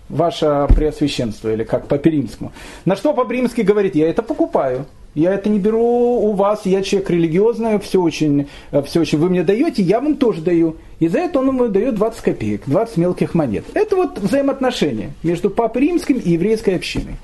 ваше 0.09 0.67
преосвященство, 0.75 1.53
или 1.53 1.63
как 1.63 1.87
по-перимскому. 1.87 2.53
На 2.85 2.97
что 2.97 3.15
по-римски 3.15 3.61
говорит, 3.61 3.95
я 3.95 4.11
это 4.11 4.23
покупаю. 4.23 4.87
Я 5.15 5.35
это 5.35 5.49
не 5.49 5.59
беру 5.59 6.21
у 6.23 6.33
вас, 6.33 6.67
я 6.67 6.83
человек 6.83 7.11
религиозный, 7.11 7.81
все 7.81 8.01
очень, 8.01 8.47
все 8.85 9.01
очень 9.01 9.19
вы 9.19 9.29
мне 9.29 9.43
даете, 9.43 9.83
я 9.83 10.01
вам 10.01 10.17
тоже 10.17 10.41
даю. 10.41 10.77
И 11.01 11.09
за 11.09 11.19
это 11.19 11.41
он 11.41 11.49
ему 11.49 11.69
дает 11.69 11.97
20 11.97 12.21
копеек, 12.21 12.63
20 12.67 12.97
мелких 12.97 13.35
монет. 13.35 13.65
Это 13.75 13.97
вот 13.97 14.19
взаимоотношения 14.19 15.13
между 15.23 15.51
Папой 15.51 15.83
Римским 15.83 16.19
и 16.19 16.31
еврейской 16.31 16.77
общиной. 16.77 17.17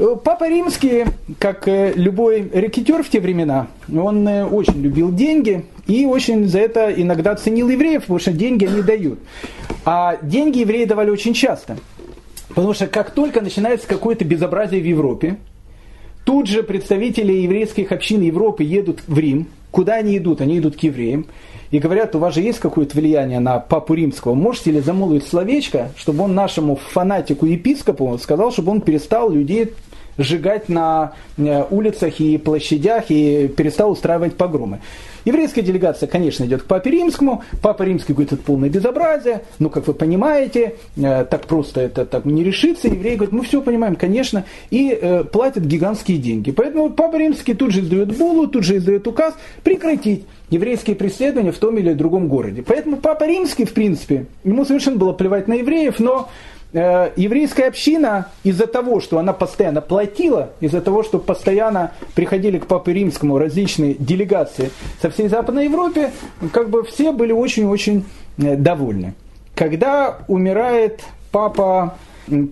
Э, 0.00 0.16
Папа 0.24 0.48
Римский, 0.48 1.04
как 1.38 1.68
э, 1.68 1.92
любой 1.94 2.48
рекетер 2.54 3.02
в 3.02 3.10
те 3.10 3.20
времена, 3.20 3.66
он 3.94 4.26
э, 4.26 4.46
очень 4.46 4.80
любил 4.80 5.12
деньги 5.12 5.66
и 5.86 6.06
очень 6.06 6.48
за 6.48 6.60
это 6.60 6.90
иногда 6.90 7.34
ценил 7.34 7.68
евреев, 7.68 8.02
потому 8.02 8.18
что 8.18 8.32
деньги 8.32 8.64
они 8.64 8.80
дают. 8.80 9.18
А 9.84 10.16
деньги 10.22 10.60
евреи 10.60 10.86
давали 10.86 11.10
очень 11.10 11.34
часто. 11.34 11.76
Потому 12.48 12.72
что 12.72 12.86
как 12.86 13.10
только 13.10 13.42
начинается 13.42 13.86
какое-то 13.86 14.24
безобразие 14.24 14.80
в 14.80 14.86
Европе, 14.86 15.36
тут 16.24 16.46
же 16.46 16.62
представители 16.62 17.32
еврейских 17.32 17.92
общин 17.92 18.20
Европы 18.22 18.62
едут 18.64 19.00
в 19.06 19.18
Рим. 19.18 19.48
Куда 19.70 19.94
они 19.94 20.16
идут? 20.16 20.40
Они 20.40 20.58
идут 20.58 20.76
к 20.76 20.80
евреям. 20.80 21.26
И 21.70 21.78
говорят, 21.78 22.16
у 22.16 22.18
вас 22.18 22.34
же 22.34 22.40
есть 22.40 22.58
какое-то 22.58 22.96
влияние 22.96 23.38
на 23.38 23.60
папу 23.60 23.94
римского. 23.94 24.34
Можете 24.34 24.72
ли 24.72 24.80
замолвить 24.80 25.26
словечко, 25.26 25.92
чтобы 25.96 26.24
он 26.24 26.34
нашему 26.34 26.74
фанатику 26.74 27.46
епископу 27.46 28.18
сказал, 28.18 28.50
чтобы 28.50 28.72
он 28.72 28.80
перестал 28.80 29.30
людей 29.30 29.72
сжигать 30.20 30.68
на 30.68 31.12
э, 31.36 31.64
улицах 31.70 32.20
и 32.20 32.38
площадях 32.38 33.04
и 33.08 33.48
перестал 33.48 33.90
устраивать 33.90 34.36
погромы. 34.36 34.80
Еврейская 35.24 35.62
делегация, 35.62 36.06
конечно, 36.06 36.44
идет 36.44 36.62
к 36.62 36.66
Папе 36.66 36.90
Римскому. 36.90 37.42
Папа 37.62 37.82
Римский 37.82 38.12
говорит, 38.12 38.32
это 38.32 38.42
полное 38.42 38.70
безобразие. 38.70 39.42
Ну, 39.58 39.68
как 39.68 39.86
вы 39.86 39.94
понимаете, 39.94 40.76
э, 40.96 41.24
так 41.24 41.46
просто 41.46 41.80
это 41.80 42.06
так 42.06 42.24
не 42.24 42.42
решится. 42.42 42.88
Евреи 42.88 43.16
говорят, 43.16 43.32
мы 43.32 43.44
все 43.44 43.60
понимаем, 43.60 43.96
конечно. 43.96 44.44
И 44.70 44.90
э, 44.90 45.24
платят 45.24 45.64
гигантские 45.64 46.18
деньги. 46.18 46.50
Поэтому 46.50 46.90
Папа 46.90 47.16
Римский 47.16 47.54
тут 47.54 47.72
же 47.72 47.80
издает 47.80 48.16
булу, 48.16 48.46
тут 48.46 48.64
же 48.64 48.76
издает 48.76 49.06
указ 49.06 49.34
прекратить 49.62 50.24
еврейские 50.48 50.96
преследования 50.96 51.52
в 51.52 51.58
том 51.58 51.78
или 51.78 51.92
другом 51.92 52.28
городе. 52.28 52.62
Поэтому 52.66 52.96
Папа 52.96 53.24
Римский, 53.24 53.64
в 53.64 53.72
принципе, 53.72 54.26
ему 54.44 54.64
совершенно 54.64 54.96
было 54.96 55.12
плевать 55.12 55.48
на 55.48 55.54
евреев, 55.54 55.98
но 56.00 56.28
э, 56.72 57.10
еврейская 57.16 57.64
община 57.64 58.28
из-за 58.44 58.66
того, 58.66 59.00
что 59.00 59.18
она 59.18 59.32
постоянно 59.32 59.80
платила, 59.80 60.50
из-за 60.60 60.80
того, 60.80 61.02
что 61.02 61.18
постоянно 61.18 61.92
приходили 62.14 62.58
к 62.58 62.66
Папе 62.66 62.92
Римскому 62.92 63.38
различные 63.38 63.94
делегации 63.94 64.70
со 65.00 65.10
всей 65.10 65.28
Западной 65.28 65.64
Европе, 65.64 66.12
как 66.52 66.70
бы 66.70 66.84
все 66.84 67.12
были 67.12 67.32
очень-очень 67.32 68.04
э, 68.38 68.56
довольны. 68.56 69.14
Когда 69.54 70.18
умирает 70.28 71.02
Папа 71.30 71.94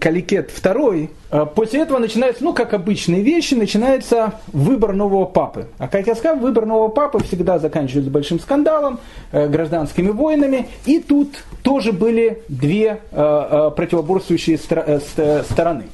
Каликет 0.01 0.51
II, 0.51 1.09
э, 1.31 1.47
после 1.55 1.83
этого 1.83 1.99
начинается, 1.99 2.43
ну, 2.43 2.53
как 2.53 2.75
обычные 2.75 3.23
вещи, 3.23 3.55
начинается 3.55 4.35
выбор 4.49 4.93
нового 4.93 5.25
папы. 5.25 5.69
А 5.79 5.89
как 5.89 6.07
я 6.07 6.15
сказал, 6.15 6.39
выбор 6.39 6.67
нового 6.67 6.89
папы 6.89 7.23
всегда 7.23 7.59
заканчивается 7.59 8.11
большим 8.11 8.41
скандалом, 8.41 8.99
э, 9.31 9.47
гражданскими 9.49 10.11
войнами. 10.11 10.69
И 10.87 11.01
тут 11.01 11.45
тоже 11.63 11.93
были 11.93 12.43
две 12.49 13.01
э, 13.11 13.71
противоборствующие 13.77 14.59
стороны. 14.59 15.85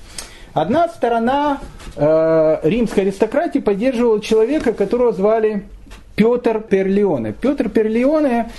Одна 0.53 0.89
сторона 0.89 1.59
римской 1.97 3.03
аристократии 3.03 3.59
поддерживала 3.59 4.21
человека, 4.21 4.73
которого 4.73 5.13
звали 5.13 5.65
Петр 6.15 6.61
Перлеоне. 6.61 7.33
Петр 7.33 7.69
Перлеоне, 7.69 8.51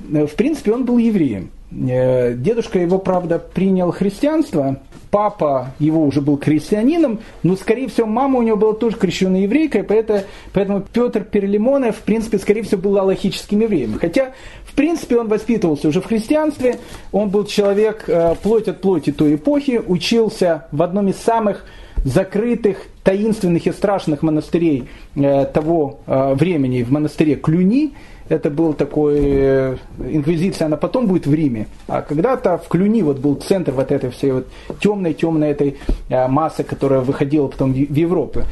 в 0.00 0.34
принципе, 0.34 0.72
он 0.72 0.84
был 0.84 0.98
евреем. 0.98 1.50
Э, 1.74 2.34
дедушка 2.34 2.78
его, 2.78 2.98
правда, 2.98 3.38
принял 3.38 3.92
христианство, 3.92 4.80
папа 5.10 5.68
его 5.78 6.04
уже 6.04 6.20
был 6.20 6.36
крестьянином, 6.36 7.20
но, 7.42 7.56
скорее 7.56 7.88
всего, 7.88 8.06
мама 8.06 8.38
у 8.38 8.42
него 8.42 8.56
была 8.56 8.74
тоже 8.74 8.96
крещенная 8.96 9.42
еврейка, 9.42 9.82
поэтому, 9.82 10.20
поэтому 10.52 10.80
Петр 10.80 11.24
Перлимонов, 11.24 11.96
в 11.96 12.02
принципе, 12.02 12.38
скорее 12.38 12.62
всего, 12.62 12.80
был 12.80 12.98
аллахическим 12.98 13.60
евреем. 13.60 13.98
Хотя, 13.98 14.32
в 14.64 14.74
принципе, 14.74 15.18
он 15.18 15.28
воспитывался 15.28 15.88
уже 15.88 16.00
в 16.00 16.06
христианстве, 16.06 16.78
он 17.10 17.30
был 17.30 17.44
человек 17.44 18.04
э, 18.06 18.34
плоть 18.42 18.68
от 18.68 18.80
плоти 18.80 19.12
той 19.12 19.36
эпохи, 19.36 19.80
учился 19.86 20.66
в 20.72 20.82
одном 20.82 21.08
из 21.08 21.16
самых 21.16 21.64
закрытых, 22.04 22.78
таинственных 23.02 23.66
и 23.66 23.72
страшных 23.72 24.22
монастырей 24.22 24.88
э, 25.14 25.46
того 25.46 26.00
времени, 26.06 26.82
в 26.82 26.90
монастыре 26.90 27.36
Клюни, 27.36 27.94
это 28.28 28.50
был 28.50 28.72
такой, 28.74 29.18
э, 29.20 29.76
инквизиция, 29.98 30.66
она 30.66 30.76
потом 30.76 31.06
будет 31.06 31.26
в 31.26 31.34
Риме, 31.34 31.66
а 31.88 32.02
когда-то 32.02 32.58
в 32.58 32.68
Клюни 32.68 33.02
вот 33.02 33.18
был 33.18 33.34
центр 33.36 33.72
вот 33.72 33.92
этой 33.92 34.10
всей 34.10 34.32
вот 34.32 34.48
темной-темной 34.80 35.50
этой 35.50 35.76
э, 36.08 36.28
массы, 36.28 36.64
которая 36.64 37.00
выходила 37.00 37.48
потом 37.48 37.72
в 37.72 37.76
Европу. 37.76 38.42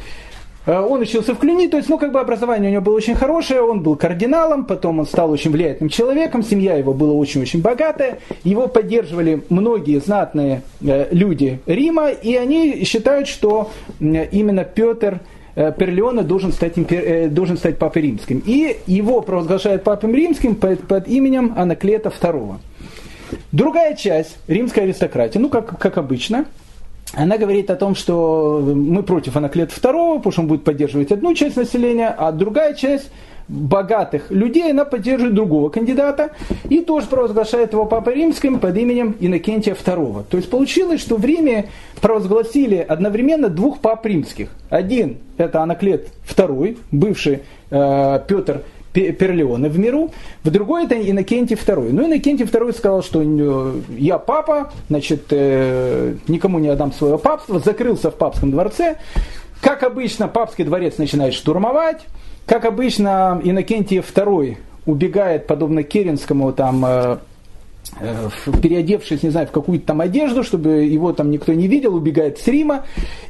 Э, 0.65 0.79
он 0.79 1.01
учился 1.01 1.33
в 1.33 1.39
Клюни, 1.39 1.67
то 1.67 1.77
есть, 1.77 1.89
ну, 1.89 1.97
как 1.97 2.11
бы 2.11 2.19
образование 2.19 2.69
у 2.69 2.73
него 2.73 2.83
было 2.83 2.95
очень 2.95 3.15
хорошее, 3.15 3.61
он 3.61 3.81
был 3.81 3.95
кардиналом, 3.95 4.65
потом 4.65 4.99
он 4.99 5.05
стал 5.05 5.31
очень 5.31 5.51
влиятельным 5.51 5.89
человеком, 5.89 6.43
семья 6.43 6.75
его 6.75 6.93
была 6.93 7.13
очень-очень 7.13 7.61
богатая, 7.61 8.19
его 8.43 8.67
поддерживали 8.67 9.43
многие 9.49 9.99
знатные 9.99 10.61
люди 10.79 11.59
Рима, 11.65 12.09
и 12.09 12.35
они 12.35 12.83
считают, 12.83 13.27
что 13.27 13.71
именно 13.99 14.63
Петр 14.63 15.21
Э, 15.55 15.71
Перлеоне 15.77 16.23
должен 16.23 16.51
стать, 16.51 16.77
импер... 16.77 17.03
Э, 17.03 17.27
должен 17.29 17.57
стать 17.57 17.77
папой 17.77 18.03
римским. 18.03 18.41
И 18.45 18.77
его 18.87 19.21
провозглашают 19.21 19.83
папой 19.83 20.13
римским 20.13 20.55
под, 20.55 20.87
под 20.87 21.07
именем 21.07 21.53
Анаклета 21.57 22.09
II. 22.09 22.55
Другая 23.51 23.95
часть 23.95 24.37
римской 24.47 24.83
аристократии, 24.83 25.39
ну 25.39 25.49
как, 25.49 25.77
как 25.79 25.97
обычно, 25.97 26.45
она 27.13 27.37
говорит 27.37 27.69
о 27.69 27.75
том, 27.75 27.95
что 27.95 28.61
мы 28.73 29.03
против 29.03 29.35
Анаклета 29.35 29.73
II, 29.73 30.17
потому 30.17 30.31
что 30.31 30.41
он 30.41 30.47
будет 30.47 30.63
поддерживать 30.63 31.11
одну 31.11 31.33
часть 31.33 31.57
населения, 31.57 32.07
а 32.07 32.31
другая 32.31 32.73
часть 32.73 33.11
богатых 33.51 34.31
людей, 34.31 34.71
она 34.71 34.85
поддерживает 34.85 35.35
другого 35.35 35.69
кандидата 35.69 36.31
и 36.69 36.79
тоже 36.79 37.07
провозглашает 37.07 37.73
его 37.73 37.85
Папой 37.85 38.15
Римским 38.15 38.59
под 38.59 38.77
именем 38.77 39.15
Иннокентия 39.19 39.75
II. 39.75 40.23
То 40.29 40.37
есть 40.37 40.49
получилось, 40.49 41.01
что 41.01 41.17
в 41.17 41.25
Риме 41.25 41.69
провозгласили 41.99 42.77
одновременно 42.77 43.49
двух 43.49 43.79
пап 43.79 44.05
римских. 44.05 44.49
Один– 44.69 45.17
это 45.37 45.61
Анаклет 45.61 46.07
II, 46.27 46.77
бывший 46.91 47.41
э, 47.69 48.19
Петр 48.27 48.61
Перлеоне 48.93 49.69
в 49.69 49.79
миру, 49.79 50.11
в 50.43 50.49
другой 50.49 50.85
это 50.85 50.95
Иннокентий 50.95 51.55
II. 51.55 51.89
Ну, 51.91 52.05
Иннокентий 52.05 52.45
II 52.45 52.73
сказал, 52.73 53.03
что 53.03 53.21
э, 53.21 53.73
я 53.97 54.17
папа, 54.17 54.71
значит, 54.89 55.25
э, 55.31 56.15
никому 56.27 56.59
не 56.59 56.69
отдам 56.69 56.93
свое 56.93 57.17
папство, 57.17 57.59
закрылся 57.59 58.11
в 58.11 58.15
папском 58.15 58.51
дворце. 58.51 58.97
Как 59.61 59.83
обычно, 59.83 60.27
папский 60.27 60.63
дворец 60.63 60.97
начинает 60.97 61.33
штурмовать, 61.33 62.01
как 62.45 62.65
обычно, 62.65 63.39
Иннокентий 63.43 63.99
II 63.99 64.57
убегает, 64.85 65.47
подобно 65.47 65.83
Керенскому, 65.83 66.51
там, 66.53 66.83
э, 66.85 67.17
э, 67.99 68.29
переодевшись, 68.61 69.23
не 69.23 69.29
знаю, 69.29 69.47
в 69.47 69.51
какую-то 69.51 69.87
там 69.87 70.01
одежду, 70.01 70.43
чтобы 70.43 70.83
его 70.83 71.13
там 71.13 71.31
никто 71.31 71.53
не 71.53 71.67
видел, 71.67 71.95
убегает 71.95 72.39
с 72.39 72.47
Рима, 72.47 72.85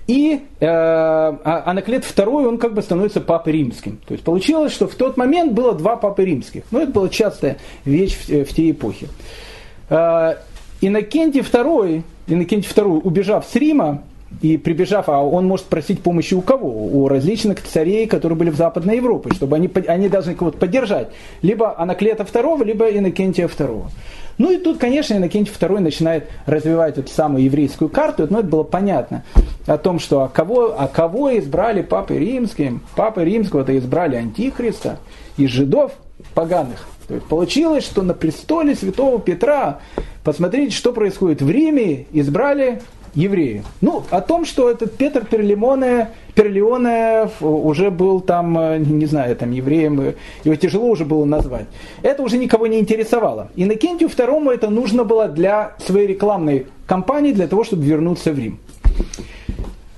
и 0.08 0.42
э, 0.60 0.66
а 0.66 1.64
Анаклет 1.66 2.04
II, 2.04 2.48
он 2.48 2.58
как 2.58 2.74
бы 2.74 2.82
становится 2.82 3.22
папой 3.22 3.54
римским. 3.54 4.00
То 4.08 4.14
есть 4.14 4.24
получилось, 4.24 4.72
что 4.72 4.88
в 4.88 4.96
тот 4.96 5.18
момент 5.18 5.54
было 5.54 5.74
два 5.74 5.98
папы 5.98 6.26
римских. 6.26 6.64
Но 6.72 6.80
ну, 6.80 6.84
это 6.86 6.94
была 6.94 7.10
частая 7.10 7.58
вещь 7.86 8.16
в, 8.16 8.30
в 8.30 8.54
те 8.54 8.72
эпохи. 8.72 9.08
Э, 9.90 10.36
Иннокентий 10.82 11.42
II, 11.42 12.04
Иннокентий 12.28 12.72
II, 12.72 13.02
убежав 13.02 13.46
с 13.46 13.56
Рима, 13.56 14.04
и 14.42 14.58
прибежав, 14.58 15.10
а 15.10 15.22
он 15.22 15.46
может 15.46 15.68
просить 15.68 16.02
помощи 16.02 16.34
у 16.34 16.42
кого? 16.42 16.70
У 16.70 17.08
различных 17.08 17.62
царей, 17.62 18.08
которые 18.08 18.38
были 18.38 18.50
в 18.50 18.56
Западной 18.56 18.98
Европе, 18.98 19.32
чтобы 19.34 19.56
они, 19.56 19.70
они 19.88 20.10
должны 20.10 20.36
кого-то 20.36 20.58
поддержать. 20.58 21.10
Либо 21.42 21.78
Анаклета 21.78 22.24
II, 22.24 22.64
либо 22.64 22.90
Иннокентия 22.90 23.48
II. 23.48 23.86
Ну 24.38 24.52
и 24.52 24.58
тут, 24.58 24.80
конечно, 24.80 25.14
Иннокентий 25.14 25.54
II 25.54 25.80
начинает 25.80 26.28
развивать 26.46 26.98
эту 26.98 27.10
самую 27.12 27.44
еврейскую 27.44 27.90
карту, 27.90 28.26
но 28.30 28.40
это 28.40 28.48
было 28.48 28.64
понятно 28.64 29.24
о 29.68 29.78
том, 29.78 30.00
что 30.00 30.22
а 30.22 30.30
кого, 30.30 30.76
а 30.78 30.88
кого 30.88 31.38
избрали 31.38 31.82
папой 31.82 32.20
римским? 32.20 32.82
Папой 32.96 33.26
римского-то 33.26 33.78
избрали 33.78 34.16
антихриста 34.16 34.98
из 35.38 35.50
жидов 35.50 35.92
поганых. 36.34 36.88
То 37.08 37.16
есть 37.16 37.28
получилось, 37.28 37.84
что 37.84 38.04
на 38.04 38.14
престоле 38.14 38.74
святого 38.74 39.20
Петра, 39.20 39.80
посмотрите, 40.24 40.76
что 40.76 40.94
происходит 40.94 41.42
в 41.42 41.50
Риме, 41.50 42.08
избрали 42.12 42.82
евреи. 43.14 43.64
Ну, 43.82 44.04
о 44.10 44.22
том, 44.22 44.46
что 44.46 44.70
этот 44.70 44.96
Петр 44.98 45.26
Перлеоне, 45.26 46.10
Перлеоне 46.34 47.30
уже 47.42 47.92
был 47.92 48.22
там, 48.22 48.58
э, 48.58 48.78
не 48.80 49.06
знаю, 49.06 49.36
там 49.36 49.52
евреем, 49.52 50.02
э, 50.02 50.14
его 50.44 50.56
тяжело 50.56 50.88
уже 50.88 51.06
было 51.06 51.26
назвать. 51.26 51.66
Это 52.02 52.24
уже 52.24 52.38
никого 52.38 52.68
не 52.68 52.80
интересовало. 52.80 53.50
Иннокентию 53.56 54.10
II 54.10 54.54
это 54.54 54.70
нужно 54.70 55.04
было 55.04 55.28
для 55.28 55.76
своей 55.80 56.08
рекламной 56.08 56.68
кампании, 56.86 57.34
для 57.34 57.48
того, 57.48 57.64
чтобы 57.64 57.84
вернуться 57.84 58.32
в 58.32 58.40
Рим. 58.40 58.60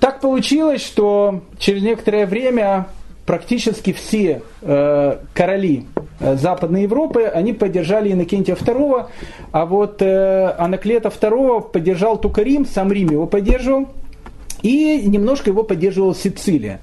Так 0.00 0.20
получилось, 0.20 0.84
что 0.84 1.40
через 1.58 1.82
некоторое 1.82 2.26
время 2.26 2.88
практически 3.26 3.92
все 3.92 4.42
э, 4.60 5.16
короли 5.32 5.86
Западной 6.20 6.82
Европы, 6.82 7.24
они 7.24 7.52
поддержали 7.52 8.12
Иннокентия 8.12 8.54
II, 8.54 9.06
а 9.52 9.66
вот 9.66 10.00
э, 10.00 10.54
Анаклета 10.58 11.08
II 11.08 11.70
поддержал 11.70 12.18
только 12.18 12.42
Рим, 12.42 12.66
сам 12.66 12.92
Рим 12.92 13.10
его 13.10 13.26
поддерживал, 13.26 13.88
и 14.62 15.02
немножко 15.06 15.50
его 15.50 15.62
поддерживала 15.62 16.14
Сицилия. 16.14 16.80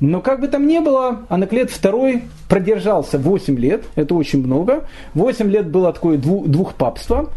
Но 0.00 0.20
как 0.20 0.40
бы 0.40 0.46
там 0.46 0.66
ни 0.66 0.78
было, 0.78 1.22
Анаклет 1.28 1.70
II 1.70 2.22
продержался 2.48 3.18
8 3.18 3.58
лет, 3.58 3.84
это 3.96 4.14
очень 4.14 4.44
много. 4.44 4.86
8 5.14 5.50
лет 5.50 5.68
было 5.68 5.92
такое 5.92 6.18
двух, 6.18 6.46
двухпапство. 6.46 7.30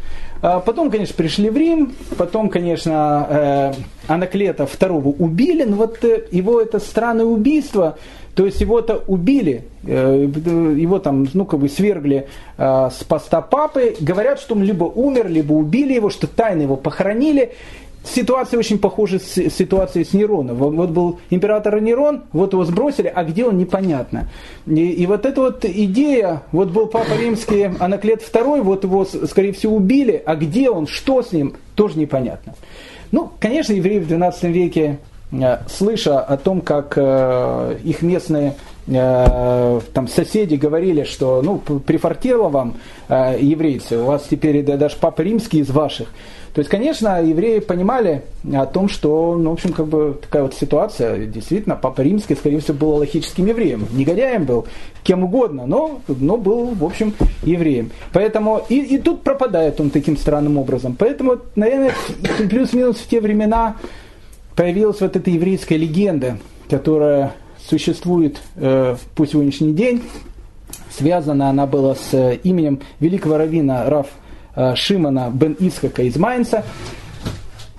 А 0.43 0.59
потом, 0.59 0.91
конечно, 0.91 1.15
пришли 1.15 1.49
в 1.49 1.57
Рим, 1.57 1.93
потом, 2.17 2.49
конечно, 2.49 3.27
э, 3.29 3.73
Анаклета 4.07 4.63
II 4.63 5.15
убили, 5.17 5.63
но 5.63 5.75
вот 5.75 6.03
э, 6.03 6.25
его 6.31 6.61
это 6.61 6.79
странное 6.79 7.25
убийство, 7.25 7.97
то 8.35 8.45
есть 8.45 8.61
его-то 8.61 9.03
убили, 9.07 9.65
э, 9.85 10.29
его 10.77 10.99
там, 10.99 11.27
ну, 11.33 11.45
как 11.45 11.59
бы 11.59 11.67
свергли 11.67 12.27
э, 12.57 12.89
с 12.91 13.03
поста 13.03 13.41
папы. 13.41 13.95
Говорят, 13.99 14.39
что 14.39 14.55
он 14.55 14.63
либо 14.63 14.85
умер, 14.85 15.27
либо 15.27 15.53
убили 15.53 15.93
его, 15.93 16.09
что 16.09 16.27
тайно 16.27 16.61
его 16.61 16.77
похоронили. 16.77 17.51
Ситуация 18.03 18.57
очень 18.57 18.79
похожа 18.79 19.19
с 19.19 19.35
ситуацией 19.51 20.05
с 20.05 20.13
Нероном. 20.13 20.55
Вот 20.55 20.89
был 20.89 21.19
император 21.29 21.79
Нерон, 21.81 22.23
вот 22.31 22.53
его 22.53 22.65
сбросили, 22.65 23.11
а 23.13 23.23
где 23.23 23.45
он, 23.45 23.57
непонятно. 23.57 24.27
И, 24.65 24.89
и 24.89 25.05
вот 25.05 25.25
эта 25.25 25.39
вот 25.39 25.65
идея, 25.65 26.41
вот 26.51 26.69
был 26.69 26.87
папа 26.87 27.11
римский 27.19 27.69
Анаклет 27.79 28.23
II, 28.23 28.61
вот 28.61 28.85
его, 28.85 29.05
скорее 29.05 29.51
всего, 29.51 29.75
убили, 29.75 30.21
а 30.25 30.35
где 30.35 30.71
он, 30.71 30.87
что 30.87 31.21
с 31.21 31.31
ним, 31.31 31.53
тоже 31.75 31.99
непонятно. 31.99 32.55
Ну, 33.11 33.29
конечно, 33.39 33.73
евреи 33.73 33.99
в 33.99 34.09
XII 34.09 34.51
веке 34.51 34.97
слыша 35.67 36.19
о 36.19 36.37
том, 36.37 36.61
как 36.61 36.97
их 36.97 38.01
местные 38.01 38.55
там 38.85 40.07
соседи 40.07 40.55
говорили, 40.55 41.03
что 41.03 41.41
ну, 41.41 41.59
прифартило 41.59 42.49
вам 42.49 42.75
еврейцы, 43.09 43.97
у 43.97 44.05
вас 44.05 44.27
теперь 44.29 44.63
даже 44.63 44.97
папа 44.99 45.21
римский 45.21 45.59
из 45.59 45.69
ваших, 45.69 46.09
то 46.53 46.59
есть, 46.59 46.69
конечно, 46.69 47.23
евреи 47.23 47.59
понимали 47.59 48.23
о 48.53 48.65
том, 48.65 48.89
что, 48.89 49.37
ну, 49.37 49.51
в 49.51 49.53
общем, 49.53 49.71
как 49.71 49.87
бы 49.87 50.17
такая 50.21 50.43
вот 50.43 50.53
ситуация, 50.53 51.25
действительно, 51.25 51.77
Папа 51.77 52.01
Римский, 52.01 52.35
скорее 52.35 52.59
всего, 52.59 52.77
был 52.77 52.89
логическим 52.95 53.45
евреем. 53.45 53.87
Негодяем 53.93 54.43
был, 54.43 54.67
кем 55.03 55.23
угодно, 55.23 55.65
но, 55.65 56.01
но 56.09 56.35
был, 56.35 56.71
в 56.71 56.83
общем, 56.83 57.13
евреем. 57.43 57.91
Поэтому 58.11 58.61
и, 58.67 58.79
и 58.79 58.97
тут 58.97 59.23
пропадает 59.23 59.79
он 59.79 59.91
таким 59.91 60.17
странным 60.17 60.57
образом. 60.57 60.97
Поэтому, 60.99 61.37
наверное, 61.55 61.93
плюс-минус 62.49 62.97
в 62.97 63.07
те 63.07 63.21
времена 63.21 63.77
появилась 64.55 65.01
вот 65.01 65.15
эта 65.15 65.29
еврейская 65.29 65.77
легенда, 65.77 66.37
которая 66.69 67.33
существует 67.67 68.41
э, 68.55 68.95
по 69.15 69.25
сегодняшний 69.25 69.73
день. 69.73 70.03
Связана 70.89 71.49
она 71.49 71.65
была 71.67 71.95
с 71.95 72.13
э, 72.13 72.39
именем 72.43 72.79
великого 72.99 73.37
равина 73.37 73.89
Раф 73.89 74.07
Э, 74.55 74.75
Шимона 74.75 75.29
бен 75.33 75.55
Исхака 75.59 76.03
из 76.03 76.17
Майнца. 76.17 76.63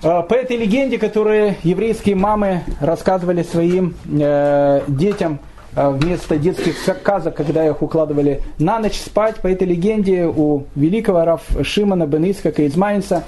Э, 0.01 0.23
по 0.27 0.33
этой 0.33 0.57
легенде, 0.57 0.97
которую 0.97 1.55
еврейские 1.63 2.15
мамы 2.15 2.63
рассказывали 2.79 3.43
своим 3.43 3.95
э, 4.05 4.81
детям 4.87 5.39
вместо 5.75 6.37
детских 6.37 6.77
сказок, 6.77 7.35
когда 7.35 7.65
их 7.65 7.81
укладывали 7.81 8.41
на 8.59 8.79
ночь 8.79 8.99
спать, 8.99 9.37
по 9.37 9.47
этой 9.47 9.67
легенде 9.67 10.25
у 10.25 10.63
великого 10.75 11.25
Раф 11.25 11.41
Шимона 11.63 12.05
бен 12.05 12.29
Исхака 12.29 12.63
из 12.63 12.75
Майнца 12.75 13.23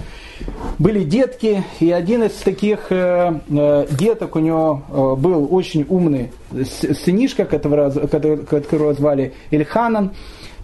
были 0.79 1.03
детки, 1.03 1.63
и 1.79 1.91
один 1.91 2.23
из 2.23 2.33
таких 2.33 2.89
деток 2.89 4.35
у 4.35 4.39
него 4.39 5.15
был 5.17 5.47
очень 5.49 5.85
умный 5.87 6.31
сынишка, 6.61 7.45
которого, 7.45 7.89
которого 7.89 8.93
звали 8.93 9.33
Ильханан. 9.51 10.11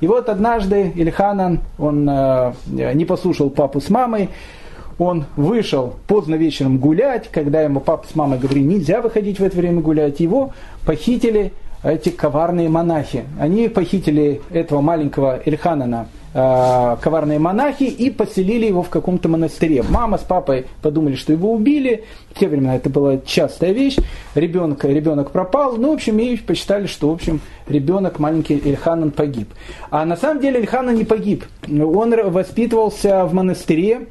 И 0.02 0.08
вот 0.08 0.30
однажды 0.30 0.92
Ильханан, 0.96 1.60
он 1.78 2.10
э, 2.10 2.54
не 2.94 3.06
послушал 3.06 3.52
папу 3.52 3.80
с 3.80 3.90
мамой, 3.90 4.30
он 4.98 5.26
вышел 5.36 5.94
поздно 6.08 6.36
вечером 6.36 6.80
гулять, 6.80 7.30
когда 7.32 7.62
ему 7.62 7.80
папа 7.80 8.08
с 8.12 8.16
мамой 8.16 8.40
говорили, 8.40 8.64
нельзя 8.64 9.02
выходить 9.02 9.40
в 9.40 9.44
это 9.44 9.56
время 9.58 9.82
гулять, 9.82 10.20
его 10.20 10.54
похитили 10.86 11.54
эти 11.84 12.10
коварные 12.10 12.70
монахи. 12.70 13.26
Они 13.40 13.68
похитили 13.70 14.42
этого 14.52 14.82
маленького 14.82 15.42
Ильханана 15.46 16.08
Э, 16.34 16.96
коварные 17.02 17.40
монахи 17.40 17.84
и 17.84 18.10
поселили 18.10 18.66
его 18.66 18.84
в 18.84 18.90
каком-то 18.90 19.28
монастыре. 19.28 19.84
Мама 19.84 20.18
с 20.18 20.22
папой 20.22 20.66
подумали, 20.82 21.16
что 21.16 21.34
его 21.34 21.52
убили. 21.52 22.06
В 22.34 22.40
те 22.40 22.48
времена 22.48 22.78
это 22.78 22.90
была 22.90 23.18
частая 23.18 23.74
вещь. 23.74 23.98
Ребенок, 24.34 24.86
ребенок 24.86 25.32
пропал. 25.32 25.76
Ну, 25.76 25.92
в 25.92 25.94
общем, 25.94 26.20
и 26.20 26.38
посчитали, 26.38 26.88
что, 26.88 27.10
в 27.10 27.14
общем, 27.14 27.42
ребенок, 27.68 28.20
маленький 28.20 28.56
Ильханан 28.56 29.12
погиб. 29.12 29.50
А 29.90 30.06
на 30.06 30.16
самом 30.16 30.42
деле 30.42 30.62
Ильханан 30.62 30.96
не 30.96 31.04
погиб. 31.04 31.44
Он 31.68 32.32
воспитывался 32.32 33.26
в 33.26 33.34
монастыре, 33.34 34.08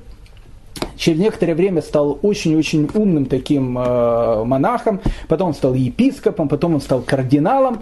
через 0.96 1.18
некоторое 1.18 1.54
время 1.54 1.82
стал 1.82 2.18
очень-очень 2.22 2.88
умным 2.94 3.26
таким 3.26 3.78
э, 3.78 4.44
монахом, 4.44 5.00
потом 5.28 5.48
он 5.48 5.54
стал 5.54 5.74
епископом, 5.74 6.48
потом 6.48 6.74
он 6.74 6.80
стал 6.80 7.00
кардиналом, 7.00 7.80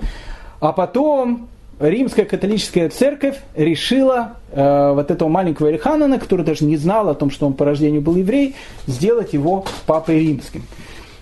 а 0.60 0.72
потом 0.72 1.48
римская 1.80 2.24
католическая 2.24 2.88
церковь 2.88 3.36
решила 3.54 4.34
э, 4.52 4.92
вот 4.94 5.10
этого 5.10 5.28
маленького 5.28 5.68
Эльханана, 5.68 6.18
который 6.18 6.44
даже 6.44 6.64
не 6.64 6.76
знал 6.76 7.08
о 7.08 7.14
том, 7.14 7.30
что 7.30 7.46
он 7.46 7.54
по 7.54 7.64
рождению 7.64 8.00
был 8.02 8.16
еврей, 8.16 8.54
сделать 8.86 9.32
его 9.32 9.64
папой 9.86 10.20
римским. 10.20 10.62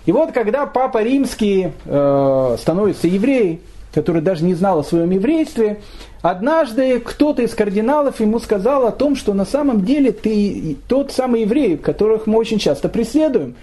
И 0.05 0.11
вот 0.11 0.31
когда 0.31 0.65
папа 0.65 1.03
римский 1.03 1.71
э, 1.85 2.55
становится 2.59 3.07
евреем, 3.07 3.59
который 3.93 4.21
даже 4.21 4.43
не 4.45 4.53
знал 4.53 4.79
о 4.79 4.83
своем 4.83 5.09
еврействе, 5.09 5.81
однажды 6.21 6.99
кто-то 6.99 7.41
из 7.41 7.53
кардиналов 7.53 8.19
ему 8.19 8.39
сказал 8.39 8.85
о 8.85 8.91
том, 8.91 9.15
что 9.15 9.33
на 9.33 9.45
самом 9.45 9.85
деле 9.85 10.11
ты 10.11 10.77
тот 10.87 11.11
самый 11.11 11.41
еврей, 11.41 11.77
которых 11.77 12.27
мы 12.27 12.37
очень 12.37 12.59
часто 12.59 12.89
преследуем. 12.89 13.55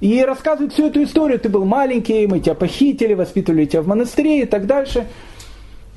И 0.00 0.22
рассказывает 0.22 0.72
всю 0.72 0.88
эту 0.88 1.02
историю. 1.02 1.38
Ты 1.38 1.48
был 1.48 1.64
маленький, 1.64 2.26
мы 2.26 2.40
тебя 2.40 2.54
похитили, 2.54 3.14
воспитывали 3.14 3.64
тебя 3.64 3.82
в 3.82 3.86
монастыре 3.86 4.42
и 4.42 4.44
так 4.44 4.66
дальше. 4.66 5.06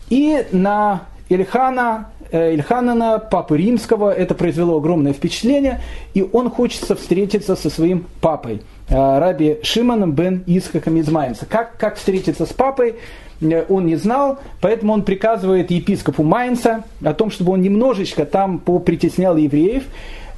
И 0.10 0.46
на 0.52 1.02
Ильхана, 1.30 2.10
э, 2.32 2.56
Ильханана, 2.56 3.20
папы 3.20 3.58
римского, 3.58 4.12
это 4.12 4.34
произвело 4.34 4.78
огромное 4.78 5.14
впечатление, 5.14 5.82
и 6.14 6.28
он 6.34 6.50
хочется 6.50 6.96
встретиться 6.96 7.56
со 7.56 7.70
своим 7.70 8.06
папой, 8.20 8.62
э, 8.88 9.20
раби 9.20 9.60
Шиманом 9.62 10.14
бен 10.14 10.44
Исхаком 10.48 10.98
из 10.98 11.10
Майнца. 11.10 11.46
Как, 11.46 11.78
как 11.78 11.98
встретиться 11.98 12.46
с 12.46 12.54
папой, 12.54 12.96
он 13.42 13.86
не 13.86 13.96
знал, 13.96 14.40
поэтому 14.62 14.94
он 14.94 15.04
приказывает 15.04 15.72
епископу 15.72 16.24
Майнца 16.24 16.84
о 17.04 17.14
том, 17.14 17.32
чтобы 17.32 17.54
он 17.54 17.62
немножечко 17.62 18.26
там 18.26 18.60
попритеснял 18.60 19.38
евреев, 19.38 19.84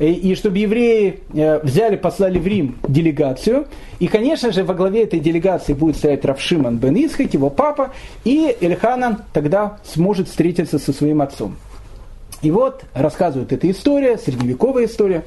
и 0.01 0.33
чтобы 0.33 0.57
евреи 0.57 1.19
э, 1.31 1.59
взяли, 1.61 1.95
послали 1.95 2.39
в 2.39 2.47
Рим 2.47 2.77
делегацию. 2.87 3.67
И, 3.99 4.07
конечно 4.07 4.51
же, 4.51 4.63
во 4.63 4.73
главе 4.73 5.03
этой 5.03 5.19
делегации 5.19 5.73
будет 5.73 5.95
стоять 5.95 6.25
Равшиман 6.25 6.77
бен 6.77 6.95
Исхак, 6.95 7.31
его 7.35 7.51
папа, 7.51 7.91
и 8.23 8.55
Эльханан 8.61 9.19
тогда 9.31 9.77
сможет 9.83 10.27
встретиться 10.27 10.79
со 10.79 10.91
своим 10.91 11.21
отцом. 11.21 11.55
И 12.41 12.49
вот 12.49 12.83
рассказывают 12.95 13.53
эта 13.53 13.69
история, 13.69 14.17
средневековая 14.17 14.85
история. 14.85 15.23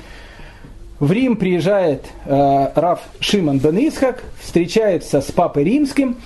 В 0.99 1.13
Рим 1.13 1.37
приезжает 1.37 2.07
э, 2.25 2.69
Рав 2.75 3.01
Шиман 3.21 3.59
бен 3.59 3.79
Исхак, 3.79 4.25
встречается 4.41 5.21
с 5.21 5.31
папой 5.31 5.63
римским, 5.63 6.17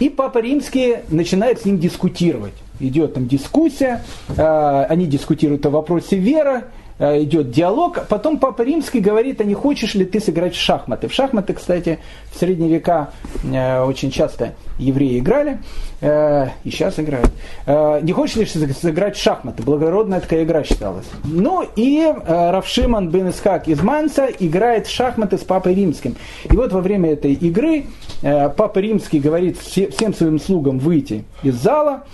и 0.00 0.08
папа 0.08 0.38
римский 0.38 0.98
начинает 1.08 1.60
с 1.60 1.64
ним 1.64 1.78
дискутировать. 1.78 2.54
Идет 2.78 3.14
там 3.14 3.26
дискуссия, 3.26 4.04
э, 4.28 4.86
они 4.88 5.06
дискутируют 5.06 5.64
о 5.66 5.70
вопросе 5.70 6.16
веры, 6.16 6.64
идет 6.98 7.50
диалог. 7.50 8.06
Потом 8.08 8.38
Папа 8.38 8.62
Римский 8.62 9.00
говорит, 9.00 9.40
а 9.40 9.44
не 9.44 9.54
хочешь 9.54 9.94
ли 9.94 10.04
ты 10.04 10.20
сыграть 10.20 10.54
в 10.54 10.60
шахматы? 10.60 11.08
В 11.08 11.12
шахматы, 11.12 11.52
кстати, 11.54 11.98
в 12.32 12.38
средние 12.38 12.70
века 12.70 13.10
э, 13.44 13.82
очень 13.82 14.10
часто 14.10 14.54
евреи 14.78 15.18
играли, 15.18 15.58
э, 16.00 16.48
и 16.64 16.70
сейчас 16.70 16.98
играют. 16.98 17.30
Не 17.66 18.12
хочешь 18.12 18.36
ли 18.36 18.46
сыграть 18.46 19.16
в 19.16 19.22
шахматы? 19.22 19.62
Благородная 19.62 20.20
такая 20.20 20.44
игра 20.44 20.64
считалась. 20.64 21.06
Ну 21.24 21.66
и 21.76 22.06
Равшиман 22.26 23.10
бен 23.10 23.30
Исхак 23.30 23.68
из 23.68 23.82
Манса 23.82 24.26
играет 24.26 24.86
в 24.86 24.90
шахматы 24.90 25.38
с 25.38 25.42
Папой 25.42 25.74
Римским. 25.74 26.16
И 26.44 26.56
вот 26.56 26.72
во 26.72 26.80
время 26.80 27.12
этой 27.12 27.32
игры 27.32 27.86
Папа 28.22 28.78
Римский 28.78 29.20
говорит 29.20 29.58
всем 29.58 30.14
своим 30.14 30.38
слугам 30.38 30.78
выйти 30.78 31.24
из 31.42 31.54
зала, 31.56 32.04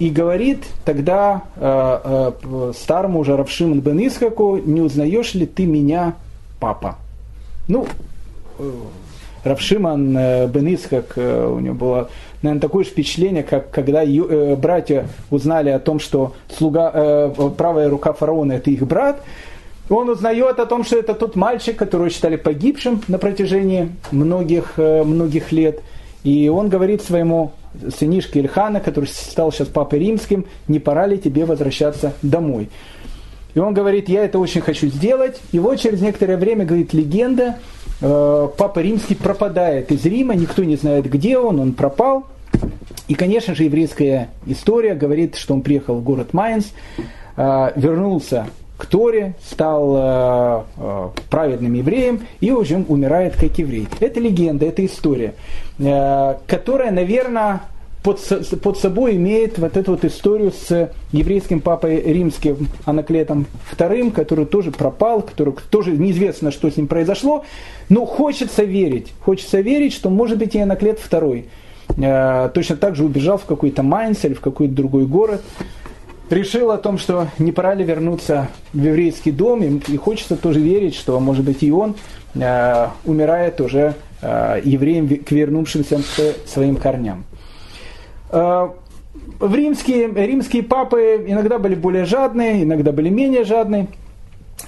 и 0.00 0.08
говорит 0.08 0.64
тогда 0.84 1.42
э, 1.56 2.32
э, 2.42 2.72
старому 2.74 3.20
уже 3.20 3.36
Равшиман 3.36 3.80
бен 3.80 3.98
Исхаку, 4.06 4.56
не 4.56 4.80
узнаешь 4.80 5.34
ли 5.34 5.44
ты 5.44 5.66
меня, 5.66 6.14
папа? 6.58 6.96
Ну, 7.68 7.86
э, 8.58 8.72
Равшиман 9.44 10.16
э, 10.16 10.46
бен 10.48 10.74
Исхак, 10.74 11.12
э, 11.16 11.46
у 11.46 11.60
него 11.60 11.74
было, 11.74 12.10
наверное, 12.40 12.62
такое 12.62 12.84
же 12.84 12.90
впечатление, 12.90 13.42
как 13.42 13.70
когда 13.70 14.00
ю, 14.00 14.26
э, 14.26 14.56
братья 14.56 15.06
узнали 15.30 15.68
о 15.68 15.78
том, 15.78 16.00
что 16.00 16.32
слуга, 16.48 16.90
э, 16.94 17.50
правая 17.58 17.90
рука 17.90 18.14
фараона 18.14 18.52
это 18.52 18.70
их 18.70 18.86
брат, 18.86 19.22
он 19.90 20.08
узнает 20.08 20.60
о 20.60 20.66
том, 20.66 20.82
что 20.82 20.96
это 20.96 21.12
тот 21.12 21.36
мальчик, 21.36 21.76
которого 21.76 22.08
считали 22.08 22.36
погибшим 22.36 23.02
на 23.06 23.18
протяжении 23.18 23.90
многих, 24.12 24.74
э, 24.78 25.02
многих 25.04 25.52
лет. 25.52 25.80
И 26.24 26.48
он 26.48 26.70
говорит 26.70 27.02
своему 27.02 27.52
сынишке 27.96 28.40
Ильхана, 28.40 28.80
который 28.80 29.06
стал 29.06 29.52
сейчас 29.52 29.68
папой 29.68 30.00
римским, 30.00 30.46
не 30.68 30.78
пора 30.78 31.06
ли 31.06 31.18
тебе 31.18 31.44
возвращаться 31.44 32.14
домой? 32.22 32.68
И 33.54 33.58
он 33.58 33.74
говорит, 33.74 34.08
я 34.08 34.24
это 34.24 34.38
очень 34.38 34.60
хочу 34.60 34.86
сделать. 34.88 35.40
И 35.52 35.58
вот 35.58 35.76
через 35.76 36.00
некоторое 36.00 36.36
время, 36.36 36.64
говорит 36.64 36.92
легенда, 36.92 37.58
э, 38.00 38.48
папа 38.56 38.78
римский 38.78 39.14
пропадает 39.14 39.90
из 39.90 40.04
Рима, 40.04 40.34
никто 40.34 40.62
не 40.62 40.76
знает, 40.76 41.10
где 41.10 41.38
он, 41.38 41.58
он 41.58 41.72
пропал. 41.72 42.26
И, 43.08 43.14
конечно 43.14 43.54
же, 43.54 43.64
еврейская 43.64 44.28
история 44.46 44.94
говорит, 44.94 45.34
что 45.34 45.54
он 45.54 45.62
приехал 45.62 45.96
в 45.96 46.04
город 46.04 46.32
Майнц, 46.32 46.66
э, 47.36 47.72
вернулся 47.74 48.46
к 48.80 48.86
Торе, 48.86 49.34
стал 49.44 49.94
э, 49.96 50.62
э, 50.78 51.08
праведным 51.28 51.74
евреем 51.74 52.22
и 52.40 52.50
уже 52.50 52.76
умирает 52.88 53.34
как 53.36 53.58
еврей. 53.58 53.86
Это 54.00 54.18
легенда, 54.20 54.66
это 54.66 54.84
история, 54.84 55.34
э, 55.78 56.34
которая, 56.46 56.90
наверное, 56.90 57.60
под, 58.02 58.18
под 58.62 58.78
собой 58.78 59.16
имеет 59.16 59.58
вот 59.58 59.76
эту 59.76 59.90
вот 59.90 60.04
историю 60.06 60.52
с 60.52 60.90
еврейским 61.12 61.60
папой 61.60 62.00
римским 62.00 62.68
Анаклетом 62.86 63.46
II, 63.76 64.12
который 64.12 64.46
тоже 64.46 64.70
пропал, 64.70 65.20
который 65.20 65.54
тоже 65.68 65.92
неизвестно, 65.92 66.50
что 66.50 66.70
с 66.70 66.78
ним 66.78 66.86
произошло, 66.86 67.44
но 67.90 68.06
хочется 68.06 68.64
верить, 68.64 69.12
хочется 69.20 69.60
верить, 69.60 69.92
что 69.92 70.08
может 70.08 70.38
быть 70.38 70.54
и 70.54 70.60
Анаклет 70.60 70.98
II 70.98 71.44
э, 71.98 72.50
точно 72.54 72.76
так 72.76 72.96
же 72.96 73.04
убежал 73.04 73.36
в 73.36 73.44
какой-то 73.44 73.82
Майнц 73.82 74.24
или 74.24 74.32
в 74.32 74.40
какой-то 74.40 74.72
другой 74.72 75.04
город, 75.04 75.42
решил 76.30 76.70
о 76.70 76.78
том, 76.78 76.98
что 76.98 77.28
не 77.38 77.52
пора 77.52 77.74
ли 77.74 77.84
вернуться 77.84 78.48
в 78.72 78.82
еврейский 78.82 79.32
дом, 79.32 79.62
и, 79.62 79.92
и 79.92 79.96
хочется 79.96 80.36
тоже 80.36 80.60
верить, 80.60 80.94
что, 80.94 81.18
может 81.20 81.44
быть, 81.44 81.62
и 81.62 81.70
он 81.70 81.96
э, 82.34 82.86
умирает 83.04 83.60
уже 83.60 83.94
евреям, 84.22 85.08
к 85.08 85.30
вернувшимся 85.30 85.96
к 85.96 86.46
своим 86.46 86.76
корням. 86.76 87.24
В 88.30 88.74
римские, 89.40 90.08
римские 90.08 90.62
папы 90.62 91.24
иногда 91.26 91.58
были 91.58 91.74
более 91.74 92.04
жадные, 92.04 92.62
иногда 92.64 92.92
были 92.92 93.08
менее 93.08 93.44
жадные. 93.44 93.86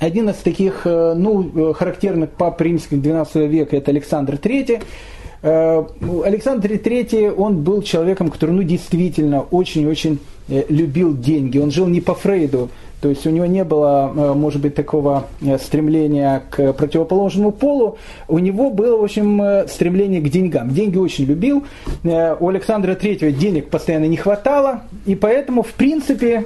Один 0.01 0.31
из 0.31 0.37
таких 0.37 0.87
ну, 0.87 1.75
характерных 1.75 2.31
пап 2.31 2.59
римских 2.63 2.97
XII 2.97 3.47
века 3.47 3.77
это 3.77 3.91
Александр 3.91 4.37
III. 4.37 4.83
Александр 5.43 6.71
III, 6.71 7.35
он 7.35 7.63
был 7.63 7.83
человеком, 7.83 8.31
который 8.31 8.53
ну, 8.53 8.63
действительно 8.63 9.41
очень-очень 9.43 10.21
любил 10.49 11.17
деньги. 11.17 11.59
Он 11.59 11.71
жил 11.71 11.87
не 11.87 12.01
по 12.01 12.15
Фрейду, 12.15 12.71
то 13.03 13.09
есть 13.09 13.27
у 13.27 13.31
него 13.31 13.47
не 13.47 13.65
было, 13.65 14.13
э, 14.15 14.33
может 14.33 14.63
быть, 14.63 14.77
такого 14.77 15.27
э, 15.41 15.59
стремления 15.59 16.45
к 16.51 16.73
противоположному 16.73 17.51
полу. 17.51 17.99
У 18.29 18.39
него 18.39 18.71
было, 18.71 18.97
в 18.97 19.03
общем, 19.03 19.43
э, 19.43 19.67
стремление 19.67 20.21
к 20.21 20.29
деньгам. 20.29 20.71
Деньги 20.71 20.99
очень 20.99 21.25
любил. 21.25 21.65
У 22.05 22.49
Александра 22.49 22.95
Третьего 22.95 23.33
денег 23.33 23.71
постоянно 23.71 24.05
не 24.05 24.17
хватало. 24.17 24.85
И 25.05 25.17
поэтому, 25.17 25.65
в 25.65 25.73
принципе, 25.73 26.45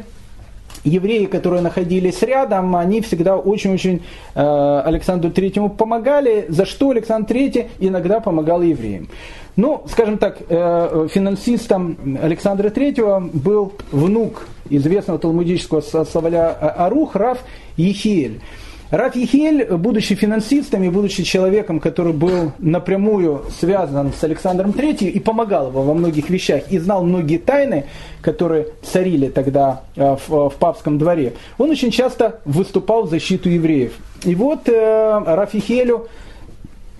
евреи, 0.84 1.26
которые 1.26 1.62
находились 1.62 2.22
рядом, 2.22 2.76
они 2.76 3.00
всегда 3.00 3.36
очень-очень 3.36 4.02
Александру 4.34 5.30
Третьему 5.30 5.70
помогали, 5.70 6.46
за 6.48 6.64
что 6.64 6.90
Александр 6.90 7.28
Третий 7.28 7.66
иногда 7.78 8.20
помогал 8.20 8.62
евреям. 8.62 9.08
Ну, 9.56 9.82
скажем 9.88 10.18
так, 10.18 10.38
финансистом 10.48 12.18
Александра 12.22 12.70
Третьего 12.70 13.20
был 13.32 13.72
внук 13.90 14.46
известного 14.68 15.18
талмудического 15.18 15.80
словаря 15.80 16.50
Арух 16.50 17.16
Раф 17.16 17.38
Ехиэль. 17.76 18.40
Раф 18.90 19.16
Ехель, 19.16 19.64
будучи 19.64 20.14
финансистом 20.14 20.84
и 20.84 20.88
будучи 20.90 21.24
человеком, 21.24 21.80
который 21.80 22.12
был 22.12 22.52
напрямую 22.58 23.42
связан 23.58 24.12
с 24.12 24.22
Александром 24.22 24.70
III 24.70 25.08
и 25.08 25.18
помогал 25.18 25.68
его 25.68 25.82
во 25.82 25.92
многих 25.92 26.30
вещах, 26.30 26.70
и 26.70 26.78
знал 26.78 27.02
многие 27.02 27.38
тайны, 27.38 27.86
которые 28.22 28.68
царили 28.82 29.28
тогда 29.28 29.82
э, 29.96 30.16
в, 30.28 30.50
в 30.50 30.54
папском 30.54 30.98
дворе, 30.98 31.32
он 31.58 31.70
очень 31.70 31.90
часто 31.90 32.40
выступал 32.44 33.04
в 33.04 33.10
защиту 33.10 33.48
евреев. 33.48 33.92
И 34.24 34.36
вот 34.36 34.68
э, 34.68 35.22
Раф 35.26 35.54
Ехелю 35.54 36.06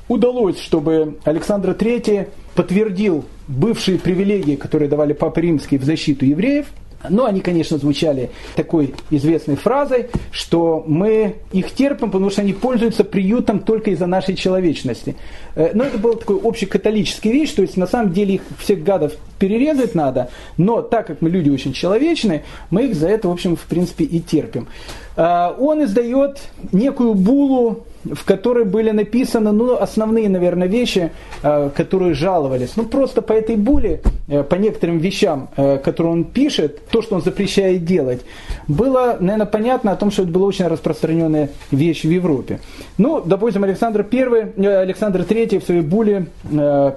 удалось, 0.09 0.59
чтобы 0.59 1.18
Александр 1.24 1.70
III 1.70 2.28
подтвердил 2.57 3.24
бывшие 3.47 4.01
привилегии, 4.01 4.57
которые 4.57 4.89
давали 4.89 5.12
Папы 5.12 5.41
Римские 5.43 5.78
в 5.78 5.84
защиту 5.84 6.24
евреев– 6.24 6.66
но 7.09 7.27
они, 7.27 7.41
конечно, 7.41 7.79
звучали 7.79 8.31
такой 8.55 8.95
известной 9.11 9.57
фразой, 9.57 10.09
что 10.31 10.85
мы 10.87 11.37
их 11.53 11.73
терпим, 11.73 12.11
потому 12.11 12.31
что 12.31 12.43
они 12.43 12.53
пользуются 12.53 13.05
приютом 13.05 13.61
только 13.61 13.91
из-за 13.91 14.07
нашей 14.07 14.35
человечности. 14.35 15.17
Э, 15.55 15.71
но 15.75 15.85
это 15.85 15.99
был 15.99 16.15
такой 16.15 16.41
общекатолический 16.43 17.33
вещь, 17.33 17.53
то 17.53 17.63
есть 17.63 17.77
на 17.77 17.87
самом 17.87 18.13
деле 18.13 18.37
их 18.37 18.43
всех 18.59 18.83
гадов 18.83 19.13
перерезать 19.39 19.95
надо, 19.95 20.31
но 20.57 20.83
так 20.83 21.07
как 21.07 21.21
мы 21.21 21.31
люди 21.31 21.51
очень 21.51 21.73
человечные, 21.73 22.45
мы 22.71 22.87
их 22.87 22.95
за 22.95 23.09
это, 23.09 23.29
в 23.29 23.33
общем, 23.33 23.57
в 23.57 23.67
принципе 23.67 24.05
и 24.05 24.21
терпим. 24.21 24.69
Э, 25.17 25.53
он 25.59 25.85
издает 25.85 26.41
некую 26.73 27.14
булу 27.14 27.85
в 28.07 28.25
которой 28.25 28.64
были 28.64 28.93
написаны 28.93 29.51
ну, 29.51 29.75
основные, 29.75 30.29
наверное, 30.29 30.69
вещи, 30.69 31.11
э, 31.43 31.71
которые 31.75 32.14
жаловались. 32.14 32.77
Ну, 32.77 32.85
просто 32.85 33.21
по 33.21 33.33
этой 33.33 33.57
буле, 33.57 34.01
э, 34.29 34.45
по 34.45 34.55
некоторым 34.55 34.99
вещам, 34.99 35.49
которые 35.57 36.12
он 36.12 36.23
пишет, 36.23 36.87
то, 36.87 37.03
что 37.03 37.17
он 37.17 37.23
запрещает 37.23 37.85
делать, 37.85 38.21
было, 38.69 39.17
наверное, 39.19 39.47
понятно 39.47 39.91
о 39.91 39.97
том, 39.97 40.12
что 40.12 40.23
это 40.23 40.31
была 40.31 40.47
очень 40.47 40.69
распространенная 40.69 41.51
вещь 41.73 42.05
в 42.05 42.11
Европе. 42.11 42.61
Ну, 42.97 43.21
допустим, 43.21 43.64
Александр 43.64 44.07
I, 44.09 44.83
Александр 44.83 45.23
III 45.23 45.59
в 45.59 45.64
своей 45.64 45.81
буле 45.81 46.27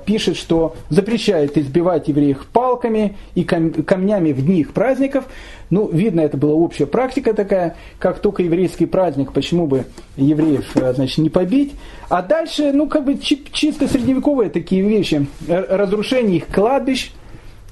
пишет, 0.06 0.36
что 0.38 0.76
запрещает 0.90 1.58
избивать 1.58 2.08
евреев 2.08 2.46
палками 2.54 3.18
и 3.34 3.44
камнями 3.44 4.32
в 4.32 4.46
дни 4.46 4.60
их 4.60 4.74
праздников, 4.74 5.26
ну, 5.70 5.88
видно, 5.92 6.22
это 6.22 6.38
была 6.38 6.54
общая 6.54 6.86
практика 6.86 7.34
такая, 7.34 7.76
как 8.00 8.20
только 8.20 8.44
еврейский 8.44 8.86
праздник, 8.86 9.32
почему 9.34 9.68
бы 9.68 9.86
евреев, 10.18 10.76
э, 10.76 10.94
значит, 10.94 11.20
не 11.20 11.30
побить. 11.30 11.74
А 12.10 12.22
дальше, 12.22 12.72
ну, 12.74 12.88
как 12.88 13.06
бы 13.06 13.18
чисто 13.18 13.88
средневековые 13.88 14.50
такие 14.50 14.82
вещи. 14.82 15.28
Разрушение 15.48 16.38
их 16.38 16.48
кладбищ, 16.48 17.12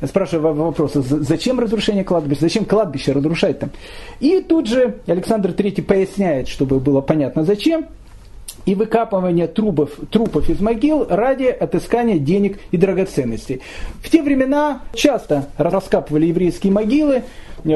Спрашиваю 0.06 0.54
вопрос, 0.54 0.94
зачем 0.94 1.60
разрушение 1.60 2.04
кладбища, 2.04 2.42
зачем 2.42 2.66
кладбище 2.66 3.14
разрушать 3.14 3.58
там? 3.58 3.72
И 4.20 4.42
тут 4.42 4.68
же 4.68 5.00
Александр 5.08 5.50
III 5.50 5.82
поясняет, 5.82 6.48
чтобы 6.48 6.80
было 6.80 7.02
понятно 7.02 7.44
зачем, 7.44 7.88
и 8.68 8.76
выкапывание 8.76 9.48
трупов, 9.48 9.92
трупов 10.12 10.50
из 10.50 10.60
могил 10.60 11.08
ради 11.10 11.46
отыскания 11.46 12.20
денег 12.20 12.60
и 12.72 12.78
драгоценностей. 12.78 13.62
В 14.04 14.10
те 14.10 14.22
времена 14.22 14.82
часто 14.94 15.48
раскапывали 15.58 16.26
еврейские 16.28 16.74
могилы, 16.74 17.24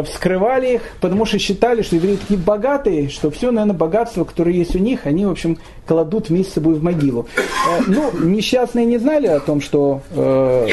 вскрывали 0.03 0.75
их, 0.75 0.81
потому 0.99 1.25
что 1.25 1.39
считали, 1.39 1.81
что 1.81 1.95
евреи 1.95 2.17
такие 2.17 2.39
богатые, 2.39 3.09
что 3.09 3.31
все, 3.31 3.51
наверное, 3.51 3.75
богатство, 3.75 4.25
которое 4.25 4.53
есть 4.53 4.75
у 4.75 4.79
них, 4.79 5.05
они, 5.05 5.25
в 5.25 5.31
общем, 5.31 5.57
кладут 5.87 6.29
вместе 6.29 6.51
с 6.51 6.53
собой 6.55 6.75
в 6.75 6.83
могилу. 6.83 7.25
Э, 7.37 7.83
ну, 7.87 8.11
несчастные 8.21 8.85
не 8.85 8.97
знали 8.97 9.27
о 9.27 9.39
том, 9.39 9.61
что 9.61 10.01
э, 10.11 10.67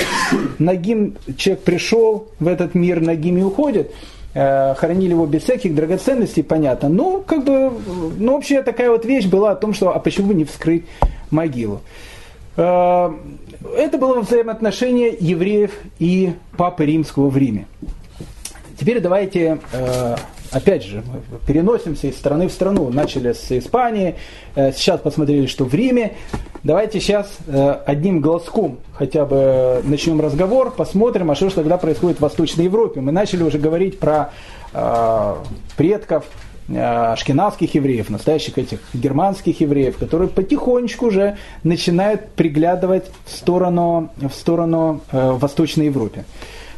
Нагим, 0.58 1.16
человек 1.36 1.62
пришел 1.62 2.26
в 2.40 2.48
этот 2.48 2.74
мир, 2.74 3.00
Нагим 3.00 3.38
и 3.38 3.42
уходит, 3.42 3.92
хоронили 4.34 5.10
его 5.10 5.26
без 5.26 5.42
всяких 5.42 5.74
драгоценностей, 5.74 6.44
понятно. 6.44 6.88
Ну, 6.88 7.24
как 7.26 7.44
бы, 7.44 7.72
ну, 8.18 8.34
вообще 8.34 8.62
такая 8.62 8.90
вот 8.90 9.04
вещь 9.04 9.26
была 9.26 9.52
о 9.52 9.56
том, 9.56 9.74
что, 9.74 9.94
а 9.94 9.98
почему 9.98 10.28
бы 10.28 10.34
не 10.34 10.44
вскрыть 10.44 10.84
могилу. 11.30 11.80
Э, 12.58 13.10
это 13.76 13.98
было 13.98 14.20
взаимоотношение 14.20 15.16
евреев 15.18 15.72
и 15.98 16.34
Папы 16.56 16.84
Римского 16.84 17.30
в 17.30 17.36
Риме. 17.36 17.66
Теперь 18.78 19.00
давайте, 19.00 19.58
э, 19.72 20.16
опять 20.50 20.84
же, 20.84 21.02
переносимся 21.46 22.08
из 22.08 22.16
страны 22.16 22.48
в 22.48 22.52
страну. 22.52 22.90
Начали 22.90 23.32
с 23.32 23.50
Испании, 23.50 24.16
э, 24.54 24.72
сейчас 24.72 25.00
посмотрели, 25.00 25.46
что 25.46 25.64
в 25.64 25.74
Риме. 25.74 26.14
Давайте 26.64 27.00
сейчас 27.00 27.38
э, 27.46 27.70
одним 27.86 28.20
глазком 28.20 28.78
хотя 28.92 29.24
бы 29.24 29.80
начнем 29.84 30.20
разговор, 30.20 30.70
посмотрим, 30.70 31.30
а 31.30 31.34
что 31.34 31.48
же 31.50 31.54
тогда 31.54 31.78
происходит 31.78 32.18
в 32.18 32.22
Восточной 32.22 32.64
Европе. 32.64 33.00
Мы 33.00 33.12
начали 33.12 33.42
уже 33.42 33.58
говорить 33.58 33.98
про 33.98 34.32
предков 35.76 36.24
ашкенадских 36.76 37.74
евреев, 37.74 38.10
настоящих 38.10 38.58
этих 38.58 38.80
германских 38.92 39.60
евреев, 39.60 39.96
которые 39.96 40.28
потихонечку 40.28 41.06
уже 41.06 41.38
начинают 41.62 42.28
приглядывать 42.30 43.06
в 43.24 43.34
сторону, 43.34 44.10
в 44.16 44.30
сторону 44.30 45.00
э, 45.10 45.32
Восточной 45.32 45.86
Европе. 45.86 46.24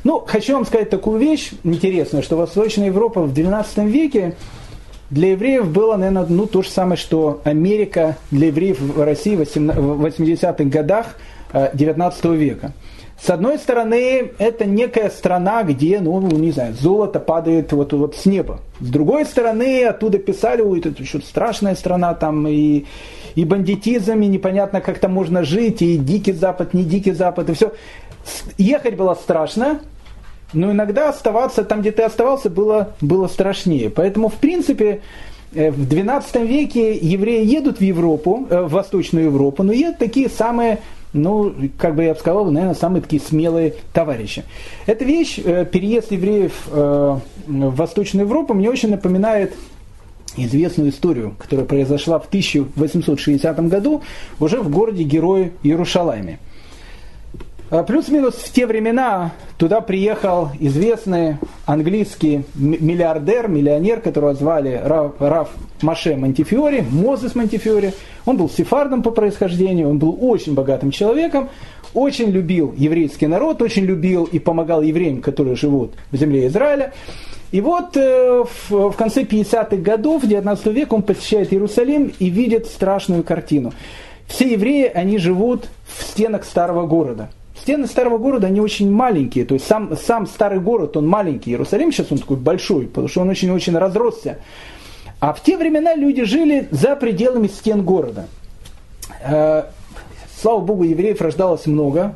Ну, 0.04 0.24
хочу 0.26 0.54
вам 0.54 0.64
сказать 0.64 0.90
такую 0.90 1.18
вещь 1.18 1.50
интересную, 1.64 2.22
что 2.22 2.36
Восточная 2.36 2.86
Европа 2.86 3.22
в 3.22 3.32
XII 3.32 3.86
веке 3.88 4.36
для 5.10 5.32
евреев 5.32 5.68
было, 5.68 5.96
наверное, 5.96 6.26
ну, 6.28 6.46
то 6.46 6.62
же 6.62 6.70
самое, 6.70 6.96
что 6.96 7.40
Америка 7.44 8.16
для 8.30 8.46
евреев 8.46 8.80
в 8.80 9.02
России 9.02 9.36
в 9.36 9.42
80-х 9.42 10.64
годах 10.64 11.16
19 11.52 12.24
э, 12.24 12.34
века. 12.36 12.72
С 13.20 13.28
одной 13.28 13.58
стороны, 13.58 14.32
это 14.38 14.64
некая 14.64 15.10
страна, 15.10 15.62
где, 15.62 16.00
ну, 16.00 16.20
не 16.22 16.52
знаю, 16.52 16.74
золото 16.74 17.20
падает 17.20 17.72
вот, 17.72 17.92
вот 17.92 18.16
с 18.16 18.24
неба. 18.24 18.60
С 18.80 18.88
другой 18.88 19.26
стороны, 19.26 19.84
оттуда 19.84 20.18
писали, 20.18 20.62
ой, 20.62 20.78
это 20.78 20.90
еще 21.02 21.20
страшная 21.20 21.74
страна, 21.74 22.14
там 22.14 22.48
и, 22.48 22.86
и 23.34 23.44
бандитизм, 23.44 24.20
и 24.20 24.26
непонятно, 24.26 24.80
как 24.80 25.00
там 25.00 25.12
можно 25.12 25.42
жить, 25.42 25.82
и 25.82 25.98
дикий 25.98 26.32
Запад, 26.32 26.72
не 26.72 26.82
дикий 26.84 27.12
Запад, 27.12 27.50
и 27.50 27.54
все. 27.54 27.72
Ехать 28.56 28.96
было 28.96 29.14
страшно, 29.14 29.80
но 30.52 30.72
иногда 30.72 31.08
оставаться 31.08 31.64
там, 31.64 31.80
где 31.80 31.92
ты 31.92 32.02
оставался, 32.02 32.50
было, 32.50 32.94
было 33.00 33.28
страшнее. 33.28 33.90
Поэтому, 33.90 34.28
в 34.28 34.34
принципе, 34.34 35.00
э, 35.54 35.70
в 35.70 35.88
XII 35.88 36.46
веке 36.46 36.96
евреи 36.96 37.44
едут 37.44 37.78
в 37.78 37.82
Европу, 37.82 38.46
э, 38.50 38.62
в 38.62 38.70
Восточную 38.70 39.26
Европу, 39.26 39.62
но 39.62 39.72
едут 39.72 39.98
такие 39.98 40.28
самые, 40.28 40.78
ну, 41.12 41.54
как 41.78 41.94
бы 41.94 42.04
я 42.04 42.14
бы 42.14 42.20
сказал, 42.20 42.44
наверное, 42.50 42.74
самые 42.74 43.02
такие 43.02 43.22
смелые 43.22 43.74
товарищи. 43.92 44.44
Эта 44.86 45.04
вещь, 45.04 45.38
э, 45.44 45.64
переезд 45.64 46.12
евреев 46.12 46.52
в 46.66 47.20
Восточную 47.46 48.26
Европу, 48.26 48.54
мне 48.54 48.70
очень 48.70 48.90
напоминает 48.90 49.54
известную 50.36 50.90
историю, 50.90 51.34
которая 51.38 51.66
произошла 51.66 52.18
в 52.18 52.26
1860 52.26 53.68
году 53.68 54.02
уже 54.38 54.60
в 54.60 54.70
городе 54.70 55.02
Герое 55.02 55.52
Иерушалайме. 55.62 56.38
А, 57.72 57.84
плюс-минус 57.84 58.34
в 58.34 58.52
те 58.52 58.66
времена 58.66 59.30
туда 59.56 59.80
приехал 59.80 60.48
известный 60.58 61.36
английский 61.66 62.42
миллиардер, 62.56 63.46
миллионер, 63.46 64.00
которого 64.00 64.34
звали 64.34 64.80
Раф, 64.82 65.12
Раф 65.20 65.50
Маше 65.80 66.16
Монтифиори, 66.16 66.84
Мозес 66.90 67.36
Монтифиори. 67.36 67.94
Он 68.26 68.36
был 68.36 68.50
сефардом 68.50 69.04
по 69.04 69.12
происхождению, 69.12 69.88
он 69.88 69.98
был 69.98 70.18
очень 70.20 70.54
богатым 70.54 70.90
человеком, 70.90 71.48
очень 71.94 72.30
любил 72.30 72.74
еврейский 72.76 73.28
народ, 73.28 73.62
очень 73.62 73.84
любил 73.84 74.24
и 74.24 74.40
помогал 74.40 74.82
евреям, 74.82 75.22
которые 75.22 75.54
живут 75.54 75.92
в 76.10 76.16
земле 76.16 76.48
Израиля. 76.48 76.92
И 77.52 77.60
вот 77.60 77.96
э, 77.96 78.44
в, 78.68 78.90
в 78.90 78.96
конце 78.96 79.22
50-х 79.22 79.76
годов 79.76 80.26
19 80.26 80.66
века 80.66 80.94
он 80.94 81.02
посещает 81.02 81.52
Иерусалим 81.52 82.12
и 82.18 82.30
видит 82.30 82.66
страшную 82.66 83.22
картину. 83.22 83.72
все 84.26 84.50
евреи, 84.50 84.90
они 84.92 85.18
живут 85.18 85.68
в 85.86 86.02
стенах 86.02 86.44
старого 86.44 86.84
города. 86.88 87.30
Стены 87.60 87.86
старого 87.86 88.16
города, 88.16 88.46
они 88.46 88.60
очень 88.60 88.90
маленькие, 88.90 89.44
то 89.44 89.54
есть 89.54 89.66
сам, 89.66 89.94
сам 89.96 90.26
старый 90.26 90.60
город, 90.60 90.96
он 90.96 91.06
маленький. 91.06 91.50
Иерусалим 91.50 91.92
сейчас 91.92 92.10
он 92.10 92.18
такой 92.18 92.38
большой, 92.38 92.86
потому 92.86 93.08
что 93.08 93.20
он 93.20 93.28
очень-очень 93.28 93.76
разросся. 93.76 94.38
А 95.20 95.34
в 95.34 95.42
те 95.42 95.58
времена 95.58 95.94
люди 95.94 96.24
жили 96.24 96.68
за 96.70 96.96
пределами 96.96 97.48
стен 97.48 97.82
города. 97.82 98.26
Э, 99.22 99.64
слава 100.40 100.60
Богу, 100.60 100.84
евреев 100.84 101.20
рождалось 101.20 101.66
много, 101.66 102.14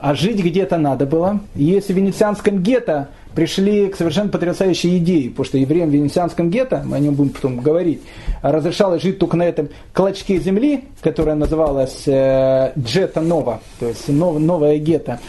а 0.00 0.16
жить 0.16 0.42
где-то 0.42 0.78
надо 0.78 1.06
было. 1.06 1.38
Если 1.54 1.92
в 1.92 1.96
венецианском 1.96 2.60
гетто 2.60 3.10
пришли 3.34 3.88
к 3.88 3.96
совершенно 3.96 4.28
потрясающей 4.28 4.98
идее, 4.98 5.30
потому 5.30 5.44
что 5.44 5.58
евреям 5.58 5.90
в 5.90 5.92
венецианском 5.92 6.50
гетто, 6.50 6.82
мы 6.84 6.96
о 6.96 7.00
нем 7.00 7.14
будем 7.14 7.30
потом 7.30 7.58
говорить, 7.58 8.02
разрешалось 8.42 9.02
жить 9.02 9.18
только 9.18 9.36
на 9.36 9.44
этом 9.44 9.68
клочке 9.92 10.38
земли, 10.38 10.84
которая 11.00 11.34
называлась 11.34 12.02
э, 12.06 12.72
Джета 12.78 13.20
Нова, 13.20 13.60
то 13.78 13.88
есть 13.88 14.08
нов, 14.08 14.38
новая 14.38 14.78
гетто. 14.78 15.20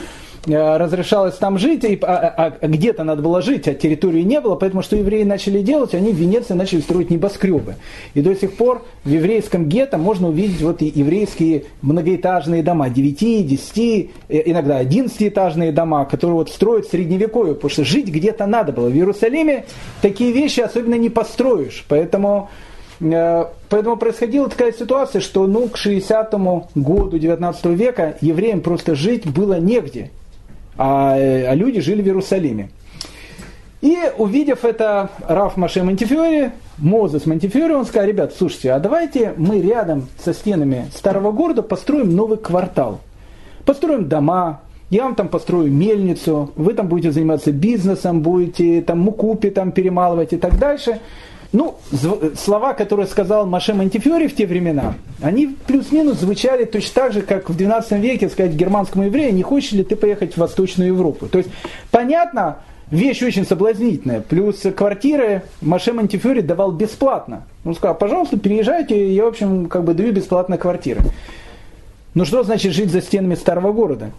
Э, 0.46 0.76
разрешалось 0.76 1.36
там 1.36 1.58
жить, 1.58 1.86
и, 1.86 1.98
а, 2.02 2.34
а, 2.36 2.54
а 2.60 2.68
где-то 2.68 3.06
надо 3.06 3.22
было 3.22 3.41
жить, 3.41 3.66
а 3.70 3.74
территории 3.74 4.24
не 4.24 4.41
было, 4.41 4.56
поэтому 4.56 4.84
что 4.84 4.98
евреи 4.98 5.24
начали 5.24 5.62
делать, 5.62 5.94
они 5.94 6.12
в 6.12 6.18
Венеции 6.18 6.54
начали 6.54 6.82
строить 6.82 7.10
небоскребы. 7.10 7.76
И 8.14 8.22
до 8.22 8.36
сих 8.36 8.54
пор 8.58 8.84
в 9.06 9.10
еврейском 9.10 9.70
гетто 9.70 9.98
можно 9.98 10.28
увидеть 10.28 10.62
вот 10.62 10.82
и 10.82 10.91
еврейские 10.94 11.64
многоэтажные 11.82 12.62
дома, 12.62 12.89
9, 12.89 13.48
10, 13.48 14.12
э, 14.28 14.41
иногда 14.46 14.84
11-этажные 14.84 15.72
дома, 15.72 16.04
которые 16.04 16.36
вот 16.36 16.50
строят 16.50 16.88
в 16.88 16.91
средневековье, 16.91 17.56
потому 17.56 17.70
что 17.70 17.86
жить 17.86 18.10
где-то 18.10 18.46
надо 18.46 18.74
было. 18.74 18.89
В 18.89 18.94
Иерусалиме 18.94 19.64
такие 20.02 20.34
вещи 20.34 20.60
особенно 20.60 20.96
не 20.96 21.10
построишь, 21.10 21.86
поэтому 21.88 22.50
э, 23.00 23.46
Поэтому 23.70 23.96
происходила 23.96 24.50
такая 24.50 24.74
ситуация, 24.74 25.22
что 25.22 25.48
ну, 25.48 25.70
к 25.70 25.78
60-му 25.78 26.68
году 26.76 27.18
19 27.18 27.66
века 27.68 28.18
евреям 28.20 28.60
просто 28.60 28.94
жить 28.94 29.26
было 29.26 29.58
негде 29.58 30.12
а, 30.78 31.13
а 31.15 31.55
люди 31.55 31.80
жили 31.82 32.01
в 32.01 32.05
Иерусалиме. 32.05 32.69
И 33.82 33.97
увидев 34.17 34.63
это 34.63 35.09
Раф 35.28 35.57
Маше 35.57 35.84
Монтифиори, 35.84 36.53
Мозес 36.78 37.26
Монтифиори, 37.26 37.74
он 37.74 37.86
сказал, 37.86 38.07
ребят, 38.07 38.34
слушайте, 38.34 38.71
а 38.71 38.80
давайте 38.80 39.34
мы 39.36 39.61
рядом 39.61 40.07
со 40.24 40.34
стенами 40.34 40.86
старого 40.95 41.34
города 41.34 41.63
построим 41.63 42.15
новый 42.15 42.38
квартал. 42.38 43.01
Построим 43.65 44.07
дома, 44.07 44.61
я 44.89 45.03
вам 45.03 45.15
там 45.15 45.28
построю 45.28 45.69
мельницу, 45.69 46.51
вы 46.55 46.74
там 46.74 46.88
будете 46.88 47.11
заниматься 47.11 47.51
бизнесом, 47.51 48.21
будете 48.21 48.82
там 48.82 48.99
муку 48.99 49.36
там 49.36 49.74
перемалывать 49.74 50.32
и 50.32 50.38
так 50.38 50.57
дальше. 50.57 50.99
Ну, 51.54 51.78
слова, 52.36 52.74
которые 52.74 53.06
сказал 53.06 53.45
Маше 53.45 53.76
Монтифиори 53.76 54.28
в 54.28 54.36
те 54.36 54.47
времена, 54.47 54.95
они 55.22 55.56
плюс-минус 55.68 56.18
звучали 56.18 56.66
точно 56.66 56.91
так 56.95 57.14
же, 57.14 57.22
как 57.22 57.47
в 57.47 57.56
12 57.56 57.91
веке 57.99 58.28
сказать 58.28 58.54
германскому 58.54 59.06
еврею, 59.06 59.36
не 59.36 59.43
хочешь 59.43 59.72
ли 59.72 59.84
ты 59.84 59.95
поехать 59.95 60.34
в 60.34 60.38
Восточную 60.38 60.88
Европу. 60.88 61.28
То 61.28 61.38
есть, 61.38 61.51
понятно, 61.91 62.58
вещь 62.89 63.22
очень 63.22 63.45
соблазнительная. 63.45 64.22
Плюс 64.22 64.64
квартиры 64.76 65.43
Маше 65.62 65.93
Монтифиори 65.93 66.41
давал 66.41 66.72
бесплатно. 66.72 67.43
Он 67.66 67.76
сказал, 67.76 67.95
пожалуйста, 67.99 68.39
переезжайте, 68.39 69.14
я, 69.14 69.24
в 69.26 69.28
общем, 69.28 69.68
как 69.68 69.84
бы 69.84 69.93
даю 69.93 70.12
бесплатно 70.12 70.58
квартиры. 70.58 71.01
Ну 72.16 72.26
что 72.26 72.41
значит 72.41 72.74
жить 72.74 72.91
за 72.91 72.99
стенами 72.99 73.36
старого 73.36 73.72
города? 73.74 74.10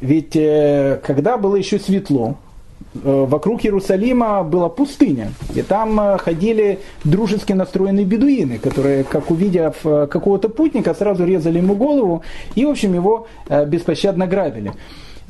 Ведь 0.00 0.36
э, 0.36 1.00
когда 1.04 1.38
было 1.38 1.56
еще 1.56 1.80
светло, 1.80 2.36
вокруг 2.94 3.64
Иерусалима 3.64 4.44
была 4.44 4.68
пустыня, 4.68 5.32
и 5.54 5.62
там 5.62 5.98
э, 5.98 6.18
ходили 6.18 6.78
дружески 7.02 7.52
настроенные 7.52 8.04
бедуины, 8.04 8.58
которые, 8.58 9.02
как 9.04 9.30
увидев 9.30 9.76
э, 9.84 10.06
какого-то 10.08 10.48
путника, 10.48 10.94
сразу 10.94 11.24
резали 11.24 11.58
ему 11.58 11.74
голову 11.74 12.22
и, 12.54 12.64
в 12.64 12.70
общем, 12.70 12.94
его 12.94 13.26
беспощадно 13.66 14.26
грабили. 14.26 14.72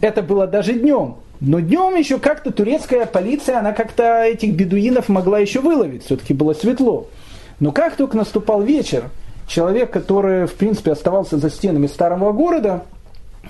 Это 0.01 0.23
было 0.23 0.47
даже 0.47 0.75
днем. 0.75 1.17
Но 1.41 1.61
днем 1.61 1.97
еще 1.97 2.19
как-то 2.19 2.53
турецкая 2.53 3.07
полиция, 3.07 3.59
она 3.59 3.73
как-то 3.73 4.23
этих 4.23 4.55
бедуинов 4.55 5.09
могла 5.09 5.39
еще 5.39 5.61
выловить, 5.61 6.05
все-таки 6.05 6.33
было 6.35 6.53
светло. 6.55 7.09
Но 7.61 7.73
как 7.73 7.97
только 7.97 8.17
наступал 8.17 8.63
вечер, 8.63 9.11
человек, 9.47 9.91
который, 9.91 10.47
в 10.47 10.55
принципе, 10.55 10.93
оставался 10.93 11.39
за 11.39 11.51
стенами 11.51 11.87
старого 11.87 12.33
города, 12.33 12.85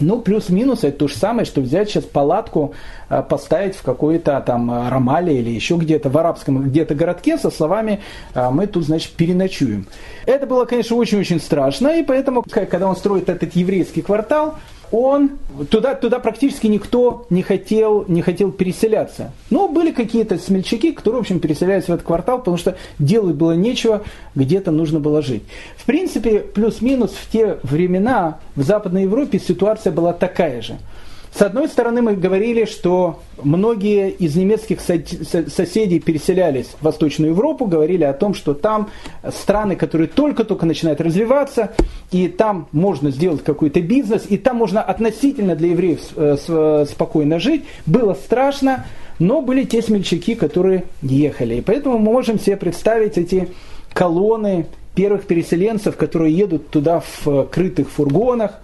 ну, 0.01 0.20
плюс-минус 0.20 0.84
это 0.84 0.99
то 0.99 1.09
же 1.09 1.14
самое, 1.14 1.45
что 1.45 1.61
взять 1.61 1.90
сейчас 1.90 2.05
палатку, 2.05 2.74
э, 3.09 3.22
поставить 3.22 3.76
в 3.76 3.82
какой-то 3.82 4.42
там 4.47 4.70
э, 4.70 4.88
Ромале 4.88 5.38
или 5.38 5.51
еще 5.51 5.76
где-то 5.76 6.09
в 6.11 6.18
арабском 6.18 6.62
где-то 6.62 6.95
городке 6.95 7.38
со 7.38 7.51
словами 7.51 8.01
«А 8.34 8.51
«мы 8.51 8.66
тут, 8.66 8.84
значит, 8.84 9.12
переночуем». 9.12 9.86
Это 10.26 10.47
было, 10.47 10.64
конечно, 10.64 10.97
очень-очень 10.97 11.40
страшно, 11.40 11.99
и 11.99 12.03
поэтому, 12.03 12.42
когда 12.42 12.86
он 12.86 12.97
строит 12.97 13.28
этот 13.28 13.55
еврейский 13.55 14.03
квартал, 14.03 14.57
он, 14.95 15.38
туда, 15.70 15.95
туда 15.95 16.20
практически 16.20 16.68
никто 16.68 17.26
не 17.28 17.42
хотел, 17.42 18.05
не 18.07 18.22
хотел 18.22 18.53
переселяться. 18.53 19.32
Но 19.51 19.66
были 19.66 19.90
какие-то 19.90 20.38
смельчаки, 20.38 20.92
которые, 20.92 21.18
в 21.18 21.22
общем, 21.22 21.40
переселялись 21.40 21.84
в 21.84 21.88
этот 21.88 22.07
квартал, 22.07 22.38
потому 22.38 22.57
что 22.57 22.76
делать 23.01 23.34
было 23.34 23.53
нечего, 23.53 24.05
где-то 24.36 24.70
нужно 24.70 25.01
было 25.01 25.20
жить. 25.20 25.42
В 25.76 25.84
принципе, 25.84 26.38
плюс-минус 26.40 27.11
в 27.11 27.30
те 27.30 27.59
времена 27.64 28.38
в 28.55 28.62
Западной 28.62 29.03
Европе 29.03 29.40
ситуация 29.40 29.92
была 29.92 30.12
такая 30.12 30.62
же– 30.62 30.78
с 31.37 31.43
одной 31.43 31.68
стороны, 31.68 32.01
мы 32.01 32.14
говорили, 32.14 32.64
что 32.64 33.20
многие 33.43 34.11
из 34.11 34.37
немецких 34.37 34.80
соседей 34.80 35.99
переселялись 35.99 36.66
в 36.78 36.85
Восточную 36.85 37.32
Европу, 37.32 37.66
говорили 37.66 38.05
о 38.05 38.12
том, 38.12 38.35
что 38.35 38.55
там 38.55 38.91
страны, 39.32 39.74
которые 39.74 40.07
только-только 40.07 40.64
начинают 40.64 41.01
развиваться, 41.01 41.72
и 42.12 42.28
там 42.28 42.68
можно 42.70 43.11
сделать 43.11 43.43
какой-то 43.43 43.80
бизнес, 43.80 44.26
и 44.28 44.39
там 44.39 44.59
можно 44.59 44.80
относительно 44.80 45.57
для 45.57 45.70
евреев 45.70 46.01
э, 46.14 46.87
спокойно 46.89 47.41
жить. 47.41 47.64
Было 47.85 48.14
страшно, 48.14 48.87
но 49.18 49.43
были 49.43 49.64
те 49.64 49.82
смельчаки, 49.82 50.37
которые 50.37 50.85
ехали. 51.03 51.57
И 51.57 51.61
поэтому 51.62 51.99
мы 51.99 52.12
можем 52.12 52.39
себе 52.39 52.57
представить 52.57 53.18
эти 53.18 53.49
колонны 53.93 54.66
первых 54.95 55.24
переселенцев, 55.26 55.97
которые 55.97 56.32
едут 56.32 56.70
туда 56.70 57.03
в 57.24 57.47
крытых 57.47 57.91
фургонах, 57.91 58.61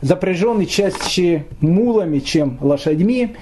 запряженный 0.00 0.66
чаще 0.66 1.46
мулами, 1.60 2.18
чем 2.20 2.58
лошадьми. 2.60 3.36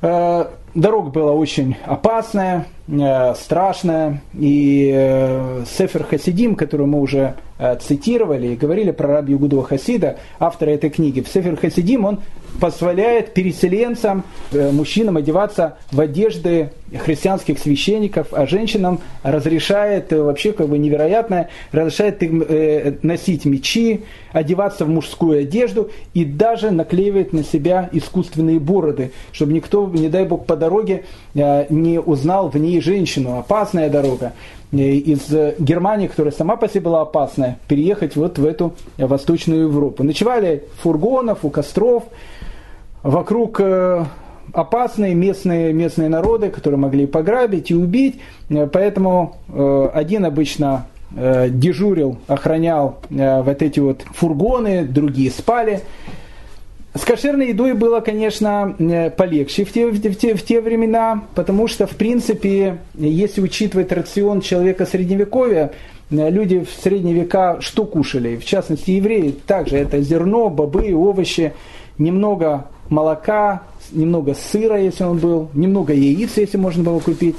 Э, 0.00 0.46
дорога 0.74 1.10
была 1.10 1.32
очень 1.32 1.76
опасная, 1.84 2.66
э, 2.88 3.34
страшная. 3.34 4.22
И 4.34 4.90
э, 4.94 5.64
Сефер 5.66 6.04
Хасидим, 6.04 6.54
который 6.56 6.86
мы 6.86 7.00
уже 7.00 7.36
цитировали 7.80 8.48
и 8.48 8.56
говорили 8.56 8.90
про 8.90 9.06
раби 9.06 9.30
Югудова 9.30 9.62
Хасида, 9.62 10.16
автора 10.40 10.70
этой 10.70 10.90
книги, 10.90 11.20
в 11.20 11.28
Сефер 11.28 11.56
Хасидим 11.56 12.04
он 12.04 12.18
позволяет 12.60 13.32
переселенцам, 13.32 14.24
мужчинам 14.50 15.18
одеваться 15.18 15.78
в 15.92 16.00
одежды 16.00 16.72
христианских 16.92 17.60
священников, 17.60 18.28
а 18.32 18.46
женщинам 18.46 18.98
разрешает, 19.22 20.10
вообще 20.10 20.52
как 20.52 20.68
бы 20.68 20.78
невероятно, 20.78 21.48
разрешает 21.70 22.24
им 22.24 22.44
носить 23.02 23.44
мечи, 23.44 24.02
одеваться 24.34 24.84
в 24.84 24.88
мужскую 24.88 25.40
одежду 25.40 25.90
и 26.12 26.24
даже 26.24 26.70
наклеивает 26.70 27.32
на 27.32 27.44
себя 27.44 27.88
искусственные 27.92 28.58
бороды, 28.58 29.12
чтобы 29.32 29.52
никто, 29.52 29.86
не 29.86 30.08
дай 30.08 30.24
бог, 30.24 30.44
по 30.44 30.56
дороге 30.56 31.04
э, 31.34 31.66
не 31.70 32.00
узнал 32.00 32.48
в 32.48 32.56
ней 32.56 32.73
женщину. 32.80 33.38
Опасная 33.38 33.90
дорога 33.90 34.32
э, 34.72 34.76
из 34.76 35.30
Германии, 35.58 36.06
которая 36.06 36.32
сама 36.32 36.56
по 36.56 36.68
себе 36.68 36.82
была 36.82 37.02
опасная, 37.02 37.58
переехать 37.68 38.16
вот 38.16 38.38
в 38.38 38.44
эту 38.44 38.74
Восточную 38.98 39.68
Европу. 39.68 40.02
Ночевали 40.02 40.64
в 40.76 40.82
фургонов, 40.82 41.44
у 41.44 41.50
костров, 41.50 42.04
вокруг 43.02 43.60
э, 43.60 44.04
опасные 44.52 45.14
местные, 45.14 45.72
местные 45.72 46.08
народы, 46.08 46.50
которые 46.50 46.78
могли 46.78 47.06
пограбить 47.06 47.70
и 47.70 47.74
убить. 47.74 48.20
Поэтому 48.72 49.36
один 49.94 50.24
обычно 50.24 50.86
э, 51.16 51.48
дежурил, 51.50 52.18
охранял 52.26 52.98
э, 53.10 53.42
вот 53.42 53.62
эти 53.62 53.80
вот 53.80 54.02
фургоны, 54.12 54.84
другие 54.84 55.30
спали. 55.30 55.80
С 56.94 57.04
кошерной 57.04 57.48
едой 57.48 57.72
было, 57.72 57.98
конечно, 57.98 58.76
э, 58.78 59.10
полегче 59.10 59.64
в 59.64 59.72
те, 59.72 59.88
в, 59.88 60.00
те, 60.16 60.34
в 60.36 60.44
те 60.44 60.60
времена, 60.60 61.24
потому 61.34 61.66
что, 61.66 61.88
в 61.88 61.96
принципе, 61.96 62.78
если 62.94 63.40
учитывать 63.40 63.90
рацион 63.90 64.40
человека 64.40 64.86
средневековья, 64.86 65.72
э, 66.10 66.30
люди 66.30 66.60
в 66.60 66.70
средние 66.70 67.16
века 67.16 67.56
что 67.58 67.84
кушали? 67.84 68.36
В 68.36 68.44
частности, 68.44 68.92
евреи 68.92 69.34
также 69.44 69.76
это 69.78 70.00
зерно, 70.02 70.48
бобы, 70.50 70.94
овощи, 70.94 71.52
немного 71.98 72.66
молока, 72.88 73.62
немного 73.90 74.34
сыра, 74.34 74.80
если 74.80 75.02
он 75.02 75.18
был, 75.18 75.50
немного 75.52 75.92
яиц, 75.92 76.36
если 76.36 76.58
можно 76.58 76.84
было 76.84 77.00
купить. 77.00 77.34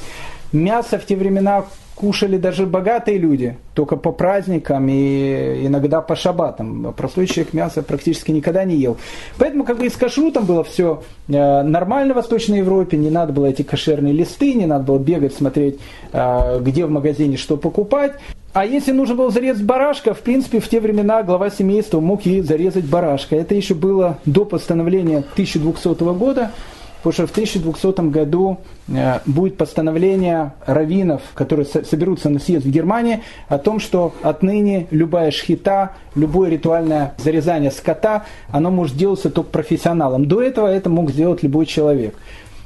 Мясо 0.51 0.99
в 0.99 1.05
те 1.05 1.15
времена 1.15 1.63
кушали 1.95 2.37
даже 2.37 2.65
богатые 2.65 3.17
люди, 3.17 3.57
только 3.73 3.95
по 3.95 4.11
праздникам 4.11 4.87
и 4.89 5.65
иногда 5.65 6.01
по 6.01 6.15
шабатам. 6.15 6.93
Простой 6.95 7.25
человек 7.25 7.53
мясо 7.53 7.81
практически 7.81 8.31
никогда 8.31 8.63
не 8.65 8.75
ел. 8.75 8.97
Поэтому 9.37 9.63
как 9.63 9.77
бы 9.77 9.85
и 9.85 9.89
с 9.89 9.95
кашрутом 9.95 10.45
было 10.45 10.63
все 10.63 11.03
э, 11.27 11.63
нормально 11.63 12.13
в 12.13 12.17
Восточной 12.17 12.59
Европе, 12.59 12.97
не 12.97 13.09
надо 13.09 13.31
было 13.33 13.47
эти 13.47 13.61
кошерные 13.61 14.13
листы, 14.13 14.53
не 14.53 14.65
надо 14.65 14.83
было 14.83 14.99
бегать, 14.99 15.33
смотреть, 15.33 15.79
э, 16.11 16.59
где 16.61 16.85
в 16.85 16.89
магазине 16.89 17.37
что 17.37 17.55
покупать. 17.55 18.13
А 18.55 18.65
если 18.65 18.93
нужно 18.93 19.15
было 19.15 19.31
зарезать 19.31 19.63
барашка, 19.63 20.13
в 20.13 20.19
принципе, 20.19 20.59
в 20.61 20.69
те 20.69 20.79
времена 20.79 21.23
глава 21.23 21.49
семейства 21.49 21.99
мог 21.99 22.25
и 22.25 22.39
зарезать 22.41 22.85
барашка. 22.85 23.35
Это 23.35 23.53
еще 23.53 23.73
было 23.73 24.19
до 24.25 24.45
постановления 24.45 25.17
1200 25.17 26.13
года, 26.13 26.51
потому 27.05 27.27
что 27.27 27.27
в 27.27 27.37
1200 27.37 28.09
году 28.09 28.57
э, 28.87 29.19
будет 29.27 29.57
постановление 29.57 30.53
раввинов, 30.65 31.21
которые 31.35 31.67
соберутся 31.67 32.31
на 32.31 32.39
съезд 32.39 32.65
в 32.65 32.71
Германии, 32.71 33.21
о 33.47 33.59
том, 33.59 33.79
что 33.79 34.13
отныне 34.23 34.87
любая 34.89 35.29
шхита, 35.29 35.91
любое 36.15 36.49
ритуальное 36.49 37.13
зарезание 37.19 37.69
скота, 37.69 38.25
оно 38.49 38.71
может 38.71 38.97
делаться 38.97 39.29
только 39.29 39.51
профессионалом. 39.51 40.25
До 40.27 40.41
этого 40.41 40.67
это 40.67 40.89
мог 40.89 41.11
сделать 41.11 41.43
любой 41.43 41.67
человек. 41.67 42.15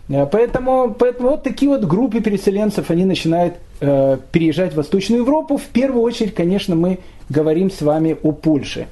Э, 0.07 0.25
поэтому, 0.25 0.95
поэтому 0.97 1.31
вот 1.31 1.43
такие 1.43 1.69
вот 1.69 1.83
группы 1.83 2.21
переселенцев, 2.21 2.89
они 2.91 3.03
начинают 3.03 3.55
э, 3.81 4.19
переезжать 4.31 4.71
в 4.71 4.77
Восточную 4.77 5.23
Европу. 5.23 5.57
В 5.57 5.65
первую 5.65 6.01
очередь, 6.01 6.33
конечно, 6.33 6.77
мы 6.77 6.99
говорим 7.27 7.69
с 7.69 7.81
вами 7.81 8.15
о 8.23 8.31
Польше. 8.31 8.87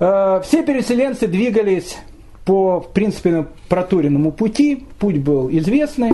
Э, 0.00 0.40
все 0.42 0.62
переселенцы 0.62 1.26
двигались 1.26 1.98
по, 2.44 2.80
в 2.80 2.88
принципе, 2.92 3.46
проторенному 3.68 4.32
пути. 4.32 4.86
Путь 4.98 5.18
был 5.18 5.48
известный. 5.50 6.12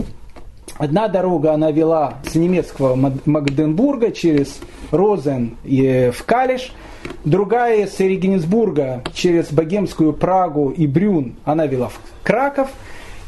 Одна 0.76 1.09
дорога, 1.09 1.55
она 1.55 1.70
вела 1.70 2.18
с 2.26 2.35
немецкого 2.35 2.95
Магденбурга 3.24 4.12
через 4.12 4.61
Розен 4.91 5.57
и 5.64 6.12
в 6.14 6.24
Калиш. 6.24 6.72
Другая 7.24 7.87
с 7.87 7.99
Регенсбурга 8.01 9.03
через 9.14 9.51
Богемскую 9.51 10.12
Прагу 10.12 10.70
и 10.70 10.87
Брюн, 10.87 11.37
она 11.45 11.66
вела 11.66 11.89
в 11.89 11.99
Краков– 12.22 12.68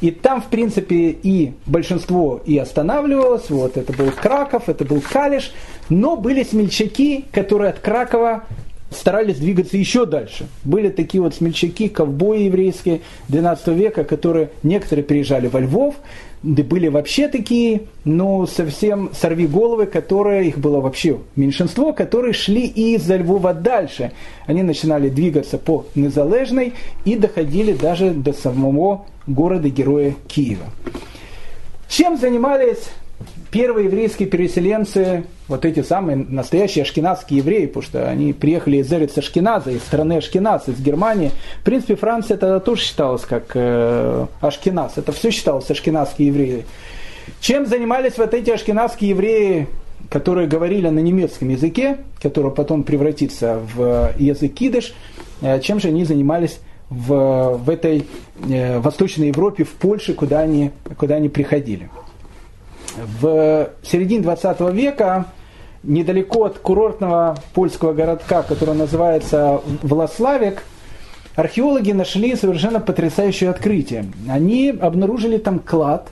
и 0.00 0.10
там, 0.10 0.40
в 0.40 0.46
принципе, 0.46 1.10
и 1.10 1.52
большинство 1.66 2.40
и 2.44 2.56
останавливалось. 2.56 3.50
Вот, 3.50 3.76
это 3.76 3.92
был 3.92 4.10
Краков, 4.10 4.68
это 4.68 4.84
был 4.84 5.02
Калиш. 5.02 5.52
Но 5.88 6.16
были 6.16 6.42
смельчаки, 6.42 7.26
которые 7.32 7.70
от 7.70 7.80
Кракова 7.80 8.44
старались 8.90 9.38
двигаться 9.38 9.76
еще 9.76 10.04
дальше. 10.06 10.46
Были 10.64 10.88
такие 10.88 11.22
вот 11.22 11.34
смельчаки, 11.34 11.88
ковбои 11.88 12.42
еврейские 12.42 13.00
12 13.28 13.68
века, 13.68 14.04
которые 14.04 14.50
некоторые 14.62 15.04
приезжали 15.04 15.46
во 15.46 15.60
Львов, 15.60 15.94
да 16.42 16.62
были 16.62 16.88
вообще 16.88 17.28
такие, 17.28 17.82
ну, 18.04 18.46
совсем 18.46 19.10
сорви 19.12 19.46
головы, 19.46 19.86
которые, 19.86 20.48
их 20.48 20.58
было 20.58 20.80
вообще 20.80 21.18
меньшинство, 21.36 21.92
которые 21.92 22.32
шли 22.32 22.66
из-за 22.66 23.16
Львова 23.16 23.52
дальше. 23.52 24.12
Они 24.46 24.62
начинали 24.62 25.10
двигаться 25.10 25.58
по 25.58 25.84
Незалежной 25.94 26.72
и 27.04 27.16
доходили 27.16 27.74
даже 27.74 28.10
до 28.10 28.32
самого 28.32 29.04
города-героя 29.26 30.14
Киева. 30.28 30.64
Чем 31.88 32.16
занимались 32.16 32.88
первые 33.50 33.86
еврейские 33.86 34.28
переселенцы, 34.28 35.24
вот 35.48 35.64
эти 35.64 35.82
самые 35.82 36.16
настоящие 36.16 36.82
ашкенадские 36.82 37.38
евреи, 37.38 37.66
потому 37.66 37.82
что 37.82 38.08
они 38.08 38.32
приехали 38.32 38.78
из 38.78 38.92
Эриц 38.92 39.18
Ашкеназа, 39.18 39.70
из 39.70 39.82
страны 39.82 40.14
Ашкеназ, 40.14 40.68
из 40.68 40.80
Германии. 40.80 41.32
В 41.60 41.64
принципе, 41.64 41.96
Франция 41.96 42.36
тогда 42.36 42.60
тоже 42.60 42.82
считалась 42.82 43.22
как 43.22 43.50
э, 43.54 44.26
Ашкеназ. 44.40 44.98
Это 44.98 45.12
все 45.12 45.30
считалось 45.30 45.70
ашкенадские 45.70 46.28
евреи. 46.28 46.64
Чем 47.40 47.66
занимались 47.66 48.18
вот 48.18 48.34
эти 48.34 48.50
ашкенадские 48.50 49.10
евреи, 49.10 49.68
которые 50.08 50.48
говорили 50.48 50.88
на 50.88 51.00
немецком 51.00 51.48
языке, 51.48 51.98
который 52.22 52.50
потом 52.50 52.84
превратится 52.84 53.60
в 53.74 54.12
язык 54.18 54.54
кидыш, 54.54 54.94
э, 55.42 55.60
чем 55.60 55.80
же 55.80 55.88
они 55.88 56.04
занимались 56.04 56.60
в, 56.88 57.58
в 57.64 57.70
этой 57.70 58.06
э, 58.48 58.78
Восточной 58.78 59.28
Европе, 59.28 59.64
в 59.64 59.70
Польше, 59.70 60.14
куда 60.14 60.40
они, 60.40 60.70
куда 60.96 61.16
они 61.16 61.28
приходили. 61.28 61.88
В 62.96 63.70
середине 63.82 64.22
20 64.22 64.60
века 64.72 65.26
недалеко 65.82 66.44
от 66.44 66.58
курортного 66.58 67.36
польского 67.54 67.92
городка, 67.92 68.42
который 68.42 68.74
называется 68.74 69.60
Влаславик, 69.82 70.62
археологи 71.36 71.92
нашли 71.92 72.34
совершенно 72.36 72.80
потрясающее 72.80 73.50
открытие. 73.50 74.06
Они 74.28 74.70
обнаружили 74.70 75.38
там 75.38 75.58
клад, 75.58 76.08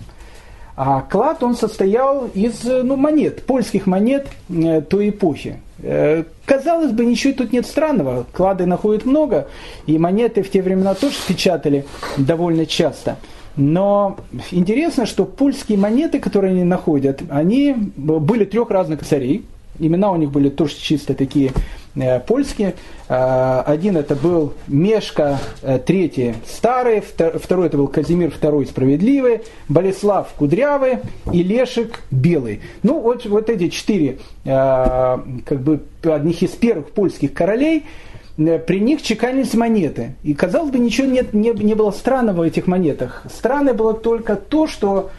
а 0.76 1.00
клад 1.02 1.42
он 1.42 1.56
состоял 1.56 2.28
из 2.34 2.62
ну, 2.64 2.96
монет, 2.96 3.44
польских 3.44 3.86
монет 3.86 4.28
э, 4.48 4.80
той 4.80 5.10
эпохи. 5.10 5.60
Э, 5.82 6.22
казалось 6.44 6.92
бы, 6.92 7.04
ничего 7.04 7.34
тут 7.34 7.52
нет 7.52 7.66
странного. 7.66 8.26
Клады 8.32 8.64
находят 8.64 9.04
много, 9.04 9.48
и 9.86 9.98
монеты 9.98 10.42
в 10.42 10.50
те 10.50 10.62
времена 10.62 10.94
тоже 10.94 11.16
печатали 11.26 11.84
довольно 12.16 12.64
часто. 12.64 13.16
Но 13.58 14.16
интересно, 14.52 15.04
что 15.04 15.24
польские 15.24 15.78
монеты, 15.78 16.20
которые 16.20 16.52
они 16.52 16.62
находят, 16.62 17.22
они 17.28 17.74
были 17.96 18.44
трех 18.44 18.70
разных 18.70 19.04
царей. 19.04 19.44
Имена 19.80 20.12
у 20.12 20.16
них 20.16 20.30
были 20.30 20.48
тоже 20.48 20.76
чисто 20.76 21.14
такие 21.14 21.50
э, 21.96 22.20
польские. 22.20 22.74
Э, 23.08 23.62
один 23.66 23.96
это 23.96 24.14
был 24.14 24.54
Мешка 24.68 25.40
III 25.62 26.36
Старый, 26.46 27.00
второй 27.00 27.66
это 27.66 27.76
был 27.76 27.88
Казимир 27.88 28.32
II 28.40 28.66
Справедливый, 28.66 29.40
Болеслав 29.68 30.28
Кудрявый 30.38 30.98
и 31.32 31.42
Лешек 31.42 32.02
Белый. 32.12 32.60
Ну, 32.84 33.00
вот, 33.00 33.26
вот 33.26 33.50
эти 33.50 33.68
четыре, 33.68 34.18
э, 34.44 35.18
как 35.44 35.60
бы, 35.60 35.80
одних 36.04 36.42
из 36.42 36.50
первых 36.50 36.90
польских 36.90 37.34
королей– 37.34 37.84
Э, 37.92 38.07
при 38.38 38.80
них 38.80 39.02
чеканились 39.02 39.54
монеты. 39.54 40.14
И, 40.22 40.32
казалось 40.32 40.70
бы, 40.70 40.78
ничего 40.78 41.08
нет, 41.08 41.34
не, 41.34 41.50
не 41.50 41.74
было 41.74 41.90
странного 41.90 42.38
в 42.38 42.42
этих 42.42 42.68
монетах. 42.68 43.24
Странное 43.32 43.74
было 43.74 43.94
только 43.94 44.36
то, 44.36 44.68
что 44.68 45.10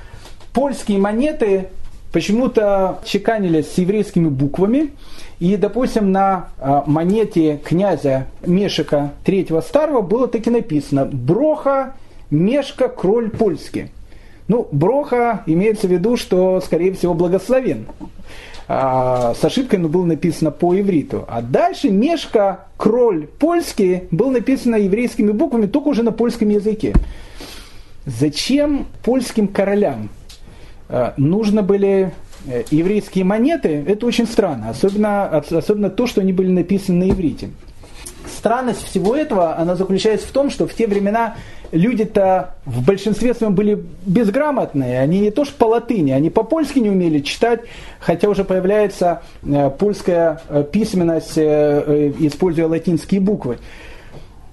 польские 0.54 1.00
монеты 1.00 1.68
почему-то 2.14 3.00
чеканились 3.04 3.72
с 3.72 3.78
еврейскими 3.78 4.30
буквами. 4.30 4.92
И, 5.40 5.58
допустим, 5.58 6.12
на 6.12 6.50
а, 6.60 6.84
монете 6.86 7.60
князя 7.64 8.28
Мешика 8.46 9.12
третьего 9.24 9.62
старого 9.62 10.02
было 10.02 10.28
так 10.28 10.48
и 10.48 10.50
написано 10.50 11.06
«Броха 11.06 11.96
Мешка, 12.30 12.88
кроль 12.88 13.30
польский». 13.30 13.92
Ну, 14.48 14.68
Броха 14.72 15.44
имеется 15.46 15.88
в 15.88 15.92
виду, 15.92 16.18
что, 16.18 16.60
скорее 16.62 16.94
всего, 16.94 17.14
благословен 17.14 17.86
а, 18.72 19.34
с 19.34 19.44
ошибкой, 19.44 19.80
но 19.80 19.90
было 19.90 20.06
написано 20.06 20.52
по 20.52 20.80
ивриту. 20.80 21.26
А 21.28 21.42
дальше 21.42 21.90
Мешка, 21.90 22.68
кроль 22.78 23.26
польский, 23.26 24.04
был 24.12 24.30
написано 24.30 24.76
еврейскими 24.76 25.32
буквами, 25.32 25.66
только 25.66 25.88
уже 25.88 26.04
на 26.04 26.12
польском 26.12 26.50
языке. 26.50 26.94
Зачем 28.06 28.86
польским 29.04 29.48
королям 29.48 30.10
а, 30.88 31.16
нужно 31.18 31.64
были 31.64 32.14
э, 32.46 32.64
еврейские 32.70 33.24
монеты? 33.24 33.84
Это 33.88 34.06
очень 34.06 34.28
странно, 34.28 34.70
особенно, 34.70 35.26
особенно 35.26 35.90
то, 35.90 36.06
что 36.06 36.22
они 36.22 36.32
были 36.32 36.52
написаны 36.52 37.08
на 37.08 37.10
иврите. 37.10 37.50
Странность 38.28 38.84
всего 38.84 39.16
этого, 39.16 39.58
она 39.58 39.76
заключается 39.76 40.28
в 40.28 40.32
том, 40.32 40.52
что 40.52 40.68
в 40.68 40.76
те 40.76 40.86
времена 40.86 41.38
люди-то 41.72 42.56
в 42.66 42.86
большинстве 42.86 43.34
своем 43.34 43.56
были 43.56 43.84
безграмотные, 44.06 45.00
они 45.00 45.20
не 45.20 45.32
то 45.32 45.46
что 45.46 45.56
по 45.56 45.66
латыни, 45.66 46.12
они 46.12 46.30
по-польски 46.30 46.80
не 46.80 46.90
умели 46.90 47.20
читать, 47.20 47.62
хотя 48.00 48.30
уже 48.30 48.44
появляется 48.44 49.22
э, 49.44 49.70
польская 49.70 50.42
э, 50.50 50.64
письменность, 50.72 51.38
э, 51.38 52.14
используя 52.20 52.68
латинские 52.68 53.22
буквы. 53.22 53.60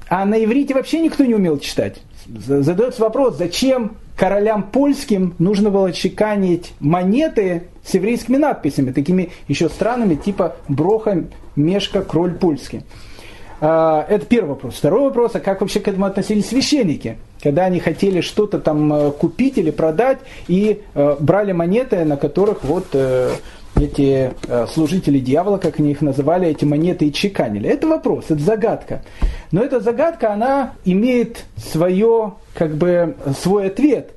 А 0.08 0.24
на 0.24 0.42
иврите 0.42 0.74
вообще 0.74 1.00
никто 1.00 1.24
не 1.24 1.34
умел 1.34 1.58
читать. 1.58 2.00
Задается 2.26 3.02
вопрос, 3.02 3.36
зачем 3.36 3.96
королям 4.16 4.64
польским 4.64 5.34
нужно 5.38 5.70
было 5.70 5.92
чеканить 5.92 6.72
монеты 6.80 7.64
с 7.84 7.94
еврейскими 7.94 8.36
надписями, 8.36 8.92
такими 8.92 9.30
еще 9.48 9.68
странными, 9.68 10.14
типа 10.14 10.56
Броха, 10.68 11.24
Мешка, 11.54 12.02
Кроль 12.02 12.34
польский. 12.34 12.82
А, 13.60 14.04
это 14.08 14.26
первый 14.26 14.50
вопрос. 14.50 14.74
Второй 14.74 15.02
вопрос, 15.02 15.34
а 15.34 15.40
как 15.40 15.60
вообще 15.60 15.80
к 15.80 15.88
этому 15.88 16.06
относились 16.06 16.48
священники? 16.48 17.16
Когда 17.42 17.64
они 17.64 17.80
хотели 17.80 18.20
что-то 18.20 18.58
там 18.58 18.92
э, 18.92 19.10
купить 19.12 19.56
или 19.56 19.70
продать 19.70 20.18
и 20.48 20.82
э, 20.94 21.16
брали 21.20 21.52
монеты, 21.52 22.04
на 22.04 22.16
которых 22.16 22.64
вот 22.64 22.86
э, 22.92 23.30
эти 23.78 24.32
служители 24.72 25.18
дьявола, 25.18 25.58
как 25.58 25.78
они 25.78 25.90
их 25.90 26.00
называли, 26.00 26.48
эти 26.48 26.64
монеты 26.64 27.08
и 27.08 27.12
чеканили. 27.12 27.68
Это 27.68 27.86
вопрос, 27.86 28.24
это 28.30 28.40
загадка. 28.40 29.02
Но 29.52 29.62
эта 29.62 29.80
загадка, 29.80 30.32
она 30.32 30.72
имеет 30.86 31.44
свое, 31.58 32.32
как 32.54 32.74
бы, 32.74 33.16
свой 33.38 33.66
ответ. 33.66 34.12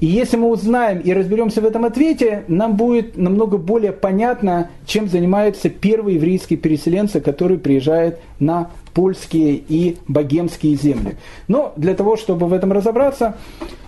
И 0.00 0.06
если 0.06 0.36
мы 0.36 0.48
узнаем 0.50 1.00
и 1.00 1.12
разберемся 1.12 1.60
в 1.60 1.66
этом 1.66 1.84
ответе, 1.84 2.44
нам 2.48 2.76
будет 2.76 3.16
намного 3.16 3.56
более 3.56 3.92
понятно, 3.92 4.70
чем 4.84 5.08
занимаются 5.08 5.68
первые 5.68 6.16
еврейские 6.16 6.58
переселенцы, 6.58 7.20
которые 7.20 7.58
приезжают 7.58 8.18
на 8.38 8.70
польские 8.92 9.62
и 9.68 9.98
богемские 10.08 10.74
земли. 10.74 11.16
Но 11.48 11.72
для 11.76 11.94
того, 11.94 12.16
чтобы 12.16 12.46
в 12.46 12.52
этом 12.52 12.72
разобраться, 12.72 13.36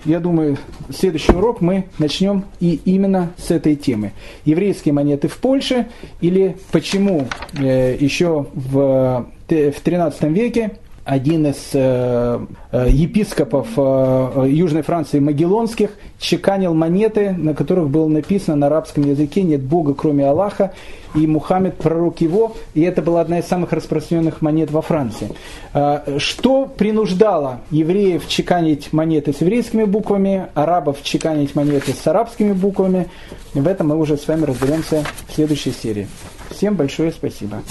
я 0.05 0.21
думаю, 0.21 0.59
следующий 0.91 1.33
урок 1.33 1.61
мы 1.61 1.87
начнем 1.99 2.45
и 2.61 2.81
именно 2.85 3.33
с 3.37 3.51
этой 3.51 3.75
темы. 3.75 4.13
Еврейские 4.45 4.93
монеты 4.95 5.29
в 5.29 5.39
Польше 5.39 5.89
или 6.21 6.57
почему 6.73 7.27
э, 7.59 7.97
еще 7.99 8.47
в, 8.55 9.27
в 9.49 9.81
13 9.83 10.23
веке 10.25 10.73
один 11.09 11.47
из 11.47 11.71
э, 11.73 12.39
э, 12.71 12.87
епископов 12.91 13.67
э, 13.79 14.45
Южной 14.47 14.83
Франции 14.83 15.19
Магеллонских 15.21 15.89
чеканил 16.19 16.75
монеты, 16.75 17.31
на 17.31 17.55
которых 17.55 17.89
было 17.89 18.09
написано 18.09 18.59
на 18.59 18.67
арабском 18.67 19.05
языке 19.05 19.43
«Нет 19.43 19.63
Бога, 19.63 19.95
кроме 19.95 20.27
Аллаха», 20.29 20.75
и 21.15 21.27
Мухаммед 21.27 21.79
пророк 21.79 22.21
его, 22.21 22.55
и 22.75 22.83
это 22.83 23.01
была 23.01 23.23
одна 23.23 23.39
из 23.39 23.47
самых 23.47 23.73
распространенных 23.73 24.43
монет 24.43 24.71
во 24.71 24.83
Франции. 24.83 25.31
Что 26.19 26.67
принуждало 26.67 27.61
евреев 27.71 28.29
чеканить 28.29 28.93
монеты 28.93 29.33
с 29.33 29.41
еврейскими 29.41 29.85
буквами, 29.85 30.49
арабов 30.53 31.03
чеканить 31.03 31.55
монеты 31.55 31.95
с 31.95 32.07
арабскими 32.07 32.53
буквами? 32.53 33.09
В 33.55 33.67
этом 33.67 33.89
мы 33.89 33.97
уже 33.97 34.19
с 34.19 34.29
вами 34.29 34.45
разберемся 34.45 35.03
в 35.29 35.35
следующей 35.35 35.73
серии. 35.73 36.09
Всем 36.51 36.75
большое 36.75 37.11
спасибо. 37.11 37.63